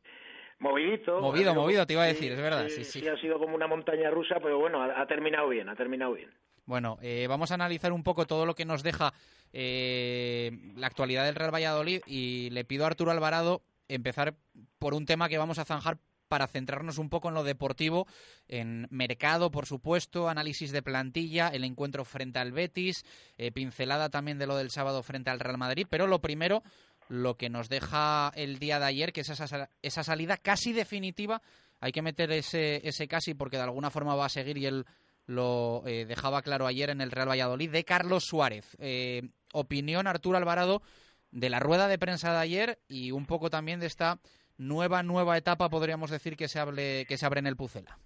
Movidito. 0.59 1.19
Movido, 1.23 1.55
movido, 1.55 1.87
te 1.87 1.95
iba 1.95 2.03
a 2.03 2.09
decir, 2.09 2.33
es 2.33 2.43
verdad. 2.43 2.69
Sí, 2.69 2.85
sí, 2.85 3.01
sí, 3.01 3.09
ha 3.09 3.17
sido 3.17 3.39
como 3.39 3.55
una 3.57 3.67
montaña 3.67 4.11
rusa, 4.11 4.35
pero 4.43 4.59
bueno, 4.59 4.83
ha, 4.83 5.01
ha 5.01 5.07
terminado 5.07 5.49
bien, 5.49 5.71
ha 5.71 5.77
terminado 5.77 6.13
bien. 6.13 6.29
Bueno, 6.67 6.99
eh, 7.01 7.25
vamos 7.27 7.51
a 7.53 7.55
analizar 7.55 7.95
un 7.95 8.03
poco 8.03 8.27
todo 8.27 8.45
lo 8.45 8.55
que 8.55 8.67
nos 8.67 8.83
deja 8.83 9.15
eh, 9.55 10.51
la 10.77 10.89
actualidad 10.89 11.25
del 11.25 11.37
Real 11.37 11.55
Valladolid 11.55 12.03
y 12.07 12.51
le 12.51 12.67
pido 12.67 12.85
a 12.85 12.89
Arturo 12.89 13.13
Alvarado 13.13 13.63
empezar 13.89 14.35
por 14.79 14.93
un 14.93 15.07
tema 15.07 15.31
que 15.31 15.39
vamos 15.39 15.59
a 15.59 15.65
zanjar 15.65 15.97
para 16.29 16.47
centrarnos 16.47 16.99
un 16.99 17.09
poco 17.09 17.29
en 17.29 17.35
lo 17.35 17.45
deportivo, 17.45 18.07
en 18.47 18.87
mercado, 18.91 19.51
por 19.51 19.67
supuesto, 19.67 20.29
análisis 20.29 20.71
de 20.71 20.83
plantilla, 20.83 21.49
el 21.49 21.65
encuentro 21.65 22.05
frente 22.05 22.39
al 22.39 22.53
Betis, 22.53 23.05
eh, 23.37 23.51
pincelada 23.51 24.09
también 24.11 24.39
de 24.39 24.47
lo 24.47 24.57
del 24.57 24.71
sábado 24.71 25.03
frente 25.03 25.31
al 25.31 25.41
Real 25.41 25.59
Madrid, 25.59 25.87
pero 25.89 26.07
lo 26.07 26.21
primero, 26.21 26.63
lo 27.09 27.37
que 27.37 27.49
nos 27.49 27.69
deja 27.69 28.31
el 28.35 28.59
día 28.59 28.79
de 28.79 28.85
ayer, 28.87 29.13
que 29.13 29.23
es 29.23 29.29
esa, 29.29 29.71
esa 29.83 30.05
salida 30.05 30.37
casi 30.37 30.73
definitiva, 30.73 31.43
hay 31.81 31.93
que 31.93 32.03
meter 32.03 32.31
ese, 32.33 32.87
ese 32.87 33.09
casi 33.09 33.35
porque 33.35 33.57
de 33.57 33.63
alguna 33.63 33.91
forma 33.91 34.15
va 34.15 34.27
a 34.27 34.31
seguir 34.31 34.59
y 34.59 34.67
él 34.67 34.87
lo 35.27 35.83
eh, 35.87 36.07
dejaba 36.07 36.43
claro 36.43 36.67
ayer 36.67 36.91
en 36.91 37.01
el 37.01 37.11
Real 37.11 37.29
Valladolid, 37.29 37.71
de 37.71 37.85
Carlos 37.85 38.25
Suárez. 38.25 38.77
Eh, 38.81 39.29
opinión, 39.53 40.07
Arturo 40.07 40.39
Alvarado, 40.39 40.83
de 41.31 41.51
la 41.51 41.61
rueda 41.61 41.87
de 41.87 41.99
prensa 41.99 42.33
de 42.33 42.39
ayer 42.39 42.79
y 42.89 43.11
un 43.11 43.27
poco 43.27 43.51
también 43.51 43.79
de 43.79 43.87
esta 43.87 44.19
nueva, 44.59 45.03
nueva 45.03 45.37
etapa, 45.37 45.69
podríamos 45.69 46.11
decir, 46.11 46.37
que 46.37 46.49
se, 46.49 46.59
hable, 46.59 47.07
que 47.07 47.17
se 47.17 47.27
abre 47.27 47.41
en 47.41 47.47
el 47.47 47.57
Pucela. 47.57 47.99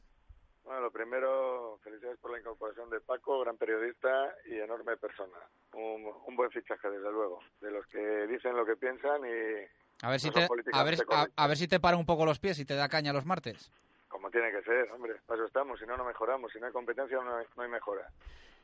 Bueno, 0.65 0.81
lo 0.83 0.91
primero, 0.91 1.79
felicidades 1.83 2.19
por 2.19 2.31
la 2.31 2.39
incorporación 2.39 2.89
de 2.91 3.01
Paco, 3.01 3.41
gran 3.41 3.57
periodista 3.57 4.35
y 4.47 4.55
enorme 4.55 4.97
persona. 4.97 5.39
Un, 5.75 6.09
un 6.27 6.37
buen 6.37 6.51
fichaje, 6.51 6.89
desde 6.89 7.11
luego, 7.11 7.41
de 7.61 7.71
los 7.71 7.87
que 7.87 8.27
dicen 8.27 8.57
lo 8.57 8.65
que 8.65 8.77
piensan 8.77 9.23
y... 9.25 9.67
A 10.05 10.11
ver, 10.11 10.21
si 10.21 10.31
te, 10.31 10.49
a, 10.73 10.83
ver, 10.83 10.99
a 11.37 11.47
ver 11.47 11.57
si 11.57 11.69
te 11.69 11.79
para 11.79 11.97
un 11.97 12.07
poco 12.07 12.25
los 12.25 12.41
pies 12.41 12.59
y 12.59 12.65
te 12.65 12.75
da 12.75 12.89
caña 12.89 13.13
los 13.13 13.25
martes 13.25 13.71
como 14.13 14.31
tiene 14.31 14.53
que 14.53 14.63
ser, 14.63 14.91
hombre, 14.93 15.17
para 15.27 15.39
eso 15.39 15.47
estamos, 15.47 15.81
si 15.81 15.87
no, 15.87 15.97
no 15.97 16.05
mejoramos, 16.05 16.53
si 16.53 16.61
no 16.61 16.67
hay 16.67 16.73
competencia 16.73 17.17
no 17.17 17.35
hay, 17.39 17.47
no 17.57 17.63
hay 17.63 17.71
mejora. 17.71 18.07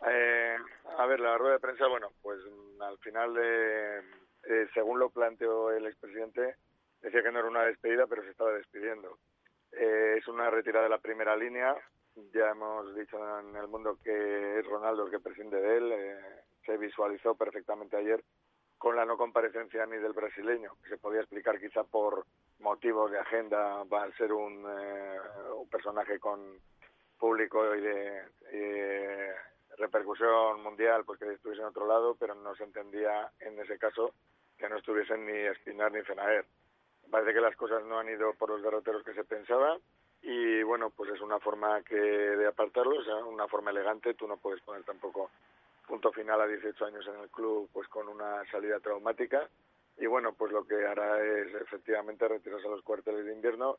Eh, 0.07 0.57
a 0.99 1.07
ver, 1.07 1.19
la 1.21 1.37
rueda 1.39 1.55
de 1.55 1.61
prensa, 1.61 1.87
bueno, 1.89 2.13
pues 2.23 2.39
al 2.81 2.99
final, 2.99 3.35
de, 3.35 3.99
eh, 4.45 4.69
según 4.75 4.99
lo 4.99 5.09
planteó 5.09 5.73
el 5.73 5.87
expresidente, 5.87 6.55
decía 7.03 7.23
que 7.23 7.33
no 7.33 7.41
era 7.41 7.49
una 7.49 7.65
despedida, 7.65 8.07
pero 8.07 8.23
se 8.23 8.31
estaba 8.31 8.53
despidiendo. 8.53 9.19
Eh, 9.73 10.17
es 10.19 10.29
una 10.29 10.51
retirada 10.51 10.85
de 10.85 10.91
la 10.91 10.99
primera 10.99 11.37
línea, 11.37 11.77
ya 12.33 12.51
hemos 12.51 12.95
dicho 12.95 13.19
en 13.41 13.55
el 13.55 13.69
mundo 13.69 13.99
que 14.03 14.59
es 14.59 14.67
Ronaldo 14.67 15.05
el 15.05 15.11
que 15.11 15.21
prescinde 15.21 15.61
de 15.61 15.77
él, 15.77 15.93
eh, 15.93 16.21
se 16.65 16.77
visualizó 16.77 17.35
perfectamente 17.35 17.97
ayer 17.97 18.23
con 18.77 18.97
la 18.97 19.05
no 19.05 19.17
comparecencia 19.17 19.87
ni 19.87 19.97
del 19.99 20.13
brasileño, 20.13 20.73
que 20.83 20.91
se 20.91 20.99
podía 20.99 21.21
explicar 21.21 21.59
quizá 21.59 21.85
por 21.85 22.25
motivos 22.61 23.11
de 23.11 23.19
agenda, 23.19 23.83
va 23.85 24.05
a 24.05 24.13
ser 24.13 24.33
un, 24.33 24.65
eh, 24.69 25.19
un 25.57 25.69
personaje 25.69 26.19
con 26.19 26.59
público 27.19 27.75
y 27.75 27.81
de, 27.81 28.23
repercusión 29.77 30.61
mundial, 30.63 31.05
pues 31.05 31.23
estuviese 31.23 31.63
en 31.63 31.69
otro 31.69 31.87
lado, 31.87 32.17
pero 32.19 32.35
no 32.35 32.55
se 32.57 32.65
entendía 32.65 33.31
en 33.39 33.59
ese 33.61 33.79
caso 33.79 34.13
que 34.57 34.69
no 34.69 34.77
estuviesen 34.77 35.25
ni 35.25 35.33
Espinar 35.33 35.93
ni 35.93 36.03
Fenaer. 36.03 36.45
Parece 37.11 37.33
que 37.33 37.41
las 37.41 37.57
cosas 37.57 37.85
no 37.85 37.99
han 37.99 38.09
ido 38.09 38.35
por 38.35 38.51
los 38.51 38.63
derroteros 38.63 39.03
que 39.03 39.15
se 39.15 39.25
pensaba 39.25 39.79
y 40.23 40.63
bueno, 40.63 40.91
pues 40.91 41.11
es 41.13 41.21
una 41.21 41.39
forma 41.39 41.83
que 41.83 41.97
de 41.97 42.47
apartarlos, 42.47 43.07
una 43.27 43.49
forma 43.49 43.71
elegante, 43.71 44.15
tú 44.15 44.27
no 44.27 44.37
puedes 44.37 44.61
poner 44.63 44.83
tampoco 44.85 45.31
punto 45.87 46.13
final 46.13 46.41
a 46.41 46.47
18 46.47 46.85
años 46.85 47.07
en 47.07 47.21
el 47.21 47.31
club 47.31 47.71
pues 47.73 47.89
con 47.89 48.09
una 48.09 48.45
salida 48.51 48.79
traumática. 48.81 49.49
Y 49.97 50.07
bueno 50.07 50.35
pues 50.35 50.53
lo 50.53 50.67
que 50.67 50.87
hará 50.87 51.21
es 51.25 51.55
efectivamente 51.55 52.29
retirarse 52.29 52.67
a 52.67 52.71
los 52.71 52.83
cuarteles 52.83 53.25
de 53.25 53.33
invierno 53.33 53.79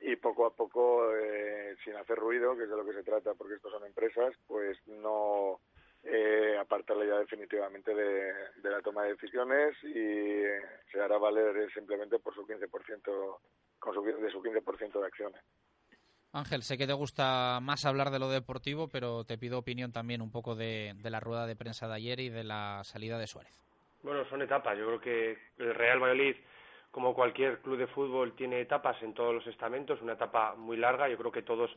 y 0.00 0.16
poco 0.16 0.46
a 0.46 0.54
poco 0.54 1.10
eh, 1.16 1.76
sin 1.82 1.96
hacer 1.96 2.18
ruido 2.18 2.56
que 2.56 2.64
es 2.64 2.70
de 2.70 2.76
lo 2.76 2.84
que 2.84 2.92
se 2.92 3.02
trata 3.02 3.34
porque 3.34 3.54
estos 3.54 3.72
son 3.72 3.84
empresas 3.86 4.34
pues 4.46 4.78
no 4.86 5.60
eh, 6.06 6.56
apartarle 6.58 7.06
ya 7.06 7.18
definitivamente 7.18 7.94
de, 7.94 8.32
de, 8.62 8.70
la 8.70 8.80
toma 8.80 9.02
de 9.02 9.14
decisiones 9.14 9.76
y 9.82 10.42
se 10.92 11.00
hará 11.00 11.18
valer 11.18 11.70
simplemente 11.72 12.18
por 12.18 12.34
su 12.34 12.46
15% 12.46 13.38
con 13.78 13.94
su, 13.94 14.02
de 14.02 14.30
su 14.30 14.42
15% 14.42 15.00
de 15.00 15.06
acciones 15.06 15.42
Ángel, 16.36 16.62
sé 16.62 16.76
que 16.76 16.86
te 16.86 16.92
gusta 16.92 17.60
más 17.62 17.86
hablar 17.86 18.10
de 18.10 18.18
lo 18.18 18.28
deportivo, 18.28 18.88
pero 18.88 19.24
te 19.24 19.38
pido 19.38 19.58
opinión 19.58 19.90
también 19.92 20.20
un 20.20 20.30
poco 20.30 20.54
de, 20.54 20.94
la 21.02 21.18
rueda 21.18 21.46
de 21.46 21.56
prensa 21.56 21.88
de 21.88 21.94
ayer 21.94 22.20
y 22.20 22.28
de 22.28 22.44
la 22.44 22.82
salida 22.84 23.18
de 23.18 23.26
Suárez. 23.26 23.58
Bueno, 24.02 24.22
son 24.28 24.42
etapas. 24.42 24.76
Yo 24.76 24.86
creo 24.86 25.00
que 25.00 25.38
el 25.58 25.74
Real 25.74 25.98
Valladolid, 25.98 26.36
como 26.90 27.14
cualquier 27.14 27.60
club 27.60 27.78
de 27.78 27.86
fútbol, 27.86 28.36
tiene 28.36 28.60
etapas 28.60 29.02
en 29.02 29.14
todos 29.14 29.34
los 29.34 29.46
estamentos, 29.46 30.02
una 30.02 30.12
etapa 30.12 30.54
muy 30.56 30.76
larga. 30.76 31.08
Yo 31.08 31.16
creo 31.16 31.32
que 31.32 31.42
todos 31.42 31.70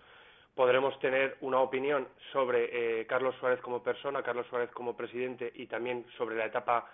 podremos 0.56 0.98
tener 1.00 1.38
una 1.42 1.60
opinión 1.60 2.08
sobre 2.32 3.02
eh, 3.02 3.06
Carlos 3.06 3.36
Suárez 3.40 3.62
como 3.62 3.82
persona, 3.82 4.24
Carlos 4.24 4.48
Suárez 4.48 4.70
como 4.72 4.96
presidente 4.96 5.52
y 5.56 5.68
también 5.68 6.06
sobre 6.18 6.36
la 6.36 6.46
etapa 6.46 6.90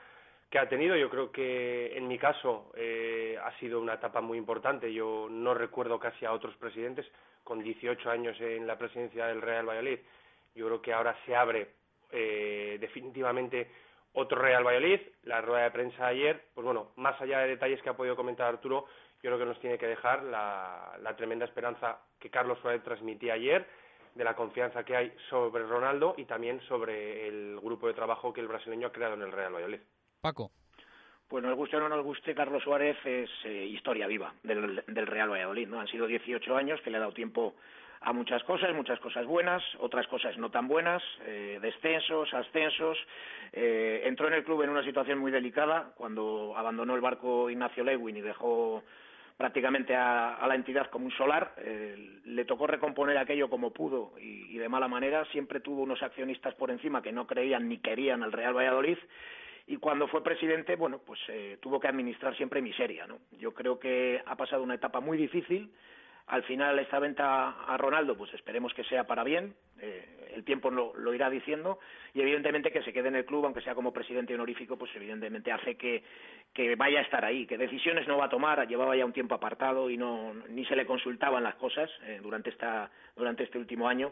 que 0.50 0.60
ha 0.60 0.70
tenido. 0.70 0.96
Yo 0.96 1.10
creo 1.10 1.32
que 1.32 1.98
en 1.98 2.08
mi 2.08 2.18
caso 2.18 2.72
eh, 2.76 3.38
ha 3.44 3.58
sido 3.60 3.80
una 3.80 3.96
etapa 3.96 4.22
muy 4.22 4.38
importante. 4.38 4.94
Yo 4.94 5.28
no 5.30 5.54
recuerdo 5.54 6.00
casi 6.00 6.26
a 6.26 6.34
otros 6.34 6.56
presidentes 6.58 7.06
con 7.44 7.62
18 7.62 8.10
años 8.10 8.40
en 8.40 8.68
la 8.68 8.78
presidencia 8.78 9.28
del 9.28 9.42
Real 9.42 9.68
Valladolid. 9.68 10.00
Yo 10.56 10.66
creo 10.68 10.82
que 10.82 10.94
ahora 10.94 11.16
se 11.26 11.36
abre 11.36 11.68
eh, 12.12 12.78
definitivamente 12.80 13.70
otro 14.14 14.42
Real 14.42 14.66
Valladolid. 14.66 15.02
La 15.24 15.42
rueda 15.42 15.64
de 15.64 15.72
prensa 15.72 16.08
ayer, 16.08 16.46
pues 16.54 16.66
bueno, 16.66 16.92
más 16.96 17.20
allá 17.22 17.40
de 17.40 17.50
detalles 17.50 17.82
que 17.82 17.90
ha 17.90 17.98
podido 17.98 18.16
comentar 18.16 18.48
Arturo, 18.48 18.86
yo 19.26 19.32
creo 19.32 19.40
que 19.40 19.46
nos 19.46 19.60
tiene 19.60 19.80
que 19.80 19.88
dejar 19.88 20.22
la, 20.22 21.00
la 21.02 21.16
tremenda 21.16 21.46
esperanza 21.46 21.98
que 22.20 22.30
Carlos 22.30 22.60
Suárez 22.62 22.84
transmitía 22.84 23.34
ayer, 23.34 23.66
de 24.14 24.24
la 24.24 24.36
confianza 24.36 24.86
que 24.86 24.96
hay 24.96 25.12
sobre 25.32 25.66
Ronaldo 25.66 26.14
y 26.16 26.26
también 26.26 26.62
sobre 26.68 27.28
el 27.28 27.60
grupo 27.60 27.88
de 27.88 27.96
trabajo 27.96 28.32
que 28.32 28.42
el 28.42 28.48
brasileño 28.48 28.86
ha 28.86 28.92
creado 28.92 29.16
en 29.16 29.24
el 29.24 29.32
Real 29.32 29.52
Valladolid. 29.52 29.80
Paco. 30.22 30.52
Pues 31.28 31.44
nos 31.44 31.56
guste 31.56 31.76
o 31.76 31.80
no 31.80 31.90
nos 31.90 32.04
guste, 32.04 32.36
Carlos 32.36 32.62
Suárez 32.62 32.98
es 33.04 33.32
eh, 33.46 33.66
historia 33.66 34.06
viva 34.06 34.32
del, 34.44 34.84
del, 34.86 35.08
Real 35.08 35.32
Valladolid. 35.32 35.70
¿no? 35.70 35.80
Han 35.80 35.88
sido 35.88 36.06
18 36.06 36.56
años 36.56 36.80
que 36.82 36.92
le 36.92 36.98
ha 36.98 37.00
dado 37.00 37.14
tiempo 37.14 37.56
a 38.02 38.14
muchas 38.14 38.44
cosas, 38.44 38.76
muchas 38.76 39.00
cosas 39.00 39.26
buenas, 39.26 39.64
otras 39.80 40.06
cosas 40.06 40.38
no 40.38 40.52
tan 40.52 40.68
buenas, 40.68 41.02
eh, 41.26 41.58
descensos, 41.60 42.32
ascensos. 42.32 42.96
Eh, 43.52 44.04
entró 44.06 44.28
en 44.28 44.36
el 44.36 44.44
club 44.44 44.62
en 44.62 44.70
una 44.70 44.84
situación 44.84 45.18
muy 45.18 45.32
delicada 45.32 45.94
cuando 45.96 46.54
abandonó 46.56 46.94
el 46.94 47.02
barco 47.02 47.50
Ignacio 47.50 47.84
Lewin 47.84 48.18
y 48.18 48.22
dejó 48.22 48.84
prácticamente 49.38 49.96
a, 49.96 50.36
a 50.36 50.48
la 50.48 50.56
entidad 50.56 50.90
como 50.90 51.06
un 51.06 51.12
solar. 51.12 51.54
Eh, 51.58 52.22
le 52.26 52.46
tocó 52.46 52.68
recomponer 52.68 53.18
aquello 53.18 53.50
como 53.50 53.72
pudo 53.72 54.14
y, 54.20 54.56
y 54.56 54.58
de 54.58 54.70
mala 54.70 54.88
manera. 54.88 55.26
Siempre 55.26 55.60
tuvo 55.60 55.84
unos 55.84 56.02
accionistas 56.02 56.56
por 56.56 56.72
encima 56.72 57.02
que 57.02 57.12
no 57.12 57.28
creían 57.28 57.68
ni 57.68 57.80
querían 57.80 58.24
al 58.24 58.32
Real 58.32 58.56
Valladolid 58.56 58.98
y 59.68 59.78
cuando 59.78 60.08
fue 60.08 60.24
presidente, 60.24 60.76
bueno, 60.76 61.00
pues 61.00 61.20
eh, 61.28 61.58
tuvo 61.60 61.80
que 61.80 61.88
administrar 61.88 62.36
siempre 62.38 62.62
miseria, 62.62 63.08
¿no? 63.08 63.18
Yo 63.40 63.54
creo 63.54 63.80
que 63.80 64.22
ha 64.26 64.36
pasado 64.36 64.62
una 64.62 64.76
etapa 64.76 65.00
muy 65.00 65.18
difícil. 65.18 65.72
Al 66.28 66.44
final 66.44 66.80
esta 66.80 67.00
venta 67.00 67.50
a 67.66 67.78
Ronaldo, 67.78 68.18
pues 68.18 68.34
esperemos 68.34 68.74
que 68.74 68.84
sea 68.84 69.06
para 69.06 69.24
bien. 69.24 69.54
Eh, 69.80 70.32
el 70.34 70.44
tiempo 70.44 70.70
lo, 70.70 71.14
irá 71.14 71.30
diciendo 71.30 71.80
y 72.14 72.22
evidentemente 72.22 72.72
que 72.72 72.84
se 72.84 72.92
quede 72.92 73.08
en 73.08 73.16
el 73.16 73.26
club, 73.26 73.46
aunque 73.46 73.62
sea 73.62 73.76
como 73.76 73.94
presidente 73.94 74.34
honorífico, 74.34 74.78
pues 74.78 74.92
evidentemente 74.96 75.52
hace 75.52 75.78
que, 75.78 76.04
que 76.54 76.76
vaya 76.76 77.00
a 77.00 77.04
estar 77.04 77.24
ahí, 77.24 77.46
que 77.46 77.58
decisiones 77.58 78.08
no 78.08 78.18
va 78.18 78.26
a 78.26 78.30
tomar. 78.30 78.68
Llevaba 78.68 78.96
ya 78.96 79.06
un 79.06 79.14
tiempo 79.14 79.36
apartado 79.36 79.90
y 79.90 79.98
no 79.98 80.34
ni 80.50 80.66
se 80.66 80.76
le 80.76 80.86
consultaban 80.86 81.44
las 81.44 81.56
cosas 81.56 81.90
eh, 82.04 82.20
durante 82.22 82.50
esta 82.50 82.90
durante 83.16 83.44
este 83.44 83.58
último 83.58 83.88
año 83.88 84.12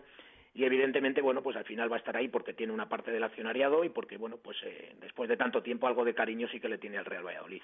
y 0.53 0.63
evidentemente 0.63 1.21
bueno 1.21 1.41
pues 1.41 1.55
al 1.55 1.65
final 1.65 1.91
va 1.91 1.95
a 1.95 1.99
estar 1.99 2.15
ahí 2.15 2.27
porque 2.27 2.53
tiene 2.53 2.73
una 2.73 2.87
parte 2.87 3.11
del 3.11 3.23
accionariado 3.23 3.83
y 3.83 3.89
porque 3.89 4.17
bueno 4.17 4.37
pues 4.37 4.57
eh, 4.63 4.95
después 5.01 5.29
de 5.29 5.37
tanto 5.37 5.63
tiempo 5.63 5.87
algo 5.87 6.05
de 6.05 6.13
cariño 6.13 6.47
sí 6.51 6.59
que 6.59 6.69
le 6.69 6.77
tiene 6.77 6.97
al 6.97 7.05
Real 7.05 7.25
Valladolid. 7.25 7.61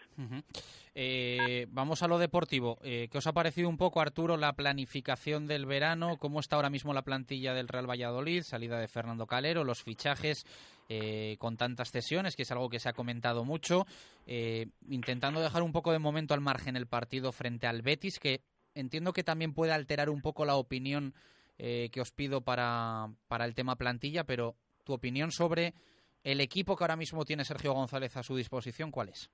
Eh, 0.96 1.68
vamos 1.70 2.02
a 2.02 2.08
lo 2.08 2.18
deportivo. 2.18 2.80
Eh, 2.84 3.08
¿qué 3.12 3.18
os 3.18 3.28
ha 3.28 3.34
parecido 3.34 3.70
un 3.70 3.78
poco 3.78 4.02
Arturo 4.02 4.38
la 4.38 4.54
planificación 4.54 5.48
del 5.48 5.66
verano 5.66 6.18
cómo 6.18 6.40
está 6.40 6.56
ahora 6.56 6.70
mismo 6.70 6.94
la 6.94 7.04
plantilla 7.04 7.54
del 7.54 7.68
Real 7.68 7.90
Valladolid 7.90 8.42
salida 8.42 8.80
de 8.80 8.88
Fernando 8.88 9.28
Calero 9.28 9.64
los 9.64 9.84
fichajes 9.84 10.46
eh, 10.92 11.36
con 11.38 11.56
tantas 11.56 11.92
cesiones, 11.92 12.36
que 12.36 12.42
es 12.42 12.52
algo 12.52 12.68
que 12.68 12.80
se 12.80 12.90
ha 12.90 12.94
comentado 12.94 13.46
mucho, 13.46 13.86
eh, 14.26 14.66
intentando 14.90 15.40
dejar 15.40 15.62
un 15.62 15.72
poco 15.72 15.92
de 15.92 16.00
momento 16.00 16.34
al 16.34 16.42
margen 16.42 16.76
el 16.76 16.88
partido 16.88 17.32
frente 17.32 17.68
al 17.68 17.84
Betis, 17.84 18.18
que 18.18 18.42
entiendo 18.74 19.14
que 19.14 19.24
también 19.24 19.54
puede 19.54 19.72
alterar 19.72 20.10
un 20.10 20.24
poco 20.24 20.46
la 20.46 20.56
opinión 20.56 21.14
eh, 21.60 21.90
que 21.92 22.02
os 22.02 22.12
pido 22.12 22.42
para, 22.42 23.10
para 23.28 23.46
el 23.46 23.54
tema 23.54 23.76
plantilla, 23.76 24.24
pero 24.24 24.56
tu 24.84 24.94
opinión 24.94 25.32
sobre 25.32 25.76
el 26.24 26.42
equipo 26.42 26.76
que 26.76 26.84
ahora 26.84 26.96
mismo 26.96 27.26
tiene 27.26 27.46
Sergio 27.46 27.74
González 27.74 28.18
a 28.18 28.24
su 28.24 28.36
disposición, 28.36 28.90
¿cuál 28.90 29.10
es? 29.10 29.30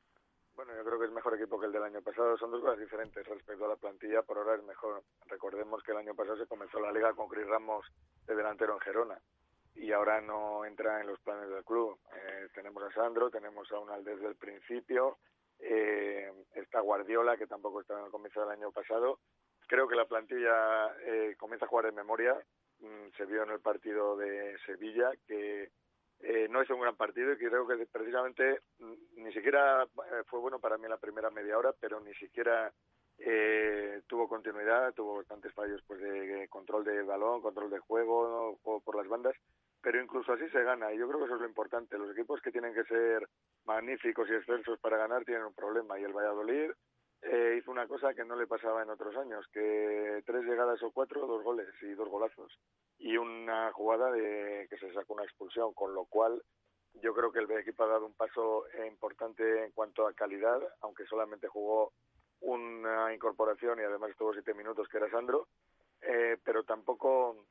Bueno, 0.56 0.74
yo 0.76 0.84
creo 0.84 1.00
que 1.00 1.06
es 1.06 1.12
mejor 1.12 1.36
equipo 1.36 1.60
que 1.60 1.66
el 1.68 1.72
del 1.72 1.84
año 1.84 2.02
pasado. 2.02 2.38
Son 2.38 2.52
dos 2.52 2.62
cosas 2.62 2.80
diferentes 2.80 3.26
respecto 3.28 3.66
a 3.66 3.70
la 3.70 3.76
plantilla. 3.76 4.22
Por 4.24 4.38
ahora 4.38 4.56
es 4.56 4.64
mejor. 4.64 5.04
Recordemos 5.28 5.84
que 5.84 5.92
el 5.92 5.98
año 5.98 6.16
pasado 6.16 6.38
se 6.38 6.48
comenzó 6.48 6.80
la 6.80 6.92
liga 6.92 7.14
con 7.14 7.28
Cris 7.28 7.48
Ramos 7.48 7.86
de 8.26 8.36
delantero 8.36 8.74
en 8.74 8.80
Gerona 8.80 9.22
y 9.76 9.92
ahora 9.92 10.22
no 10.22 10.66
entra 10.66 11.02
en 11.02 11.08
los 11.08 11.20
planes 11.20 11.50
del 11.50 11.64
club. 11.64 12.00
Eh, 12.14 12.48
tenemos 12.54 12.82
a 12.84 12.92
Sandro, 12.92 13.30
tenemos 13.30 13.70
a 13.72 13.80
Unal 13.80 14.04
desde 14.04 14.28
el 14.28 14.36
principio, 14.36 15.18
eh, 15.60 16.32
está 16.54 16.80
Guardiola, 16.80 17.38
que 17.38 17.48
tampoco 17.48 17.82
estaba 17.82 18.00
en 18.00 18.06
el 18.06 18.12
comienzo 18.12 18.42
del 18.42 18.52
año 18.52 18.72
pasado, 18.72 19.20
Creo 19.68 19.88
que 19.88 19.96
la 19.96 20.06
plantilla 20.06 20.96
eh, 21.06 21.36
comienza 21.38 21.66
a 21.66 21.70
jugar 21.70 21.88
en 21.88 21.96
memoria. 21.96 22.36
Mm, 22.80 23.10
se 23.18 23.26
vio 23.26 23.44
en 23.44 23.52
el 23.52 23.60
partido 23.60 24.18
de 24.18 24.58
Sevilla 24.66 25.12
que 25.28 25.72
eh, 26.20 26.48
no 26.50 26.62
es 26.62 26.70
un 26.70 26.80
gran 26.80 26.96
partido 26.96 27.34
y 27.34 27.38
creo 27.38 27.68
que 27.68 27.86
precisamente 27.86 28.62
mm, 28.80 29.24
ni 29.24 29.34
siquiera 29.34 29.84
eh, 29.84 30.24
fue 30.28 30.40
bueno 30.40 30.60
para 30.60 30.78
mí 30.78 30.88
la 30.88 30.98
primera 30.98 31.30
media 31.30 31.58
hora, 31.58 31.74
pero 31.80 32.00
ni 32.00 32.14
siquiera 32.16 32.72
eh, 33.18 34.02
tuvo 34.08 34.28
continuidad, 34.28 34.94
tuvo 34.94 35.18
bastantes 35.18 35.54
fallos 35.54 35.82
pues 35.88 36.00
de 36.02 36.48
control 36.50 36.84
de 36.84 37.04
balón, 37.04 37.42
control 37.42 37.70
de 37.70 37.80
juego 37.80 38.58
o 38.64 38.80
por 38.82 38.96
las 38.96 39.08
bandas, 39.08 39.36
pero 39.82 40.02
incluso 40.02 40.34
así 40.34 40.50
se 40.50 40.64
gana 40.64 40.92
y 40.94 40.98
yo 40.98 41.08
creo 41.08 41.20
que 41.20 41.26
eso 41.26 41.36
es 41.36 41.42
lo 41.42 41.48
importante. 41.48 41.98
Los 41.98 42.12
equipos 42.12 42.42
que 42.42 42.52
tienen 42.52 42.74
que 42.74 42.84
ser 42.86 43.28
magníficos 43.66 44.30
y 44.30 44.34
excelsos 44.34 44.80
para 44.80 44.98
ganar 44.98 45.24
tienen 45.26 45.46
un 45.46 45.54
problema 45.54 46.00
y 46.00 46.04
el 46.04 46.14
Valladolid 46.14 46.72
eh, 47.32 47.58
hizo 47.58 47.72
una 47.72 47.88
cosa 47.88 48.14
que 48.14 48.24
no 48.24 48.36
le 48.36 48.48
pasaba 48.48 48.84
en 48.84 48.90
otros 48.90 49.16
años, 49.18 49.48
que 49.52 50.22
tres 50.26 50.44
llegadas 50.44 50.82
o 50.84 50.92
cuatro, 50.92 51.26
dos 51.26 51.44
goles 51.44 51.68
y 51.82 51.94
dos 51.94 52.08
golazos 52.08 52.52
y 53.00 53.18
una 53.18 53.72
jugada 53.72 54.12
de 54.12 54.68
que 54.70 54.78
se 54.78 54.94
sacó 54.94 55.14
una 55.14 55.24
expulsión, 55.24 55.74
con 55.74 55.94
lo 55.94 56.06
cual 56.06 56.42
yo 57.02 57.14
creo 57.14 57.32
que 57.32 57.40
el 57.40 57.52
equipo 57.52 57.84
ha 57.84 57.88
dado 57.88 58.06
un 58.06 58.14
paso 58.14 58.66
importante 58.88 59.66
en 59.66 59.72
cuanto 59.72 60.08
a 60.08 60.14
calidad, 60.14 60.62
aunque 60.82 61.06
solamente 61.06 61.48
jugó 61.48 61.94
una 62.42 63.14
incorporación 63.14 63.80
y 63.80 63.84
además 63.84 64.12
estuvo 64.12 64.34
siete 64.34 64.54
minutos, 64.54 64.88
que 64.88 64.98
era 64.98 65.10
Sandro, 65.10 65.48
eh, 66.02 66.38
pero 66.44 66.64
tampoco 66.64 67.46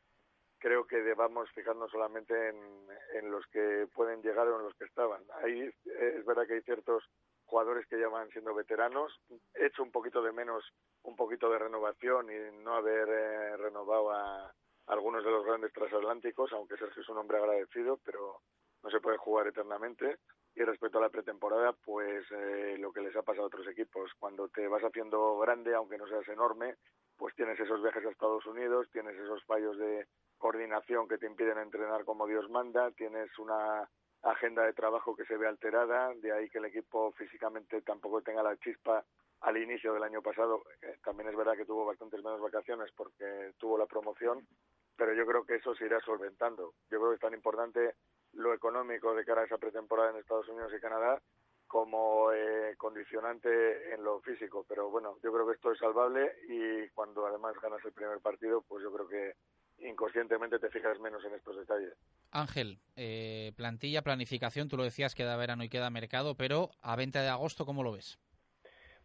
creo 0.59 0.87
que 0.87 1.03
debamos 1.03 1.51
fijarnos 1.51 1.91
solamente 1.91 2.49
en, 2.49 2.87
en, 3.14 3.31
los 3.31 3.45
que 3.49 3.87
pueden 3.93 4.22
llegar 4.22 4.49
o 4.49 4.59
en 4.59 4.64
los 4.64 4.75
que 4.77 4.85
estaban. 4.85 5.22
Ahí 5.43 5.70
es 5.85 6.25
verdad 6.25 6.47
que 6.47 6.55
hay 6.55 6.62
ciertos 6.62 7.05
jugadores 7.47 7.86
que 7.86 7.99
ya 7.99 8.09
van 8.09 8.28
siendo 8.30 8.55
veteranos. 8.55 9.12
He 9.55 9.66
hecho 9.66 9.82
un 9.82 9.92
poquito 9.92 10.22
de 10.22 10.32
menos, 10.32 10.64
un 11.03 11.16
poquito 11.16 11.51
de 11.51 11.59
renovación 11.59 12.30
y 12.30 12.62
no 12.62 12.74
haber 12.74 13.09
eh, 13.09 13.57
renovado 13.57 14.11
a 14.11 14.53
algunos 14.86 15.24
de 15.24 15.30
los 15.30 15.45
grandes 15.45 15.72
transatlánticos, 15.72 16.53
aunque 16.53 16.76
Sergio 16.76 17.03
es 17.03 17.09
un 17.09 17.18
hombre 17.18 17.38
agradecido, 17.38 17.99
pero 18.05 18.40
no 18.82 18.90
se 18.90 19.01
puede 19.01 19.16
jugar 19.16 19.47
eternamente. 19.47 20.18
Y 20.57 20.62
respecto 20.62 20.99
a 20.99 21.01
la 21.01 21.09
pretemporada, 21.09 21.72
pues 21.72 22.24
eh, 22.30 22.76
lo 22.78 22.92
que 22.92 23.01
les 23.01 23.16
ha 23.16 23.22
pasado 23.22 23.45
a 23.45 23.47
otros 23.49 23.66
equipos, 23.66 24.12
cuando 24.20 24.49
te 24.49 24.68
vas 24.68 24.82
haciendo 24.82 25.38
grande, 25.38 25.74
aunque 25.74 25.99
no 25.99 26.07
seas 26.07 26.28
enorme, 26.28 26.76
pues 27.16 27.34
tienes 27.34 27.59
esos 27.59 27.82
viajes 27.82 28.05
a 28.05 28.11
Estados 28.11 28.47
Unidos, 28.47 28.88
tienes 28.92 29.16
esos 29.16 29.42
fallos 29.45 29.76
de 29.78 30.07
coordinación 30.38 31.09
que 31.09 31.18
te 31.18 31.26
impiden 31.26 31.59
entrenar 31.59 32.05
como 32.05 32.26
Dios 32.26 32.49
manda, 32.51 32.90
tienes 32.92 33.36
una 33.38 33.88
agenda 34.25 34.64
de 34.64 34.72
trabajo 34.72 35.14
que 35.14 35.25
se 35.25 35.37
ve 35.37 35.47
alterada, 35.47 36.12
de 36.14 36.33
ahí 36.33 36.49
que 36.49 36.59
el 36.59 36.66
equipo 36.66 37.12
físicamente 37.12 37.83
tampoco 37.83 38.22
tenga 38.22 38.43
la 38.43 38.57
chispa 38.57 39.05
al 39.41 39.57
inicio 39.59 39.93
del 39.93 40.03
año 40.03 40.22
pasado. 40.22 40.62
Eh, 40.83 40.97
también 41.05 41.29
es 41.29 41.37
verdad 41.37 41.57
que 41.57 41.66
tuvo 41.66 41.85
bastantes 41.85 42.22
menos 42.22 42.41
vacaciones 42.41 42.91
porque 42.97 43.53
tuvo 43.59 43.77
la 43.77 43.87
promoción, 43.87 44.47
pero 44.97 45.12
yo 45.12 45.27
creo 45.27 45.45
que 45.45 45.57
eso 45.57 45.75
se 45.75 45.85
irá 45.87 46.01
solventando. 46.01 46.72
Yo 46.91 46.99
creo 46.99 47.11
que 47.11 47.16
es 47.16 47.20
tan 47.20 47.35
importante 47.35 47.95
lo 48.33 48.55
económico 48.55 49.14
de 49.14 49.25
cara 49.25 49.43
a 49.43 49.45
esa 49.45 49.59
pretemporada 49.59 50.11
en 50.11 50.16
Estados 50.16 50.49
Unidos 50.49 50.72
y 50.75 50.81
Canadá 50.81 51.20
como 51.66 52.33
eh, 52.33 52.75
condicionante 52.79 53.95
en 53.95 54.05
lo 54.05 54.20
físico. 54.20 54.64
Pero 54.68 54.91
bueno, 54.91 55.18
yo 55.22 55.33
creo 55.33 55.47
que 55.47 55.55
esto 55.55 55.72
es 55.72 55.79
salvable 55.79 56.33
y 56.49 56.89
cuando 56.91 57.27
además 57.27 57.55
ganas 57.61 57.85
el 57.85 57.93
primer 57.93 58.20
partido, 58.20 58.62
pues 58.62 58.83
yo 58.83 58.93
creo 58.93 59.09
que 59.09 59.35
inconscientemente 59.85 60.59
te 60.59 60.70
fijas 60.70 60.99
menos 60.99 61.24
en 61.24 61.35
estos 61.35 61.57
detalles. 61.57 61.95
Ángel, 62.30 62.78
eh, 62.97 63.53
plantilla, 63.57 64.03
planificación, 64.03 64.68
tú 64.68 64.76
lo 64.76 64.85
decías, 64.85 65.14
queda 65.14 65.37
verano 65.37 65.64
y 65.64 65.68
queda 65.68 65.91
mercado, 65.91 66.37
pero 66.37 66.70
a 66.82 66.97
20 66.97 67.18
de 67.18 67.28
agosto, 67.28 67.64
¿cómo 67.64 67.82
lo 67.82 67.93
ves? 67.93 68.18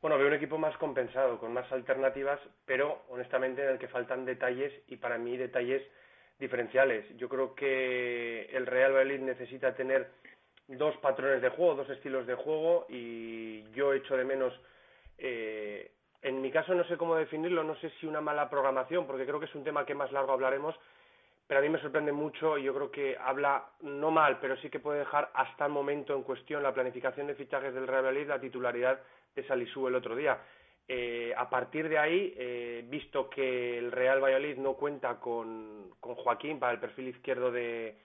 Bueno, 0.02 0.18
veo 0.18 0.28
un 0.28 0.34
equipo 0.34 0.58
más 0.58 0.78
compensado, 0.78 1.40
con 1.40 1.54
más 1.54 1.70
alternativas, 1.72 2.40
pero 2.66 3.04
honestamente 3.10 3.64
en 3.64 3.72
el 3.72 3.80
que 3.80 3.90
faltan 3.90 4.26
detalles 4.26 4.72
y 4.88 4.96
para 4.96 5.18
mí 5.18 5.36
detalles 5.36 5.84
diferenciales. 6.40 7.06
Yo 7.18 7.28
creo 7.28 7.54
que 7.54 8.46
el 8.54 8.66
Real 8.66 8.94
Valladolid 8.94 9.20
necesita 9.20 9.76
tener 9.76 10.10
dos 10.68 10.96
patrones 10.98 11.42
de 11.42 11.50
juego, 11.50 11.76
dos 11.76 11.90
estilos 11.90 12.26
de 12.28 12.36
juego 12.36 12.86
y 12.88 13.70
yo 13.72 13.94
echo 13.94 14.16
de 14.16 14.24
menos, 14.24 14.54
eh, 15.18 15.92
en 16.22 16.42
mi 16.42 16.52
caso 16.52 16.74
no 16.74 16.84
sé 16.86 16.98
cómo 16.98 17.16
definirlo, 17.16 17.64
no 17.64 17.76
sé 17.76 17.90
si 18.00 18.06
una 18.06 18.22
mala 18.22 18.50
programación, 18.50 19.08
porque 19.08 19.26
creo 19.26 19.40
que 19.40 19.46
es 19.46 19.56
un 19.56 19.64
tema 19.64 19.86
que 19.86 19.96
más 19.96 20.12
largo 20.12 20.34
hablaremos, 20.34 20.76
pero 21.48 21.60
a 21.60 21.64
mí 21.64 21.70
me 21.70 21.82
sorprende 21.82 22.12
mucho 22.12 22.58
y 22.58 22.64
yo 22.64 22.74
creo 22.76 22.92
que 22.92 23.18
habla 23.18 23.66
no 23.82 24.12
mal, 24.12 24.38
pero 24.40 24.56
sí 24.58 24.70
que 24.70 24.80
puede 24.80 25.00
dejar 25.00 25.32
hasta 25.34 25.66
el 25.66 25.72
momento 25.72 26.16
en 26.16 26.24
cuestión 26.24 26.62
la 26.62 26.74
planificación 26.74 27.28
de 27.28 27.36
fichajes 27.36 27.74
del 27.74 27.88
Real 27.88 28.04
Valladolid, 28.04 28.28
la 28.28 28.40
titularidad 28.40 29.00
de 29.36 29.48
Salisú 29.48 29.88
el 29.88 29.96
otro 29.96 30.16
día. 30.16 30.40
Eh, 30.92 31.34
a 31.38 31.50
partir 31.50 31.88
de 31.88 32.00
ahí, 32.00 32.34
eh, 32.36 32.84
visto 32.88 33.30
que 33.30 33.78
el 33.78 33.92
Real 33.92 34.24
Valladolid 34.24 34.58
no 34.58 34.74
cuenta 34.74 35.20
con, 35.20 35.92
Joaquín 36.00 36.60
para 36.60 36.74
el 36.74 36.80
perfil 36.80 37.10
izquierdo 37.10 37.52
de, 37.52 37.96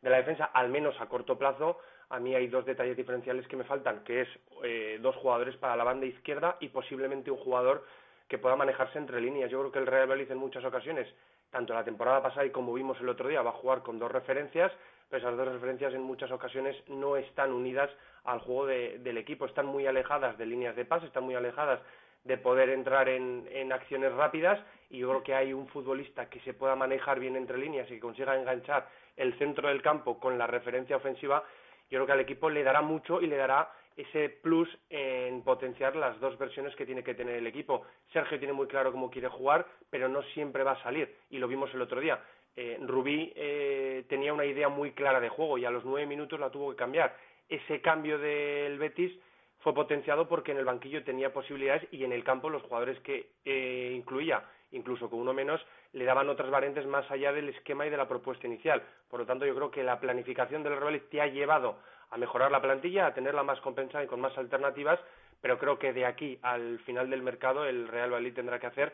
la 0.00 0.16
defensa, 0.16 0.46
al 0.46 0.70
menos 0.70 0.98
a 1.00 1.06
corto 1.06 1.38
plazo, 1.38 1.78
a 2.10 2.18
mí 2.18 2.34
hay 2.34 2.48
dos 2.48 2.66
detalles 2.66 2.96
diferenciales 2.96 3.46
que 3.46 3.56
me 3.56 3.64
faltan, 3.64 4.02
que 4.04 4.22
es 4.22 4.28
eh, 4.64 4.98
dos 5.00 5.14
jugadores 5.16 5.56
para 5.56 5.76
la 5.76 5.84
banda 5.84 6.06
izquierda 6.06 6.56
y 6.60 6.68
posiblemente 6.68 7.30
un 7.30 7.38
jugador 7.38 7.86
que 8.28 8.38
pueda 8.38 8.56
manejarse 8.56 8.98
entre 8.98 9.20
líneas. 9.20 9.50
Yo 9.50 9.60
creo 9.60 9.72
que 9.72 9.78
el 9.78 9.86
Real 9.86 10.08
Valladolid 10.08 10.30
en 10.30 10.38
muchas 10.38 10.64
ocasiones, 10.64 11.08
tanto 11.50 11.72
la 11.72 11.84
temporada 11.84 12.22
pasada 12.22 12.44
y 12.44 12.50
como 12.50 12.74
vimos 12.74 13.00
el 13.00 13.08
otro 13.08 13.28
día, 13.28 13.42
va 13.42 13.50
a 13.50 13.54
jugar 13.54 13.82
con 13.82 13.98
dos 13.98 14.10
referencias, 14.10 14.72
pero 15.08 15.26
esas 15.26 15.36
dos 15.36 15.52
referencias 15.52 15.94
en 15.94 16.02
muchas 16.02 16.30
ocasiones 16.32 16.76
no 16.88 17.16
están 17.16 17.52
unidas 17.52 17.90
al 18.24 18.40
juego 18.40 18.66
del 18.66 19.16
equipo, 19.16 19.46
están 19.46 19.66
muy 19.66 19.86
alejadas 19.86 20.36
de 20.36 20.46
líneas 20.46 20.74
de 20.74 20.84
pase, 20.84 21.06
están 21.06 21.24
muy 21.24 21.36
alejadas 21.36 21.80
de 22.24 22.36
poder 22.36 22.70
entrar 22.70 23.08
en, 23.08 23.48
en, 23.50 23.72
acciones 23.72 24.12
rápidas 24.12 24.60
y 24.90 24.98
yo 24.98 25.08
creo 25.08 25.22
que 25.22 25.34
hay 25.34 25.52
un 25.54 25.66
futbolista 25.68 26.28
que 26.28 26.38
se 26.40 26.52
pueda 26.52 26.76
manejar 26.76 27.18
bien 27.18 27.34
entre 27.34 27.56
líneas 27.56 27.90
y 27.90 27.94
que 27.94 28.00
consiga 28.00 28.38
enganchar 28.38 28.88
el 29.16 29.32
centro 29.38 29.68
del 29.68 29.80
campo 29.80 30.20
con 30.20 30.36
la 30.36 30.46
referencia 30.46 30.96
ofensiva, 30.96 31.42
yo 31.90 31.98
creo 31.98 32.06
que 32.06 32.12
al 32.12 32.20
equipo 32.20 32.48
le 32.48 32.62
dará 32.62 32.82
mucho 32.82 33.20
y 33.20 33.26
le 33.26 33.36
dará 33.36 33.70
ese 33.96 34.28
plus 34.28 34.68
en 34.88 35.42
potenciar 35.42 35.96
las 35.96 36.18
dos 36.20 36.38
versiones 36.38 36.74
que 36.76 36.86
tiene 36.86 37.02
que 37.02 37.14
tener 37.14 37.34
el 37.36 37.46
equipo. 37.46 37.84
Sergio 38.12 38.38
tiene 38.38 38.54
muy 38.54 38.66
claro 38.66 38.92
cómo 38.92 39.10
quiere 39.10 39.28
jugar, 39.28 39.66
pero 39.90 40.08
no 40.08 40.22
siempre 40.34 40.62
va 40.62 40.72
a 40.72 40.82
salir 40.82 41.14
y 41.30 41.38
lo 41.38 41.48
vimos 41.48 41.72
el 41.74 41.82
otro 41.82 42.00
día. 42.00 42.22
Eh, 42.56 42.78
Rubí 42.80 43.32
eh, 43.36 44.04
tenía 44.08 44.32
una 44.32 44.44
idea 44.44 44.68
muy 44.68 44.92
clara 44.92 45.20
de 45.20 45.28
juego 45.28 45.58
y 45.58 45.64
a 45.64 45.70
los 45.70 45.84
nueve 45.84 46.06
minutos 46.06 46.38
la 46.40 46.50
tuvo 46.50 46.70
que 46.70 46.76
cambiar. 46.76 47.16
Ese 47.48 47.80
cambio 47.80 48.18
del 48.18 48.78
Betis 48.78 49.12
fue 49.58 49.74
potenciado 49.74 50.28
porque 50.28 50.52
en 50.52 50.58
el 50.58 50.64
banquillo 50.64 51.04
tenía 51.04 51.32
posibilidades 51.32 51.86
y 51.90 52.04
en 52.04 52.12
el 52.12 52.24
campo 52.24 52.48
los 52.48 52.62
jugadores 52.62 52.98
que 53.00 53.30
eh, 53.44 53.92
incluía, 53.94 54.42
incluso 54.72 55.10
con 55.10 55.20
uno 55.20 55.32
menos, 55.32 55.60
le 55.92 56.04
daban 56.04 56.28
otras 56.28 56.50
variantes 56.50 56.86
más 56.86 57.10
allá 57.10 57.32
del 57.32 57.48
esquema 57.48 57.86
y 57.86 57.90
de 57.90 57.96
la 57.96 58.08
propuesta 58.08 58.46
inicial. 58.46 58.82
Por 59.08 59.20
lo 59.20 59.26
tanto, 59.26 59.46
yo 59.46 59.54
creo 59.54 59.70
que 59.70 59.82
la 59.82 59.98
planificación 59.98 60.62
del 60.62 60.76
Real 60.78 61.00
te 61.10 61.20
ha 61.20 61.26
llevado 61.26 61.78
a 62.10 62.16
mejorar 62.16 62.50
la 62.50 62.60
plantilla, 62.60 63.06
a 63.06 63.14
tenerla 63.14 63.42
más 63.42 63.60
compensada 63.60 64.04
y 64.04 64.06
con 64.06 64.20
más 64.20 64.36
alternativas, 64.36 64.98
pero 65.40 65.58
creo 65.58 65.78
que 65.78 65.92
de 65.92 66.06
aquí 66.06 66.38
al 66.42 66.78
final 66.80 67.08
del 67.10 67.22
mercado 67.22 67.64
el 67.64 67.88
Real 67.88 68.10
Valladolid 68.10 68.34
tendrá 68.34 68.58
que 68.58 68.66
hacer 68.66 68.92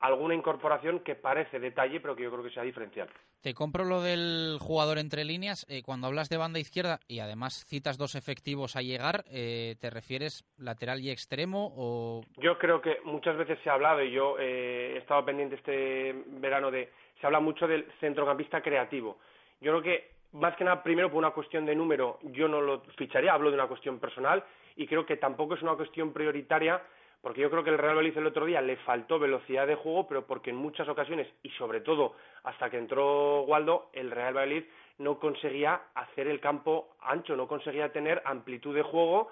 alguna 0.00 0.34
incorporación 0.34 1.00
que 1.00 1.14
parece 1.14 1.58
detalle, 1.58 2.00
pero 2.00 2.14
que 2.14 2.22
yo 2.22 2.30
creo 2.30 2.42
que 2.42 2.50
sea 2.50 2.62
diferencial. 2.62 3.08
Te 3.40 3.54
compro 3.54 3.84
lo 3.84 4.02
del 4.02 4.58
jugador 4.60 4.98
entre 4.98 5.24
líneas. 5.24 5.66
Eh, 5.68 5.82
cuando 5.82 6.06
hablas 6.06 6.28
de 6.28 6.36
banda 6.36 6.58
izquierda 6.58 7.00
y 7.08 7.20
además 7.20 7.64
citas 7.66 7.96
dos 7.96 8.14
efectivos 8.14 8.76
a 8.76 8.82
llegar, 8.82 9.24
eh, 9.30 9.76
¿te 9.80 9.90
refieres 9.90 10.44
lateral 10.58 11.00
y 11.00 11.10
extremo 11.10 11.72
o...? 11.76 12.22
Yo 12.38 12.58
creo 12.58 12.80
que 12.80 12.98
muchas 13.04 13.36
veces 13.36 13.58
se 13.62 13.70
ha 13.70 13.74
hablado, 13.74 14.02
y 14.02 14.10
yo 14.10 14.36
eh, 14.38 14.94
he 14.94 14.98
estado 14.98 15.24
pendiente 15.24 15.56
este 15.56 16.24
verano 16.40 16.70
de... 16.70 16.92
Se 17.20 17.26
habla 17.26 17.40
mucho 17.40 17.66
del 17.66 17.86
centrocampista 18.00 18.60
creativo. 18.60 19.18
Yo 19.60 19.72
creo 19.72 19.82
que, 19.82 20.10
más 20.32 20.54
que 20.56 20.64
nada, 20.64 20.82
primero 20.82 21.08
por 21.08 21.18
una 21.18 21.30
cuestión 21.30 21.64
de 21.64 21.74
número, 21.74 22.18
yo 22.22 22.48
no 22.48 22.60
lo 22.60 22.82
ficharía, 22.98 23.32
hablo 23.32 23.50
de 23.50 23.56
una 23.56 23.68
cuestión 23.68 23.98
personal, 23.98 24.44
y 24.76 24.86
creo 24.86 25.06
que 25.06 25.16
tampoco 25.16 25.54
es 25.54 25.62
una 25.62 25.74
cuestión 25.74 26.12
prioritaria 26.12 26.82
porque 27.26 27.40
yo 27.40 27.50
creo 27.50 27.64
que 27.64 27.70
el 27.70 27.78
Real 27.78 27.96
Valladolid 27.96 28.18
el 28.18 28.26
otro 28.28 28.46
día 28.46 28.60
le 28.60 28.76
faltó 28.76 29.18
velocidad 29.18 29.66
de 29.66 29.74
juego, 29.74 30.06
pero 30.06 30.24
porque 30.28 30.50
en 30.50 30.56
muchas 30.56 30.88
ocasiones, 30.88 31.26
y 31.42 31.50
sobre 31.50 31.80
todo 31.80 32.14
hasta 32.44 32.70
que 32.70 32.78
entró 32.78 33.42
Waldo, 33.42 33.90
el 33.94 34.12
Real 34.12 34.32
Valladolid 34.32 34.62
no 34.98 35.18
conseguía 35.18 35.86
hacer 35.96 36.28
el 36.28 36.38
campo 36.38 36.94
ancho, 37.00 37.34
no 37.34 37.48
conseguía 37.48 37.90
tener 37.90 38.22
amplitud 38.24 38.76
de 38.76 38.82
juego, 38.82 39.28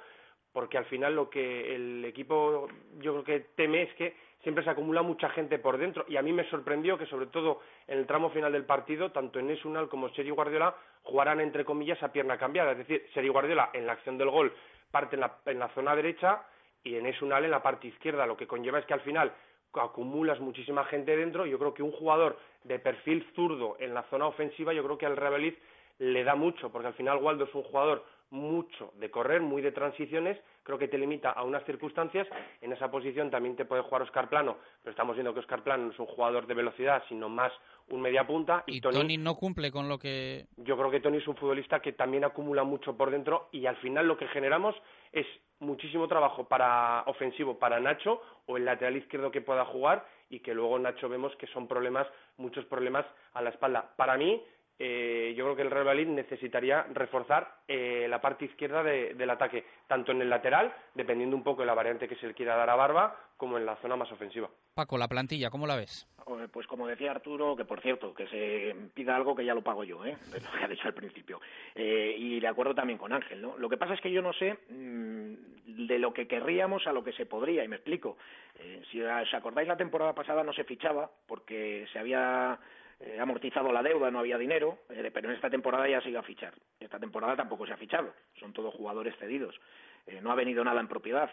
porque 0.52 0.76
al 0.76 0.86
final 0.86 1.14
lo 1.14 1.30
que 1.30 1.72
el 1.76 2.04
equipo 2.04 2.66
yo 2.98 3.12
creo 3.12 3.24
que 3.24 3.40
teme 3.54 3.82
es 3.82 3.94
que 3.94 4.16
siempre 4.42 4.64
se 4.64 4.70
acumula 4.70 5.02
mucha 5.02 5.28
gente 5.28 5.60
por 5.60 5.78
dentro. 5.78 6.04
Y 6.08 6.16
a 6.16 6.22
mí 6.22 6.32
me 6.32 6.50
sorprendió 6.50 6.98
que 6.98 7.06
sobre 7.06 7.26
todo 7.26 7.60
en 7.86 7.98
el 7.98 8.08
tramo 8.08 8.30
final 8.30 8.50
del 8.50 8.64
partido 8.64 9.12
tanto 9.12 9.38
en 9.38 9.56
Unal 9.64 9.88
como 9.88 10.08
Seri 10.08 10.30
Guardiola 10.30 10.74
jugaran 11.04 11.38
entre 11.40 11.64
comillas 11.64 12.02
a 12.02 12.10
pierna 12.10 12.38
cambiada, 12.38 12.72
es 12.72 12.78
decir, 12.78 13.06
Seri 13.14 13.28
Guardiola 13.28 13.70
en 13.72 13.86
la 13.86 13.92
acción 13.92 14.18
del 14.18 14.30
gol 14.30 14.52
parte 14.90 15.16
en 15.46 15.58
la 15.60 15.68
zona 15.68 15.94
derecha 15.94 16.44
y 16.84 16.96
en 16.96 17.06
Esunal 17.06 17.44
en 17.44 17.50
la 17.50 17.62
parte 17.62 17.88
izquierda, 17.88 18.26
lo 18.26 18.36
que 18.36 18.46
conlleva 18.46 18.78
es 18.78 18.86
que 18.86 18.94
al 18.94 19.00
final 19.00 19.32
acumulas 19.72 20.38
muchísima 20.40 20.84
gente 20.84 21.16
dentro. 21.16 21.46
Yo 21.46 21.58
creo 21.58 21.74
que 21.74 21.82
un 21.82 21.92
jugador 21.92 22.38
de 22.62 22.78
perfil 22.78 23.26
zurdo 23.34 23.76
en 23.80 23.94
la 23.94 24.02
zona 24.04 24.26
ofensiva, 24.26 24.72
yo 24.72 24.84
creo 24.84 24.98
que 24.98 25.06
al 25.06 25.16
Real 25.16 25.56
le 25.98 26.24
da 26.24 26.34
mucho, 26.34 26.70
porque 26.70 26.88
al 26.88 26.94
final 26.94 27.18
Waldo 27.18 27.44
es 27.44 27.54
un 27.54 27.62
jugador 27.62 28.04
mucho 28.34 28.92
de 28.96 29.10
correr, 29.10 29.40
muy 29.40 29.62
de 29.62 29.70
transiciones, 29.70 30.36
creo 30.64 30.76
que 30.76 30.88
te 30.88 30.98
limita 30.98 31.30
a 31.30 31.44
unas 31.44 31.64
circunstancias. 31.64 32.26
En 32.60 32.72
esa 32.72 32.90
posición 32.90 33.30
también 33.30 33.54
te 33.54 33.64
puede 33.64 33.82
jugar 33.82 34.02
Oscar 34.02 34.28
Plano, 34.28 34.58
pero 34.82 34.90
estamos 34.90 35.14
viendo 35.14 35.32
que 35.32 35.40
Oscar 35.40 35.62
Plano 35.62 35.86
no 35.86 35.92
es 35.92 35.98
un 35.98 36.06
jugador 36.06 36.46
de 36.46 36.54
velocidad, 36.54 37.02
sino 37.08 37.28
más 37.28 37.52
un 37.88 38.00
media 38.02 38.26
punta. 38.26 38.64
Y, 38.66 38.80
Tony, 38.80 39.16
no 39.18 39.36
cumple 39.36 39.70
con 39.70 39.88
lo 39.88 39.98
que. 39.98 40.46
Yo 40.56 40.76
creo 40.76 40.90
que 40.90 41.00
Tony 41.00 41.18
es 41.18 41.28
un 41.28 41.36
futbolista 41.36 41.80
que 41.80 41.92
también 41.92 42.24
acumula 42.24 42.64
mucho 42.64 42.96
por 42.96 43.10
dentro 43.10 43.48
y 43.52 43.66
al 43.66 43.76
final 43.76 44.08
lo 44.08 44.16
que 44.16 44.26
generamos 44.28 44.74
es 45.12 45.26
muchísimo 45.60 46.08
trabajo 46.08 46.44
para 46.48 47.04
ofensivo 47.06 47.58
para 47.58 47.78
Nacho 47.78 48.20
o 48.46 48.56
el 48.56 48.64
lateral 48.64 48.96
izquierdo 48.96 49.30
que 49.30 49.42
pueda 49.42 49.64
jugar 49.64 50.04
y 50.28 50.40
que 50.40 50.54
luego 50.54 50.78
Nacho 50.78 51.08
vemos 51.08 51.34
que 51.36 51.46
son 51.48 51.68
problemas, 51.68 52.08
muchos 52.36 52.64
problemas 52.64 53.06
a 53.34 53.42
la 53.42 53.50
espalda. 53.50 53.94
Para 53.96 54.16
mí, 54.16 54.42
eh, 54.78 55.34
yo 55.36 55.44
creo 55.44 55.56
que 55.56 55.62
el 55.62 55.70
Real 55.70 55.84
Madrid 55.84 56.08
necesitaría 56.08 56.82
reforzar 56.92 57.58
eh, 57.68 58.06
la 58.08 58.20
parte 58.20 58.46
izquierda 58.46 58.82
del 58.82 59.30
ataque, 59.30 59.64
tanto 59.86 60.12
en 60.12 60.22
el 60.22 60.30
lateral, 60.30 60.74
dependiendo 60.94 61.36
un 61.36 61.44
poco 61.44 61.62
de 61.62 61.66
la 61.66 61.74
variante 61.74 62.08
que 62.08 62.16
se 62.16 62.26
le 62.26 62.34
quiera 62.34 62.56
dar 62.56 62.70
a 62.70 62.76
Barba, 62.76 63.16
como 63.36 63.58
en 63.58 63.66
la 63.66 63.76
zona 63.76 63.96
más 63.96 64.10
ofensiva. 64.10 64.48
Paco, 64.74 64.98
la 64.98 65.08
plantilla, 65.08 65.50
¿cómo 65.50 65.66
la 65.66 65.76
ves? 65.76 66.08
Pues 66.52 66.66
como 66.66 66.86
decía 66.86 67.10
Arturo, 67.10 67.54
que 67.54 67.64
por 67.64 67.80
cierto, 67.80 68.14
que 68.14 68.26
se 68.28 68.74
pida 68.94 69.14
algo 69.14 69.34
que 69.34 69.44
ya 69.44 69.54
lo 69.54 69.62
pago 69.62 69.84
yo, 69.84 70.04
¿eh? 70.04 70.16
lo 70.32 70.58
que 70.58 70.64
ha 70.64 70.68
dicho 70.68 70.88
al 70.88 70.94
principio. 70.94 71.40
Eh, 71.74 72.14
y 72.18 72.40
de 72.40 72.48
acuerdo 72.48 72.74
también 72.74 72.98
con 72.98 73.12
Ángel, 73.12 73.42
¿no? 73.42 73.56
Lo 73.58 73.68
que 73.68 73.76
pasa 73.76 73.94
es 73.94 74.00
que 74.00 74.10
yo 74.10 74.22
no 74.22 74.32
sé 74.32 74.58
mm, 74.70 75.86
de 75.86 75.98
lo 75.98 76.12
que 76.12 76.26
querríamos 76.26 76.86
a 76.86 76.92
lo 76.92 77.04
que 77.04 77.12
se 77.12 77.26
podría, 77.26 77.62
y 77.62 77.68
me 77.68 77.76
explico. 77.76 78.16
Eh, 78.58 78.82
si 78.90 79.02
os 79.02 79.34
acordáis, 79.34 79.68
la 79.68 79.76
temporada 79.76 80.14
pasada 80.14 80.42
no 80.42 80.52
se 80.52 80.64
fichaba 80.64 81.10
porque 81.26 81.86
se 81.92 81.98
había 81.98 82.58
eh, 83.00 83.18
amortizado 83.20 83.72
la 83.72 83.82
deuda, 83.82 84.10
no 84.10 84.20
había 84.20 84.38
dinero, 84.38 84.78
eh, 84.90 85.10
pero 85.12 85.28
en 85.28 85.34
esta 85.34 85.50
temporada 85.50 85.88
ya 85.88 86.00
se 86.00 86.10
iba 86.10 86.20
a 86.20 86.24
fichar. 86.24 86.54
Esta 86.78 86.98
temporada 86.98 87.36
tampoco 87.36 87.66
se 87.66 87.72
ha 87.72 87.76
fichado, 87.76 88.14
son 88.38 88.52
todos 88.52 88.74
jugadores 88.74 89.16
cedidos. 89.18 89.58
Eh, 90.06 90.20
no 90.22 90.30
ha 90.30 90.34
venido 90.34 90.62
nada 90.64 90.80
en 90.80 90.88
propiedad. 90.88 91.30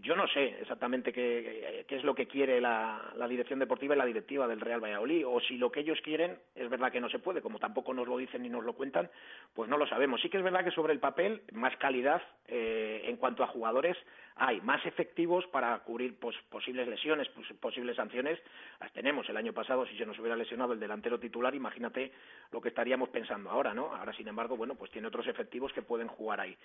Yo 0.00 0.16
no 0.16 0.26
sé 0.28 0.56
exactamente 0.60 1.12
qué, 1.12 1.84
es 1.88 2.04
lo 2.04 2.14
que 2.14 2.26
quiere 2.26 2.60
la, 2.60 3.12
la, 3.16 3.26
dirección 3.26 3.58
deportiva 3.58 3.94
y 3.94 3.98
la 3.98 4.06
directiva 4.06 4.46
del 4.46 4.60
Real 4.60 4.82
Valladolid, 4.82 5.26
o 5.26 5.40
si 5.40 5.58
lo 5.58 5.72
que 5.72 5.80
ellos 5.80 5.98
quieren 6.02 6.38
es 6.54 6.70
verdad 6.70 6.92
que 6.92 7.00
no 7.00 7.10
se 7.10 7.18
puede, 7.18 7.42
como 7.42 7.58
tampoco 7.58 7.92
nos 7.92 8.06
lo 8.06 8.16
dicen 8.16 8.42
ni 8.42 8.48
nos 8.48 8.64
lo 8.64 8.74
cuentan, 8.74 9.10
pues 9.54 9.68
no 9.68 9.76
lo 9.76 9.86
sabemos. 9.86 10.20
Sí 10.20 10.28
que 10.28 10.38
es 10.38 10.44
verdad 10.44 10.64
que 10.64 10.70
sobre 10.70 10.92
el 10.92 11.00
papel 11.00 11.42
más 11.52 11.76
calidad 11.76 12.22
en 12.46 13.16
cuanto 13.16 13.42
a 13.42 13.48
jugadores 13.48 13.96
hay 14.38 14.60
más 14.60 14.84
efectivos 14.86 15.44
para 15.48 15.76
cubrir 15.80 16.16
posibles 16.18 16.86
lesiones, 16.86 17.28
posibles 17.60 17.96
sanciones. 17.96 18.38
Las 18.80 18.92
tenemos 18.92 19.28
el 19.28 19.36
año 19.36 19.52
pasado, 19.52 19.84
si 19.86 19.98
se 19.98 20.06
nos 20.06 20.18
hubiera 20.18 20.36
lesionado 20.36 20.72
el 20.72 20.80
delantero 20.80 21.18
titular, 21.18 21.54
imagínate 21.54 22.12
lo 22.52 22.60
que 22.60 22.68
estaríamos 22.68 23.08
pensando 23.08 23.50
ahora, 23.50 23.74
¿no? 23.74 23.94
Ahora, 23.94 24.12
sin 24.12 24.28
embargo, 24.28 24.56
bueno, 24.56 24.76
pues 24.76 24.92
tiene 24.92 25.08
otros 25.08 25.26
efectivos 25.26 25.72
que 25.72 25.82
pueden 25.82 26.06
jugar 26.06 26.40
ahí. 26.40 26.56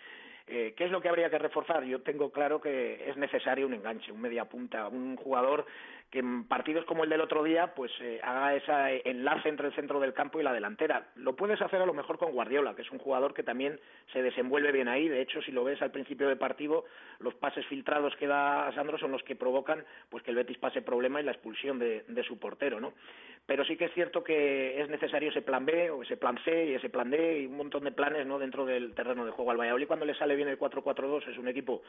Eh, 0.45 0.73
¿Qué 0.77 0.85
es 0.85 0.91
lo 0.91 1.01
que 1.01 1.09
habría 1.09 1.29
que 1.29 1.39
reforzar? 1.39 1.83
Yo 1.83 2.01
tengo 2.01 2.31
claro 2.31 2.42
que 2.61 3.09
es 3.09 3.17
necesario 3.17 3.67
un 3.67 3.73
enganche, 3.73 4.11
un 4.11 4.21
media 4.21 4.45
punta, 4.45 4.87
un 4.87 5.15
jugador 5.15 5.65
que 6.13 6.19
en 6.19 6.47
partidos 6.47 6.85
como 6.85 7.03
el 7.03 7.09
del 7.09 7.21
otro 7.21 7.41
día, 7.41 7.73
pues 7.73 7.91
eh, 7.99 8.19
haga 8.21 8.53
ese 8.53 9.01
enlace 9.09 9.49
entre 9.49 9.69
el 9.69 9.73
centro 9.73 9.99
del 9.99 10.13
campo 10.13 10.39
y 10.39 10.43
la 10.43 10.53
delantera. 10.53 11.07
Lo 11.15 11.35
puedes 11.35 11.59
hacer 11.59 11.81
a 11.81 11.87
lo 11.87 11.93
mejor 11.95 12.19
con 12.19 12.33
Guardiola, 12.33 12.75
que 12.75 12.83
es 12.83 12.91
un 12.91 12.99
jugador 12.99 13.33
que 13.33 13.41
también 13.41 13.79
se 14.11 14.21
desenvuelve 14.21 14.71
bien 14.71 14.87
ahí. 14.87 15.09
De 15.09 15.21
hecho, 15.21 15.41
si 15.41 15.51
lo 15.51 15.63
ves 15.63 15.81
al 15.81 15.89
principio 15.89 16.27
del 16.27 16.37
partido, 16.37 16.85
los 17.17 17.33
pases 17.33 17.65
filtrados 17.65 18.15
que 18.17 18.27
da 18.27 18.71
Sandro 18.75 18.99
son 18.99 19.11
los 19.11 19.23
que 19.23 19.35
provocan 19.35 19.83
pues 20.09 20.23
que 20.23 20.29
el 20.29 20.37
Betis 20.37 20.59
pase 20.59 20.83
problema 20.83 21.19
y 21.19 21.23
la 21.23 21.31
expulsión 21.31 21.79
de, 21.79 22.23
su 22.27 22.37
portero, 22.37 22.79
¿no? 22.79 22.93
Pero 23.45 23.65
sí 23.65 23.75
que 23.75 23.85
es 23.85 23.93
cierto 23.93 24.23
que 24.23 24.81
es 24.81 24.89
necesario 24.89 25.29
ese 25.29 25.41
plan 25.41 25.65
B 25.65 25.91
o 25.91 26.03
ese 26.03 26.15
plan 26.15 26.37
C 26.45 26.65
y 26.67 26.75
ese 26.75 26.89
plan 26.89 27.09
D 27.09 27.41
y 27.41 27.45
un 27.45 27.57
montón 27.57 27.83
de 27.83 27.91
planes, 27.91 28.25
¿no? 28.25 28.39
Dentro 28.39 28.65
del 28.65 28.93
terreno 28.95 29.25
de 29.25 29.31
juego 29.31 29.51
al 29.51 29.57
Valladolid 29.57 29.87
cuando 29.87 30.05
le 30.05 30.15
sale 30.15 30.37
bien 30.37 30.47
el 30.47 30.57
4-4-2 30.57 31.27
es 31.27 31.37
un 31.37 31.49
equipo 31.49 31.81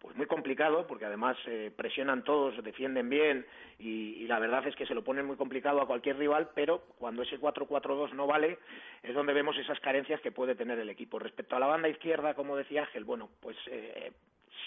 pues 0.00 0.14
muy 0.16 0.26
complicado 0.26 0.86
porque 0.86 1.06
además 1.06 1.38
eh, 1.46 1.72
presionan 1.74 2.24
todos, 2.24 2.62
defienden 2.62 3.08
bien 3.08 3.46
y, 3.78 4.26
la 4.26 4.38
verdad 4.38 4.66
es 4.66 4.76
que 4.76 4.84
se 4.84 4.94
lo 4.94 5.02
ponen 5.02 5.24
muy 5.24 5.36
complicado 5.36 5.80
a 5.80 5.86
cualquier 5.86 6.18
rival, 6.18 6.50
pero 6.54 6.82
cuando 6.98 7.22
ese 7.22 7.40
4-4-2 7.40 8.12
no 8.12 8.26
vale 8.26 8.58
es 9.02 9.14
donde 9.14 9.32
vemos 9.32 9.56
esas 9.56 9.80
carencias 9.80 10.20
que 10.20 10.32
puede 10.32 10.54
tener 10.54 10.78
el 10.78 10.90
equipo. 10.90 11.18
Respecto 11.18 11.56
a 11.56 11.60
la 11.60 11.66
banda 11.66 11.88
izquierda, 11.88 12.34
como 12.34 12.56
decía 12.56 12.82
Ángel, 12.82 13.04
bueno, 13.04 13.30
pues 13.40 13.56
eh, 13.70 14.12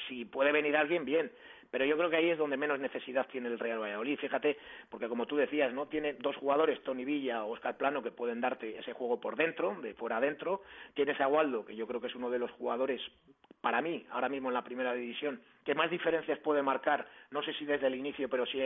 si 0.07 0.25
puede 0.25 0.51
venir 0.51 0.75
alguien, 0.75 1.05
bien. 1.05 1.31
Pero 1.72 1.86
yo 1.86 1.97
creo 1.97 2.09
que 2.09 2.17
ahí 2.17 2.30
es 2.30 2.38
donde 2.38 2.57
menos 2.57 2.80
necesidad 2.80 3.28
tiene 3.28 3.47
el 3.47 3.57
Real 3.57 3.80
Valladolid. 3.80 4.19
Fíjate, 4.19 4.57
porque 4.89 5.07
como 5.07 5.26
tú 5.26 5.38
decías, 5.38 5.74
no 5.74 5.88
tiene 5.88 6.13
dos 6.13 6.36
jugadores, 6.36 6.84
Tony 6.84 7.05
Villa 7.05 7.45
o 7.45 7.53
Oscar 7.53 7.78
Plano, 7.78 8.03
que 8.03 8.11
pueden 8.11 8.41
darte 8.41 8.78
ese 8.78 8.93
juego 8.93 9.19
por 9.22 9.38
dentro, 9.38 9.80
de 9.82 9.93
fuera 9.93 10.17
adentro. 10.17 10.61
Tienes 10.93 11.19
a 11.22 11.28
Waldo, 11.28 11.65
que 11.65 11.76
yo 11.76 11.88
creo 11.88 12.01
que 12.01 12.07
es 12.07 12.15
uno 12.15 12.30
de 12.30 12.39
los 12.39 12.51
jugadores, 12.51 13.01
para 13.61 13.82
mí, 13.82 14.05
ahora 14.11 14.28
mismo 14.28 14.49
en 14.49 14.55
la 14.55 14.63
primera 14.63 14.93
división, 14.93 15.41
que 15.63 15.76
más 15.76 15.89
diferencias 15.89 16.39
puede 16.39 16.61
marcar, 16.61 17.07
no 17.30 17.41
sé 17.43 17.53
si 17.53 17.65
desde 17.65 17.88
el 17.88 17.95
inicio, 17.95 18.28
pero 18.28 18.45
sí 18.45 18.59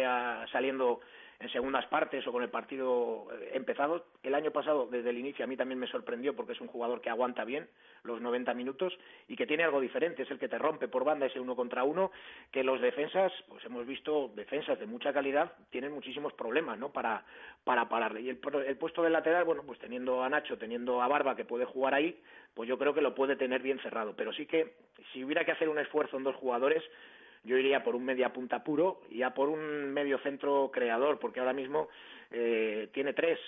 saliendo 0.51 1.01
en 1.39 1.49
segundas 1.49 1.85
partes 1.87 2.25
o 2.27 2.31
con 2.31 2.43
el 2.43 2.49
partido 2.49 3.27
eh, 3.33 3.51
empezado. 3.53 4.05
El 4.23 4.35
año 4.35 4.51
pasado, 4.51 4.87
desde 4.87 5.09
el 5.09 5.17
inicio, 5.17 5.45
a 5.45 5.47
mí 5.47 5.57
también 5.57 5.79
me 5.79 5.87
sorprendió 5.87 6.35
porque 6.35 6.53
es 6.53 6.61
un 6.61 6.67
jugador 6.67 7.01
que 7.01 7.09
aguanta 7.09 7.43
bien 7.43 7.67
los 8.03 8.21
90 8.21 8.53
minutos 8.53 8.97
y 9.27 9.35
que 9.35 9.47
tiene 9.47 9.63
algo 9.63 9.81
diferente. 9.81 10.23
Es 10.23 10.31
el 10.31 10.39
que 10.39 10.47
te 10.47 10.57
rompe 10.57 10.87
por 10.87 11.03
banda 11.03 11.25
ese 11.25 11.39
uno 11.39 11.55
contra 11.55 11.83
uno, 11.83 12.11
que 12.51 12.63
los 12.63 12.81
defensas, 12.81 13.31
pues 13.49 13.63
hemos 13.65 13.85
visto 13.85 14.31
defensas 14.35 14.79
de 14.79 14.85
mucha 14.85 15.13
calidad, 15.13 15.53
tienen 15.69 15.91
muchísimos 15.91 16.33
problemas 16.33 16.77
¿no? 16.79 16.91
para, 16.91 17.23
para 17.63 17.89
pararle. 17.89 18.21
Y 18.21 18.29
el, 18.29 18.39
el 18.65 18.77
puesto 18.77 19.03
de 19.03 19.09
lateral, 19.09 19.43
bueno, 19.43 19.63
pues 19.65 19.79
teniendo 19.79 20.23
a 20.23 20.29
Nacho, 20.29 20.57
teniendo 20.57 21.01
a 21.01 21.07
Barba 21.07 21.35
que 21.35 21.45
puede 21.45 21.65
jugar 21.65 21.93
ahí, 21.93 22.21
pues 22.53 22.69
yo 22.69 22.77
creo 22.77 22.93
que 22.93 23.01
lo 23.01 23.13
puede 23.13 23.35
tener 23.35 23.61
bien 23.61 23.79
cerrado. 23.79 24.15
Pero 24.15 24.31
sí 24.33 24.45
que 24.45 24.73
si 25.11 25.23
hubiera 25.23 25.43
que 25.43 25.51
hacer 25.51 25.69
un 25.69 25.79
esfuerzo 25.79 26.17
en 26.17 26.23
dos 26.23 26.35
jugadores, 26.35 26.83
yo 27.45 27.57
iría 27.57 27.83
por 27.83 27.95
un 27.95 28.03
media 28.03 28.33
punta 28.33 28.63
puro 28.63 29.01
y 29.09 29.21
a 29.21 29.33
por 29.33 29.49
un 29.49 29.93
medio 29.93 30.17
centro 30.19 30.71
creador, 30.73 31.19
porque 31.19 31.39
ahora 31.39 31.53
mismo 31.53 31.87
eh, 32.31 32.89
tiene 32.93 33.13
tres, 33.13 33.39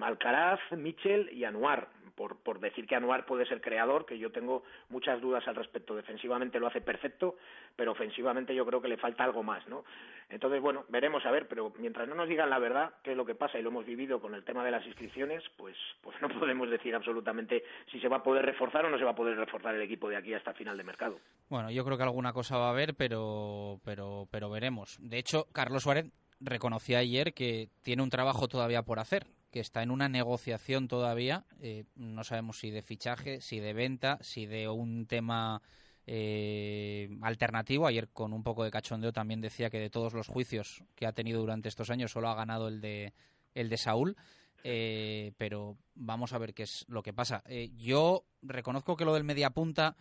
Alcaraz, 0.00 0.60
Michel 0.72 1.30
y 1.32 1.44
Anuar 1.44 1.88
por, 2.28 2.60
decir 2.60 2.86
que 2.86 2.94
Anuar 2.94 3.24
puede 3.24 3.46
ser 3.46 3.60
creador, 3.60 4.04
que 4.04 4.18
yo 4.18 4.30
tengo 4.30 4.62
muchas 4.90 5.20
dudas 5.20 5.46
al 5.48 5.54
respecto. 5.54 5.94
Defensivamente 5.94 6.60
lo 6.60 6.66
hace 6.66 6.80
perfecto, 6.80 7.36
pero 7.76 7.92
ofensivamente 7.92 8.54
yo 8.54 8.66
creo 8.66 8.82
que 8.82 8.88
le 8.88 8.98
falta 8.98 9.24
algo 9.24 9.42
más, 9.42 9.66
¿no? 9.68 9.84
Entonces, 10.28 10.60
bueno, 10.60 10.84
veremos 10.88 11.24
a 11.24 11.30
ver, 11.30 11.48
pero 11.48 11.72
mientras 11.78 12.06
no 12.08 12.14
nos 12.14 12.28
digan 12.28 12.50
la 12.50 12.58
verdad, 12.58 12.92
qué 13.02 13.12
es 13.12 13.16
lo 13.16 13.24
que 13.24 13.34
pasa, 13.34 13.58
y 13.58 13.62
lo 13.62 13.70
hemos 13.70 13.86
vivido 13.86 14.20
con 14.20 14.34
el 14.34 14.44
tema 14.44 14.64
de 14.64 14.70
las 14.70 14.86
inscripciones, 14.86 15.42
pues, 15.56 15.76
pues 16.02 16.16
no 16.20 16.28
podemos 16.38 16.68
decir 16.68 16.94
absolutamente 16.94 17.64
si 17.90 17.98
se 18.00 18.08
va 18.08 18.18
a 18.18 18.22
poder 18.22 18.44
reforzar 18.44 18.84
o 18.84 18.90
no 18.90 18.98
se 18.98 19.04
va 19.04 19.12
a 19.12 19.16
poder 19.16 19.36
reforzar 19.36 19.74
el 19.74 19.82
equipo 19.82 20.08
de 20.08 20.16
aquí 20.16 20.34
hasta 20.34 20.52
final 20.52 20.76
de 20.76 20.84
mercado. 20.84 21.18
Bueno, 21.48 21.70
yo 21.70 21.84
creo 21.84 21.96
que 21.96 22.04
alguna 22.04 22.32
cosa 22.32 22.58
va 22.58 22.66
a 22.66 22.70
haber, 22.70 22.94
pero, 22.94 23.80
pero, 23.84 24.28
pero 24.30 24.50
veremos. 24.50 24.98
De 25.00 25.18
hecho, 25.18 25.46
Carlos 25.52 25.82
Suárez 25.82 26.06
reconocía 26.40 26.98
ayer 26.98 27.32
que 27.32 27.68
tiene 27.82 28.02
un 28.02 28.10
trabajo 28.10 28.48
todavía 28.48 28.82
por 28.82 28.98
hacer, 28.98 29.26
que 29.50 29.60
está 29.60 29.82
en 29.82 29.90
una 29.90 30.08
negociación 30.08 30.88
todavía, 30.88 31.44
eh, 31.60 31.84
no 31.96 32.24
sabemos 32.24 32.58
si 32.58 32.70
de 32.70 32.82
fichaje, 32.82 33.40
si 33.40 33.58
de 33.58 33.72
venta, 33.72 34.18
si 34.22 34.46
de 34.46 34.68
un 34.68 35.06
tema 35.06 35.60
eh, 36.06 37.08
alternativo. 37.22 37.86
Ayer 37.86 38.08
con 38.08 38.32
un 38.32 38.42
poco 38.42 38.64
de 38.64 38.70
cachondeo 38.70 39.12
también 39.12 39.40
decía 39.40 39.70
que 39.70 39.80
de 39.80 39.90
todos 39.90 40.14
los 40.14 40.28
juicios 40.28 40.84
que 40.94 41.06
ha 41.06 41.12
tenido 41.12 41.40
durante 41.40 41.68
estos 41.68 41.90
años 41.90 42.12
solo 42.12 42.28
ha 42.28 42.36
ganado 42.36 42.68
el 42.68 42.80
de, 42.80 43.12
el 43.54 43.68
de 43.68 43.76
Saúl. 43.76 44.16
Eh, 44.62 45.32
pero 45.38 45.78
vamos 45.94 46.32
a 46.32 46.38
ver 46.38 46.52
qué 46.52 46.64
es 46.64 46.84
lo 46.88 47.02
que 47.02 47.14
pasa. 47.14 47.42
yo 47.76 48.26
reconozco 48.42 48.94
que 48.94 49.06
lo 49.06 49.14
del 49.14 49.24
mediapunta 49.24 49.96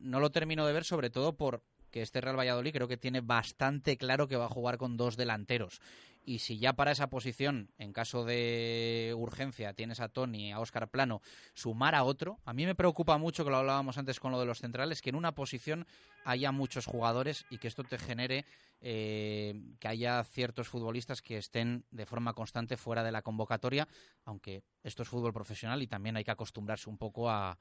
no 0.00 0.18
lo 0.18 0.30
termino 0.30 0.66
de 0.66 0.72
ver, 0.72 0.84
sobre 0.84 1.10
todo 1.10 1.36
por 1.36 1.62
que 1.90 2.02
este 2.02 2.20
Real 2.20 2.36
Valladolid 2.36 2.72
creo 2.72 2.88
que 2.88 2.96
tiene 2.96 3.20
bastante 3.20 3.96
claro 3.96 4.26
que 4.26 4.36
va 4.36 4.46
a 4.46 4.48
jugar 4.48 4.78
con 4.78 4.96
dos 4.96 5.16
delanteros 5.16 5.80
y 6.24 6.38
si 6.38 6.58
ya 6.58 6.72
para 6.72 6.92
esa 6.92 7.10
posición, 7.10 7.70
en 7.78 7.92
caso 7.92 8.24
de 8.24 9.14
urgencia, 9.16 9.74
tienes 9.74 10.00
a 10.00 10.08
Tony, 10.08 10.52
a 10.52 10.60
Óscar 10.60 10.88
Plano, 10.88 11.20
sumar 11.52 11.94
a 11.94 12.04
otro, 12.04 12.38
a 12.44 12.52
mí 12.52 12.66
me 12.66 12.74
preocupa 12.74 13.18
mucho, 13.18 13.44
que 13.44 13.50
lo 13.50 13.58
hablábamos 13.58 13.98
antes 13.98 14.20
con 14.20 14.32
lo 14.32 14.40
de 14.40 14.46
los 14.46 14.58
centrales, 14.58 15.02
que 15.02 15.10
en 15.10 15.16
una 15.16 15.32
posición 15.32 15.86
haya 16.24 16.52
muchos 16.52 16.86
jugadores 16.86 17.46
y 17.50 17.58
que 17.58 17.68
esto 17.68 17.84
te 17.84 17.98
genere 17.98 18.44
eh, 18.86 19.54
que 19.80 19.88
haya 19.88 20.22
ciertos 20.24 20.68
futbolistas 20.68 21.22
que 21.22 21.38
estén 21.38 21.84
de 21.90 22.04
forma 22.04 22.34
constante 22.34 22.76
fuera 22.76 23.02
de 23.02 23.12
la 23.12 23.22
convocatoria, 23.22 23.88
aunque 24.26 24.62
esto 24.82 25.02
es 25.02 25.08
fútbol 25.08 25.32
profesional 25.32 25.80
y 25.80 25.86
también 25.86 26.18
hay 26.18 26.24
que 26.24 26.30
acostumbrarse 26.30 26.90
un 26.90 26.98
poco 26.98 27.30
a, 27.30 27.56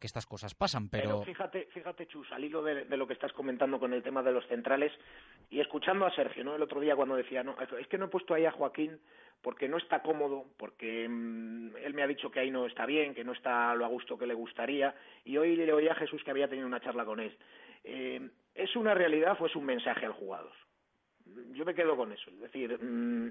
que 0.00 0.06
estas 0.06 0.26
cosas 0.26 0.54
pasan. 0.54 0.88
Pero, 0.88 1.22
fíjate, 1.22 1.66
fíjate, 1.72 2.06
Chus, 2.06 2.30
al 2.30 2.44
hilo 2.44 2.62
de, 2.62 2.84
lo 2.96 3.08
que 3.08 3.14
estás 3.14 3.32
comentando 3.32 3.80
con 3.80 3.92
el 3.92 4.04
tema 4.04 4.22
de 4.22 4.30
los 4.30 4.46
centrales 4.46 4.92
y 5.50 5.58
escuchando 5.58 6.06
a 6.06 6.14
Sergio, 6.14 6.44
¿no? 6.44 6.54
El 6.54 6.62
otro 6.62 6.78
día 6.78 6.94
cuando 6.94 7.16
decía, 7.16 7.42
no, 7.42 7.56
es 7.58 7.88
que 7.88 7.98
no 7.98 8.07
he 8.08 8.10
puesto 8.10 8.34
ahí 8.34 8.44
a 8.44 8.52
Joaquín 8.52 8.98
porque 9.40 9.68
no 9.68 9.76
está 9.76 10.02
cómodo, 10.02 10.46
porque 10.56 11.08
mm, 11.08 11.76
él 11.76 11.94
me 11.94 12.02
ha 12.02 12.08
dicho 12.08 12.30
que 12.30 12.40
ahí 12.40 12.50
no 12.50 12.66
está 12.66 12.84
bien, 12.86 13.14
que 13.14 13.24
no 13.24 13.32
está 13.32 13.74
lo 13.74 13.84
a 13.84 13.88
gusto 13.88 14.18
que 14.18 14.26
le 14.26 14.34
gustaría, 14.34 14.94
y 15.24 15.36
hoy 15.36 15.54
le 15.54 15.72
oí 15.72 15.88
a 15.88 15.94
Jesús 15.94 16.22
que 16.24 16.32
había 16.32 16.48
tenido 16.48 16.66
una 16.66 16.80
charla 16.80 17.04
con 17.04 17.20
él. 17.20 17.36
Eh, 17.84 18.28
¿Es 18.54 18.74
una 18.74 18.94
realidad 18.94 19.36
o 19.38 19.46
es 19.46 19.54
un 19.54 19.64
mensaje 19.64 20.04
al 20.04 20.12
jugador? 20.12 20.52
Yo 21.52 21.64
me 21.64 21.74
quedo 21.74 21.96
con 21.96 22.10
eso. 22.10 22.30
Es 22.30 22.40
decir, 22.40 22.82
mm, 22.82 23.30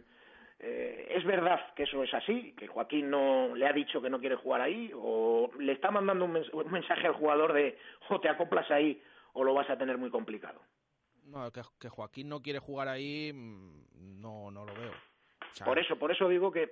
Eh, 0.60 1.08
¿Es 1.12 1.24
verdad 1.24 1.74
que 1.76 1.84
eso 1.84 2.04
es 2.04 2.14
así? 2.14 2.54
¿Que 2.58 2.68
Joaquín 2.68 3.10
no 3.10 3.56
le 3.56 3.68
ha 3.68 3.74
dicho 3.74 4.02
que 4.02 4.10
no 4.10 4.20
quiere 4.20 4.36
jugar 4.36 4.62
ahí? 4.62 4.92
¿O 4.96 5.52
le 5.60 5.74
está 5.74 5.92
mandando 5.92 6.26
un, 6.26 6.72
mensaje 6.72 7.08
al 7.08 7.14
jugador 7.14 7.54
de 7.54 7.78
o 8.10 8.20
te 8.20 8.30
acoplas 8.30 8.70
ahí 8.72 9.02
o 9.34 9.44
lo 9.44 9.54
vas 9.54 9.70
a 9.70 9.78
tener 9.78 9.98
muy 9.98 10.10
complicado? 10.10 10.60
No, 11.28 11.52
que, 11.52 11.90
Joaquín 11.90 12.30
no 12.30 12.42
quiere 12.42 12.60
jugar 12.60 12.88
ahí, 12.88 13.32
mm, 13.34 14.22
no, 14.22 14.50
no 14.52 14.66
lo 14.66 14.74
veo. 14.74 14.94
por 15.66 15.80
eso, 15.80 15.98
por 15.98 16.12
eso 16.12 16.28
digo 16.30 16.52
que 16.52 16.72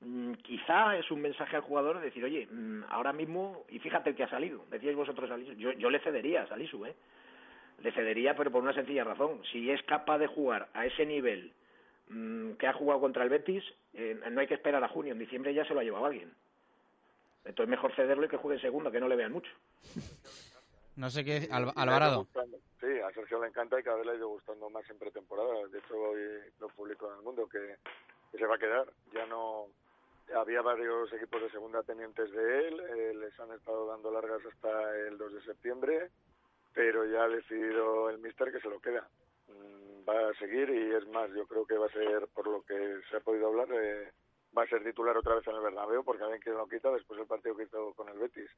mm, 0.00 0.32
quizá 0.34 0.96
es 0.96 1.10
un 1.10 1.20
mensaje 1.20 1.56
al 1.56 1.62
jugador 1.62 1.98
de 1.98 2.06
decir, 2.06 2.24
oye, 2.24 2.46
mm, 2.50 2.84
ahora 2.88 3.12
mismo, 3.12 3.64
y 3.68 3.78
fíjate 3.78 4.14
que 4.14 4.24
ha 4.24 4.30
salido, 4.30 4.64
decíais 4.70 4.96
vosotros 4.96 5.28
Salisu, 5.28 5.52
yo, 5.52 5.72
yo 5.72 5.90
le 5.90 6.00
cedería 6.00 6.42
a 6.42 6.48
Salisu, 6.48 6.84
¿eh? 6.86 6.94
Le 7.82 7.92
cedería, 7.92 8.36
pero 8.36 8.50
por 8.50 8.62
una 8.62 8.74
sencilla 8.74 9.02
razón. 9.02 9.40
Si 9.50 9.70
es 9.70 9.82
capaz 9.84 10.18
de 10.18 10.28
jugar 10.28 10.68
a 10.72 10.86
ese 10.86 11.04
nivel 11.04 11.52
Mm, 12.12 12.52
que 12.52 12.66
ha 12.66 12.72
jugado 12.74 13.00
contra 13.00 13.24
el 13.24 13.30
Betis, 13.30 13.64
eh, 13.94 14.20
no 14.30 14.40
hay 14.40 14.46
que 14.46 14.54
esperar 14.54 14.82
a 14.84 14.88
junio, 14.88 15.12
en 15.12 15.18
diciembre 15.18 15.54
ya 15.54 15.64
se 15.64 15.72
lo 15.72 15.80
ha 15.80 15.84
llevado 15.84 16.04
alguien. 16.04 16.30
Entonces 17.44 17.70
mejor 17.70 17.94
cederlo 17.94 18.26
y 18.26 18.28
que 18.28 18.36
juegue 18.36 18.56
en 18.56 18.62
segundo, 18.62 18.90
que 18.90 19.00
no 19.00 19.08
le 19.08 19.16
vean 19.16 19.32
mucho. 19.32 19.50
No 20.96 21.10
sé 21.10 21.24
qué, 21.24 21.48
Alvarado. 21.50 22.26
Sí, 22.80 22.98
a 23.00 23.12
Sergio 23.12 23.40
le 23.40 23.48
encanta 23.48 23.78
y 23.78 23.82
cada 23.82 23.96
vez 23.96 24.06
le 24.06 24.12
ha 24.12 24.16
ido 24.16 24.28
gustando 24.28 24.68
más 24.70 24.88
en 24.90 24.98
pretemporada. 24.98 25.66
De 25.68 25.78
hecho, 25.78 25.94
hoy 25.96 26.20
lo 26.60 26.68
publico 26.68 27.10
en 27.10 27.18
el 27.18 27.22
mundo 27.22 27.48
que, 27.48 27.76
se 28.36 28.46
va 28.46 28.56
a 28.56 28.58
quedar. 28.58 28.86
Ya 29.12 29.26
no. 29.26 29.66
Había 30.34 30.62
varios 30.62 31.12
equipos 31.12 31.42
de 31.42 31.50
segunda 31.50 31.82
tenientes 31.82 32.30
de 32.30 32.68
él, 32.68 32.80
eh, 32.80 33.14
les 33.14 33.38
han 33.38 33.52
estado 33.52 33.86
dando 33.86 34.10
largas 34.10 34.40
hasta 34.46 34.96
el 34.98 35.18
2 35.18 35.34
de 35.34 35.42
septiembre, 35.42 36.10
pero 36.72 37.04
ya 37.04 37.24
ha 37.24 37.28
decidido 37.28 38.08
el 38.08 38.18
mister 38.18 38.50
que 38.50 38.60
se 38.60 38.68
lo 38.68 38.80
queda 38.80 39.06
va 40.08 40.30
a 40.30 40.34
seguir 40.34 40.68
y 40.70 40.94
es 40.94 41.06
más, 41.08 41.30
yo 41.32 41.46
creo 41.46 41.64
que 41.66 41.76
va 41.76 41.86
a 41.86 41.92
ser, 41.92 42.28
por 42.34 42.46
lo 42.46 42.62
que 42.62 43.00
se 43.10 43.16
ha 43.16 43.20
podido 43.20 43.48
hablar, 43.48 43.68
eh, 43.72 44.10
va 44.56 44.62
a 44.62 44.66
ser 44.66 44.82
titular 44.82 45.16
otra 45.16 45.36
vez 45.36 45.46
en 45.46 45.56
el 45.56 45.62
Bernabéu 45.62 46.04
porque 46.04 46.22
alguien 46.22 46.40
que 46.40 46.50
lo 46.50 46.68
quita 46.68 46.90
después 46.90 47.18
del 47.18 47.26
partido 47.26 47.56
que 47.56 47.64
hizo 47.64 47.92
con 47.94 48.08
el 48.08 48.18
Betis. 48.18 48.50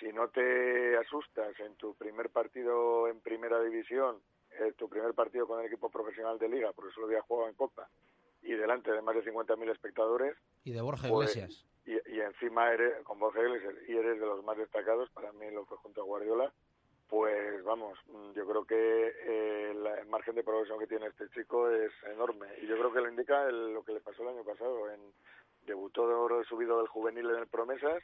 Si 0.00 0.12
no 0.12 0.28
te 0.28 0.96
asustas 0.98 1.58
en 1.60 1.74
tu 1.76 1.94
primer 1.94 2.30
partido 2.30 3.08
en 3.08 3.20
primera 3.20 3.62
división, 3.62 4.16
eh, 4.58 4.72
tu 4.76 4.88
primer 4.88 5.14
partido 5.14 5.46
con 5.46 5.60
el 5.60 5.66
equipo 5.66 5.90
profesional 5.90 6.38
de 6.38 6.48
liga, 6.48 6.72
porque 6.72 6.92
solo 6.92 7.06
había 7.06 7.22
jugado 7.22 7.48
en 7.48 7.54
Copa, 7.54 7.88
y 8.42 8.52
delante 8.52 8.92
de 8.92 9.02
más 9.02 9.14
de 9.14 9.24
50.000 9.24 9.70
espectadores. 9.70 10.36
Y 10.64 10.72
de 10.72 10.80
Borja 10.80 11.08
pues, 11.08 11.36
Iglesias. 11.36 11.66
Y, 11.84 11.92
y, 12.14 12.20
encima 12.20 12.72
eres, 12.72 13.02
con 13.04 13.18
Borja 13.18 13.40
Iglesias, 13.40 13.74
y 13.88 13.96
eres 13.96 14.20
de 14.20 14.26
los 14.26 14.44
más 14.44 14.58
destacados, 14.58 15.08
para 15.10 15.32
mí 15.32 15.50
lo 15.50 15.64
fue 15.64 15.76
junto 15.78 16.02
a 16.02 16.04
Guardiola, 16.04 16.52
pues 17.08 17.62
vamos, 17.64 17.98
mm, 18.08 18.32
yo 18.32 18.46
creo 18.46 18.64
que 18.64 18.74
eh, 18.74 19.70
el 19.70 20.06
margen 20.08 20.34
de 20.34 20.42
progresión 20.42 20.78
que 20.78 20.86
tiene 20.86 21.06
este 21.06 21.28
chico 21.30 21.70
es 21.70 21.92
enorme 22.12 22.48
y 22.60 22.66
yo 22.66 22.76
creo 22.76 22.92
que 22.92 23.00
lo 23.00 23.08
indica 23.08 23.48
lo 23.50 23.84
que 23.84 23.92
le 23.92 24.00
pasó 24.00 24.22
el 24.22 24.30
año 24.30 24.44
pasado. 24.44 24.90
En, 24.90 25.00
debutó 25.66 26.44
subido 26.44 26.78
del 26.78 26.88
juvenil 26.88 27.28
en 27.30 27.36
el 27.36 27.46
Promesas, 27.46 28.02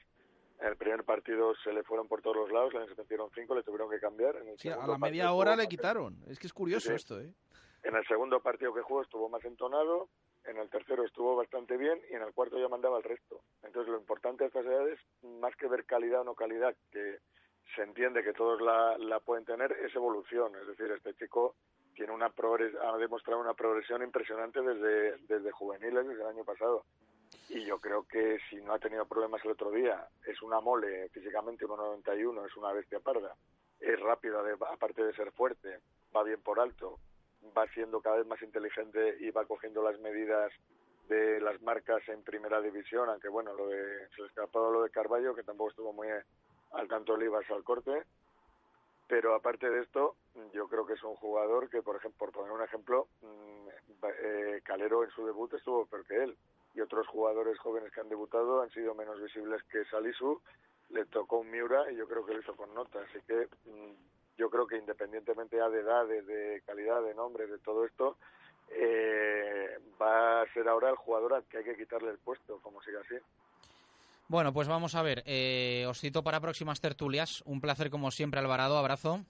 en 0.62 0.68
el 0.68 0.76
primer 0.76 1.02
partido 1.04 1.54
se 1.56 1.72
le 1.72 1.82
fueron 1.82 2.06
por 2.06 2.22
todos 2.22 2.36
los 2.36 2.52
lados, 2.52 2.72
le 2.72 2.86
metieron 2.94 3.28
cinco, 3.34 3.54
le 3.54 3.64
tuvieron 3.64 3.90
que 3.90 3.98
cambiar. 3.98 4.36
En 4.36 4.72
a 4.72 4.86
la 4.86 4.98
media 4.98 5.32
hora 5.32 5.56
le 5.56 5.66
quitaron. 5.66 6.22
Es 6.28 6.38
que 6.38 6.46
es 6.46 6.52
curioso 6.52 6.94
esto, 6.94 7.20
¿eh? 7.20 7.32
En 7.82 7.96
el 7.96 8.06
segundo 8.06 8.40
partido 8.40 8.72
que 8.72 8.80
jugó 8.80 9.02
estuvo 9.02 9.28
más 9.28 9.44
entonado, 9.44 10.08
en 10.44 10.56
el 10.58 10.70
tercero 10.70 11.04
estuvo 11.04 11.34
bastante 11.34 11.76
bien 11.76 12.00
y 12.10 12.14
en 12.14 12.22
el 12.22 12.32
cuarto 12.32 12.58
ya 12.58 12.68
mandaba 12.68 12.98
el 12.98 13.02
resto. 13.02 13.40
Entonces 13.64 13.90
lo 13.90 13.98
importante 13.98 14.44
de 14.44 14.48
estas 14.48 14.64
edades, 14.64 15.00
más 15.22 15.56
que 15.56 15.66
ver 15.66 15.84
calidad 15.84 16.20
o 16.20 16.24
no 16.24 16.34
calidad, 16.36 16.76
que 16.92 17.18
se 17.74 17.82
entiende 17.82 18.22
que 18.22 18.32
todos 18.32 18.60
la, 18.60 18.96
la 18.98 19.18
pueden 19.18 19.44
tener, 19.44 19.72
es 19.72 19.92
evolución. 19.96 20.54
Es 20.60 20.68
decir, 20.68 20.92
este 20.92 21.14
chico 21.14 21.56
tiene 21.96 22.12
una 22.12 22.26
ha 22.26 22.96
demostrado 22.98 23.40
una 23.40 23.54
progresión 23.54 24.02
impresionante 24.02 24.62
desde, 24.62 25.16
desde 25.26 25.50
juveniles, 25.50 26.06
desde 26.06 26.22
el 26.22 26.28
año 26.28 26.44
pasado. 26.44 26.84
Y 27.48 27.64
yo 27.64 27.78
creo 27.78 28.04
que 28.04 28.38
si 28.48 28.56
no 28.56 28.74
ha 28.74 28.78
tenido 28.78 29.04
problemas 29.06 29.44
el 29.44 29.52
otro 29.52 29.70
día, 29.70 30.06
es 30.26 30.40
una 30.42 30.60
mole 30.60 31.08
físicamente 31.10 31.66
1,91, 31.66 32.46
es 32.46 32.56
una 32.56 32.72
bestia 32.72 33.00
parda, 33.00 33.34
es 33.80 34.00
rápida, 34.00 34.42
aparte 34.70 35.04
de 35.04 35.14
ser 35.14 35.32
fuerte, 35.32 35.80
va 36.14 36.22
bien 36.22 36.40
por 36.40 36.60
alto, 36.60 36.98
va 37.56 37.66
siendo 37.68 38.00
cada 38.00 38.16
vez 38.16 38.26
más 38.26 38.40
inteligente 38.42 39.16
y 39.20 39.30
va 39.30 39.44
cogiendo 39.44 39.82
las 39.82 39.98
medidas 40.00 40.52
de 41.08 41.40
las 41.40 41.60
marcas 41.62 42.08
en 42.08 42.22
primera 42.22 42.60
división, 42.60 43.08
aunque 43.08 43.28
bueno, 43.28 43.52
lo 43.52 43.68
de, 43.68 44.08
se 44.14 44.22
le 44.22 44.28
escapó 44.28 44.70
lo 44.70 44.82
de 44.82 44.90
Carballo, 44.90 45.34
que 45.34 45.42
tampoco 45.42 45.70
estuvo 45.70 45.92
muy 45.92 46.08
al 46.72 46.88
tanto 46.88 47.14
Olivas 47.14 47.48
al 47.50 47.64
corte. 47.64 48.04
Pero 49.08 49.34
aparte 49.34 49.68
de 49.68 49.82
esto, 49.82 50.16
yo 50.54 50.68
creo 50.68 50.86
que 50.86 50.94
es 50.94 51.02
un 51.02 51.16
jugador 51.16 51.68
que, 51.68 51.82
por 51.82 51.96
ejemplo, 51.96 52.18
por 52.18 52.32
poner 52.32 52.52
un 52.52 52.62
ejemplo, 52.62 53.08
mm, 53.20 54.06
eh, 54.22 54.60
Calero 54.64 55.04
en 55.04 55.10
su 55.10 55.26
debut 55.26 55.52
estuvo 55.52 55.84
peor 55.84 56.06
que 56.06 56.16
él. 56.16 56.36
Y 56.74 56.80
otros 56.80 57.06
jugadores 57.06 57.58
jóvenes 57.58 57.92
que 57.92 58.00
han 58.00 58.08
debutado 58.08 58.62
han 58.62 58.70
sido 58.70 58.94
menos 58.94 59.20
visibles 59.20 59.62
que 59.64 59.84
Salisu. 59.86 60.40
Le 60.90 61.04
tocó 61.06 61.38
un 61.38 61.50
Miura 61.50 61.90
y 61.90 61.96
yo 61.96 62.06
creo 62.06 62.24
que 62.24 62.34
lo 62.34 62.40
hizo 62.40 62.54
con 62.54 62.74
nota. 62.74 63.00
Así 63.00 63.18
que 63.26 63.48
mm, 63.64 63.92
yo 64.38 64.50
creo 64.50 64.66
que 64.66 64.76
independientemente 64.76 65.56
de 65.56 65.80
edad, 65.80 66.06
de 66.06 66.62
calidad, 66.66 67.02
de 67.02 67.14
nombre, 67.14 67.46
de 67.46 67.58
todo 67.58 67.84
esto, 67.84 68.16
eh, 68.70 69.78
va 70.00 70.42
a 70.42 70.52
ser 70.52 70.68
ahora 70.68 70.90
el 70.90 70.96
jugador 70.96 71.34
al 71.34 71.44
que 71.44 71.58
hay 71.58 71.64
que 71.64 71.76
quitarle 71.76 72.10
el 72.10 72.18
puesto, 72.18 72.58
como 72.62 72.82
siga 72.82 73.00
así. 73.00 73.16
Bueno, 74.28 74.52
pues 74.52 74.68
vamos 74.68 74.94
a 74.94 75.02
ver. 75.02 75.22
Eh, 75.26 75.84
os 75.88 76.00
cito 76.00 76.22
para 76.22 76.40
próximas 76.40 76.80
tertulias. 76.80 77.42
Un 77.44 77.60
placer 77.60 77.90
como 77.90 78.10
siempre, 78.10 78.40
Alvarado. 78.40 78.78
Abrazo. 78.78 79.20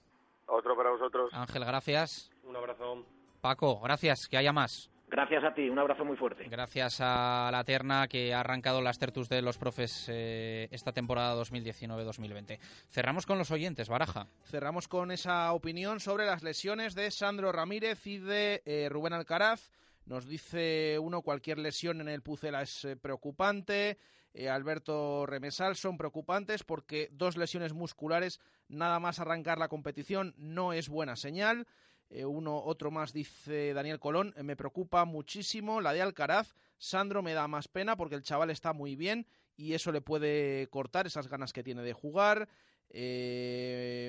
Otro 0.45 0.75
para 0.77 0.91
vosotros. 0.91 1.29
Ángel, 1.33 1.65
gracias. 1.65 2.31
Un 2.43 2.55
abrazo. 2.55 3.05
Paco, 3.41 3.81
gracias. 3.81 4.29
Que 4.29 4.37
haya 4.37 4.53
más. 4.53 4.92
Gracias 5.13 5.43
a 5.43 5.53
ti, 5.53 5.69
un 5.69 5.77
abrazo 5.77 6.03
muy 6.03 6.17
fuerte. 6.17 6.45
Gracias 6.49 6.97
a 6.99 7.47
la 7.51 7.63
terna 7.63 8.07
que 8.07 8.33
ha 8.33 8.39
arrancado 8.39 8.81
las 8.81 8.97
tertus 8.97 9.29
de 9.29 9.43
los 9.43 9.59
profes 9.59 10.09
eh, 10.09 10.67
esta 10.71 10.91
temporada 10.91 11.39
2019-2020. 11.39 12.57
Cerramos 12.89 13.27
con 13.27 13.37
los 13.37 13.51
oyentes, 13.51 13.89
Baraja. 13.89 14.25
Cerramos 14.45 14.87
con 14.87 15.11
esa 15.11 15.53
opinión 15.53 15.99
sobre 15.99 16.25
las 16.25 16.41
lesiones 16.41 16.95
de 16.95 17.11
Sandro 17.11 17.51
Ramírez 17.51 18.07
y 18.07 18.17
de 18.17 18.63
eh, 18.65 18.87
Rubén 18.89 19.13
Alcaraz. 19.13 19.69
Nos 20.07 20.27
dice 20.27 20.97
uno, 20.97 21.21
cualquier 21.21 21.59
lesión 21.59 22.01
en 22.01 22.09
el 22.09 22.23
Pucela 22.23 22.63
es 22.63 22.87
preocupante. 22.99 23.99
Eh, 24.33 24.49
Alberto 24.49 25.27
Remesal 25.27 25.75
son 25.75 25.95
preocupantes 25.95 26.63
porque 26.63 27.09
dos 27.11 27.37
lesiones 27.37 27.73
musculares 27.73 28.39
nada 28.67 28.99
más 28.99 29.19
arrancar 29.19 29.59
la 29.59 29.67
competición 29.67 30.33
no 30.37 30.73
es 30.73 30.89
buena 30.89 31.15
señal. 31.15 31.67
Eh, 32.13 32.25
uno, 32.25 32.61
otro 32.63 32.91
más 32.91 33.11
dice 33.11 33.73
Daniel 33.73 33.99
Colón, 33.99 34.33
eh, 34.37 34.43
me 34.43 34.55
preocupa 34.55 35.03
muchísimo 35.03 35.81
la 35.81 35.93
de 35.93 36.01
Alcaraz. 36.01 36.53
Sandro 36.77 37.23
me 37.23 37.33
da 37.33 37.47
más 37.47 37.67
pena 37.67 37.95
porque 37.95 38.15
el 38.15 38.23
chaval 38.23 38.51
está 38.51 38.71
muy 38.71 38.95
bien 38.95 39.25
y 39.57 39.73
eso 39.73 39.91
le 39.91 40.01
puede 40.01 40.67
cortar 40.67 41.07
esas 41.07 41.27
ganas 41.27 41.53
que 41.53 41.63
tiene 41.63 41.81
de 41.81 41.93
jugar. 41.93 42.47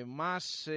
más, 0.05 0.69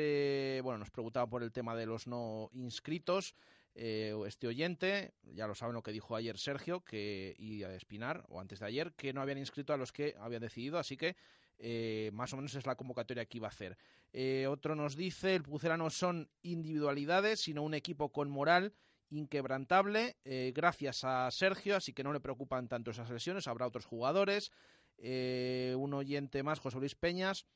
bueno, 0.63 0.79
nos 0.79 0.91
preguntaba 0.91 1.29
por 1.29 1.43
el 1.43 1.53
tema 1.53 1.77
de 1.77 1.87
los 1.87 2.07
no 2.07 2.49
inscritos. 2.55 3.35
Eh, 3.81 4.13
este 4.27 4.49
oyente, 4.49 5.13
ya 5.23 5.47
lo 5.47 5.55
saben 5.55 5.73
lo 5.73 5.85
que 5.85 5.93
dijo 5.93 6.17
ayer 6.17 6.37
Sergio 6.37 6.81
que, 6.81 7.37
y 7.39 7.63
Espinar, 7.63 8.25
o 8.29 8.41
antes 8.41 8.59
de 8.59 8.67
ayer, 8.67 8.93
que 8.95 9.13
no 9.13 9.21
habían 9.21 9.39
inscrito 9.39 9.73
a 9.73 9.77
los 9.77 9.93
que 9.93 10.17
habían 10.19 10.43
decidido, 10.43 10.81
así 10.81 10.97
que 10.97 11.15
eh, 11.59 12.11
más 12.13 12.33
o 12.33 12.37
menos 12.37 12.55
es 12.55 12.67
la 12.67 12.77
convocatoria 12.77 13.27
que 13.27 13.39
iba 13.39 13.49
a 13.49 13.51
hacer. 13.51 13.77
Eh, 14.13 14.47
otro 14.49 14.75
nos 14.75 14.97
dice, 14.97 15.35
el 15.35 15.43
Pucera 15.43 15.77
no 15.77 15.91
son 15.91 16.29
individualidades, 16.43 17.41
sino 17.41 17.63
un 17.63 17.75
equipo 17.75 18.11
con 18.11 18.31
moral 18.31 18.73
inquebrantable, 19.11 20.19
gracias 20.55 21.03
a 21.03 21.31
Sergio, 21.31 21.77
así 21.77 21.95
que 21.95 22.05
no 22.05 22.13
le 22.13 22.21
preocupan 22.21 22.69
tanto 22.69 22.91
esas 22.91 23.09
lesiones, 23.09 23.49
habrá 23.49 23.67
otros 23.67 23.87
jugadores. 23.87 24.53
un 24.99 25.95
oyente 25.95 26.43
más, 26.43 26.59
José 26.59 26.77
Luis 26.77 26.95
Peñas, 26.95 27.47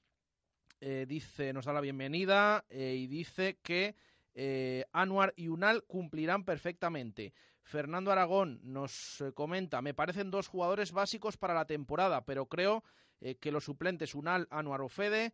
dice, 0.81 1.53
nos 1.53 1.67
da 1.67 1.75
la 1.75 1.83
bienvenida 1.83 2.65
y 2.71 3.07
dice 3.07 3.59
que 3.63 3.97
eh, 4.35 4.87
Anuar 4.93 5.35
y 5.37 5.49
Unal 5.49 5.85
cumplirán 5.85 6.45
perfectamente. 6.45 7.35
Fernando 7.63 8.11
Aragón 8.11 8.61
nos 8.63 9.21
eh, 9.21 9.33
comenta, 9.33 9.83
me 9.83 9.95
parecen 9.95 10.31
dos 10.31 10.49
jugadores 10.49 10.93
básicos 10.93 11.37
para 11.37 11.55
la 11.55 11.67
temporada, 11.67 12.25
pero 12.25 12.47
creo 12.47 12.83
eh, 13.23 13.37
que 13.37 13.51
los 13.51 13.65
suplentes 13.65 14.15
Unal, 14.15 14.47
Anuar 14.51 14.83
o 14.83 14.89
Fede 14.89 15.33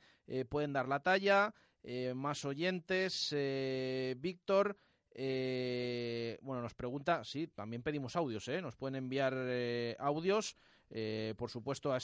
pueden 0.48 0.72
dar 0.72 0.86
la 0.86 1.00
talla. 1.00 1.54
más 2.14 2.44
oyentes, 2.44 3.34
Víctor. 4.18 4.76
bueno, 6.42 6.62
nos 6.62 6.74
pregunta, 6.74 7.24
sí, 7.24 7.46
también 7.48 7.82
pedimos 7.82 8.14
audios, 8.14 8.46
nos 8.62 8.76
pueden 8.76 8.96
enviar 8.96 9.34
audios, 9.98 10.56
por 11.36 11.50
supuesto, 11.50 11.92
a, 11.92 11.98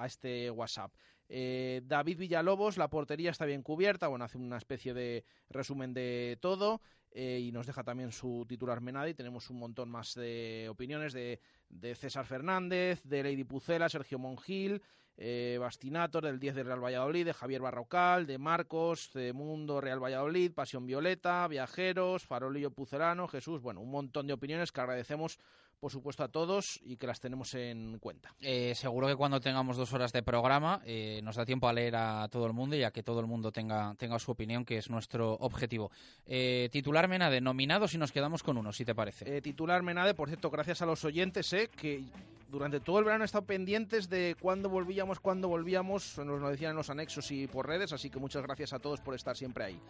a 0.00 0.06
este 0.06 0.50
WhatsApp. 0.50 0.92
Eh, 1.28 1.80
David 1.84 2.18
Villalobos, 2.18 2.76
la 2.76 2.88
portería 2.88 3.30
está 3.30 3.46
bien 3.46 3.62
cubierta, 3.62 4.08
bueno, 4.08 4.24
hace 4.24 4.38
una 4.38 4.58
especie 4.58 4.94
de 4.94 5.24
resumen 5.48 5.94
de 5.94 6.38
todo. 6.40 6.80
Eh, 7.16 7.38
y 7.40 7.52
nos 7.52 7.64
deja 7.64 7.84
también 7.84 8.10
su 8.10 8.44
titular 8.48 8.80
Menada 8.80 9.08
y 9.08 9.14
tenemos 9.14 9.48
un 9.48 9.60
montón 9.60 9.88
más 9.88 10.14
de 10.14 10.66
opiniones 10.68 11.12
de, 11.12 11.38
de 11.68 11.94
César 11.94 12.26
Fernández, 12.26 13.04
de 13.04 13.22
Lady 13.22 13.44
Pucela, 13.44 13.88
Sergio 13.88 14.18
Monjil, 14.18 14.82
eh, 15.16 15.56
Bastinator, 15.60 16.24
del 16.24 16.40
10 16.40 16.56
de 16.56 16.62
Real 16.64 16.82
Valladolid, 16.82 17.24
de 17.24 17.32
Javier 17.32 17.62
Barrocal, 17.62 18.26
de 18.26 18.38
Marcos, 18.38 19.12
de 19.14 19.32
Mundo 19.32 19.80
Real 19.80 20.02
Valladolid, 20.02 20.52
Pasión 20.52 20.86
Violeta, 20.86 21.46
Viajeros, 21.46 22.26
Farolillo 22.26 22.72
Pucelano, 22.72 23.28
Jesús, 23.28 23.60
bueno, 23.60 23.80
un 23.80 23.92
montón 23.92 24.26
de 24.26 24.32
opiniones 24.32 24.72
que 24.72 24.80
agradecemos 24.80 25.38
por 25.80 25.90
supuesto 25.90 26.24
a 26.24 26.28
todos 26.28 26.80
y 26.84 26.96
que 26.96 27.06
las 27.06 27.20
tenemos 27.20 27.54
en 27.54 27.98
cuenta. 27.98 28.34
Eh, 28.40 28.74
seguro 28.74 29.06
que 29.06 29.16
cuando 29.16 29.40
tengamos 29.40 29.76
dos 29.76 29.92
horas 29.92 30.12
de 30.12 30.22
programa 30.22 30.80
eh, 30.84 31.20
nos 31.22 31.36
da 31.36 31.44
tiempo 31.44 31.68
a 31.68 31.72
leer 31.72 31.96
a 31.96 32.28
todo 32.28 32.46
el 32.46 32.52
mundo 32.52 32.76
y 32.76 32.82
a 32.82 32.90
que 32.90 33.02
todo 33.02 33.20
el 33.20 33.26
mundo 33.26 33.52
tenga, 33.52 33.94
tenga 33.96 34.18
su 34.18 34.30
opinión, 34.30 34.64
que 34.64 34.78
es 34.78 34.90
nuestro 34.90 35.34
objetivo. 35.34 35.90
Eh, 36.26 36.68
titular 36.72 37.08
Menade, 37.08 37.40
nominados 37.40 37.94
y 37.94 37.98
nos 37.98 38.12
quedamos 38.12 38.42
con 38.42 38.56
uno, 38.56 38.72
si 38.72 38.84
te 38.84 38.94
parece. 38.94 39.36
Eh, 39.36 39.40
titular 39.40 39.82
Menade, 39.82 40.14
por 40.14 40.28
cierto, 40.28 40.50
gracias 40.50 40.82
a 40.82 40.86
los 40.86 41.04
oyentes, 41.04 41.52
eh, 41.52 41.70
que 41.74 42.04
durante 42.50 42.80
todo 42.80 42.98
el 42.98 43.04
verano 43.04 43.22
han 43.22 43.26
estado 43.26 43.44
pendientes 43.44 44.08
de 44.08 44.36
cuándo 44.40 44.68
volvíamos, 44.68 45.20
cuándo 45.20 45.48
volvíamos, 45.48 46.18
nos 46.18 46.40
lo 46.40 46.48
decían 46.50 46.70
en 46.70 46.76
los 46.76 46.90
anexos 46.90 47.30
y 47.30 47.46
por 47.46 47.66
redes, 47.66 47.92
así 47.92 48.10
que 48.10 48.18
muchas 48.18 48.42
gracias 48.42 48.72
a 48.72 48.78
todos 48.78 49.00
por 49.00 49.14
estar 49.14 49.36
siempre 49.36 49.64
ahí. 49.64 49.80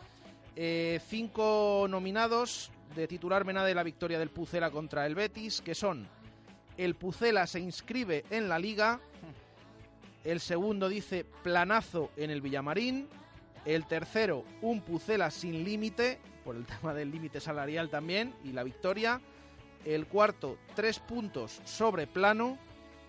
Eh, 0.57 1.01
cinco 1.09 1.87
nominados 1.89 2.71
de 2.95 3.09
titular 3.09 3.45
Menade 3.45 3.75
la 3.75 3.83
victoria 3.83 4.19
del 4.19 4.31
Pucela 4.31 4.71
contra 4.71 5.07
el 5.07 5.15
Betis, 5.15 5.61
que 5.61 5.75
son 5.75 6.07
el 6.77 6.95
Pucela 6.95 7.47
se 7.47 7.61
inscribe 7.61 8.25
en 8.31 8.49
la 8.49 8.59
liga, 8.59 9.01
el 10.25 10.41
segundo 10.41 10.89
dice 10.89 11.25
planazo 11.43 12.11
en 12.17 12.31
el 12.31 12.41
Villamarín, 12.41 13.09
el 13.65 13.87
tercero 13.87 14.45
un 14.63 14.81
Pucela 14.81 15.31
sin 15.31 15.65
límite, 15.65 16.19
por 16.45 16.57
el 16.57 16.67
tema 16.81 16.95
del 16.95 17.11
límite 17.11 17.41
salarial 17.41 17.91
también, 17.91 18.35
y 18.45 18.53
la 18.53 18.65
victoria, 18.65 19.21
el 19.85 20.07
cuarto 20.07 20.59
tres 20.75 20.99
puntos 20.99 21.61
sobre 21.65 22.07
plano, 22.07 22.59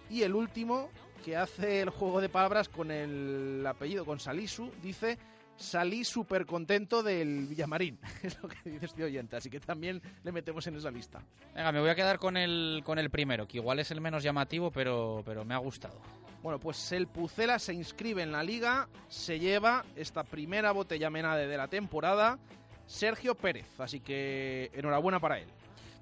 y 0.10 0.22
el 0.22 0.36
último, 0.36 0.90
que 1.24 1.36
hace 1.36 1.82
el 1.82 1.90
juego 1.90 2.22
de 2.22 2.30
palabras 2.30 2.70
con 2.70 2.92
el 2.92 3.66
apellido, 3.66 4.06
con 4.06 4.20
Salisu, 4.20 4.72
dice 4.84 5.18
salí 5.58 6.04
súper 6.04 6.46
contento 6.46 7.04
del 7.04 7.48
Villamarín, 7.48 8.00
es 8.24 8.42
lo 8.42 8.50
que 8.50 8.70
dice 8.70 8.86
este 8.86 9.04
oyente, 9.04 9.36
así 9.36 9.50
que 9.50 9.60
también 9.60 10.02
le 10.24 10.32
metemos 10.32 10.66
en 10.68 10.76
esa 10.76 10.92
lista. 10.92 11.22
Venga, 11.54 11.72
me 11.72 11.80
voy 11.80 11.90
a 11.90 11.96
quedar 11.96 12.20
con 12.20 12.38
el, 12.38 12.82
con 12.86 13.00
el 13.00 13.10
primero, 13.10 13.48
que 13.48 13.58
igual 13.58 13.80
es 13.80 13.92
el 13.92 14.02
menos 14.02 14.24
llamativo, 14.24 14.72
pero, 14.72 15.22
pero 15.26 15.46
me 15.46 15.54
ha 15.54 15.60
gustado. 15.60 16.00
Bueno, 16.44 16.60
pues 16.60 16.92
el 16.92 17.08
Pucela 17.08 17.58
se 17.58 17.74
inscribe 17.74 18.22
en 18.22 18.32
la 18.32 18.44
liga, 18.44 18.88
se 19.08 19.40
lleva 19.40 19.84
esta 19.96 20.24
primera 20.24 20.72
botella 20.72 21.10
menade 21.10 21.48
de 21.48 21.58
la 21.58 21.68
temporada, 21.68 22.38
Sergio 22.86 23.34
Pérez, 23.36 23.80
así 23.80 24.00
que 24.00 24.70
enhorabuena 24.74 25.20
para 25.20 25.40
él. 25.40 25.48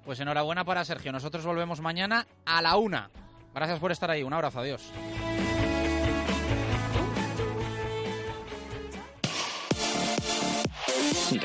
Pues 0.04 0.20
enhorabuena 0.20 0.64
para 0.64 0.84
Sergio, 0.84 1.12
nosotros 1.12 1.46
volvemos 1.46 1.80
mañana 1.80 2.26
a 2.44 2.60
la 2.60 2.76
una. 2.76 3.10
Gracias 3.54 3.78
por 3.78 3.92
estar 3.92 4.10
ahí, 4.10 4.22
un 4.22 4.34
abrazo, 4.34 4.60
adiós. 4.60 4.92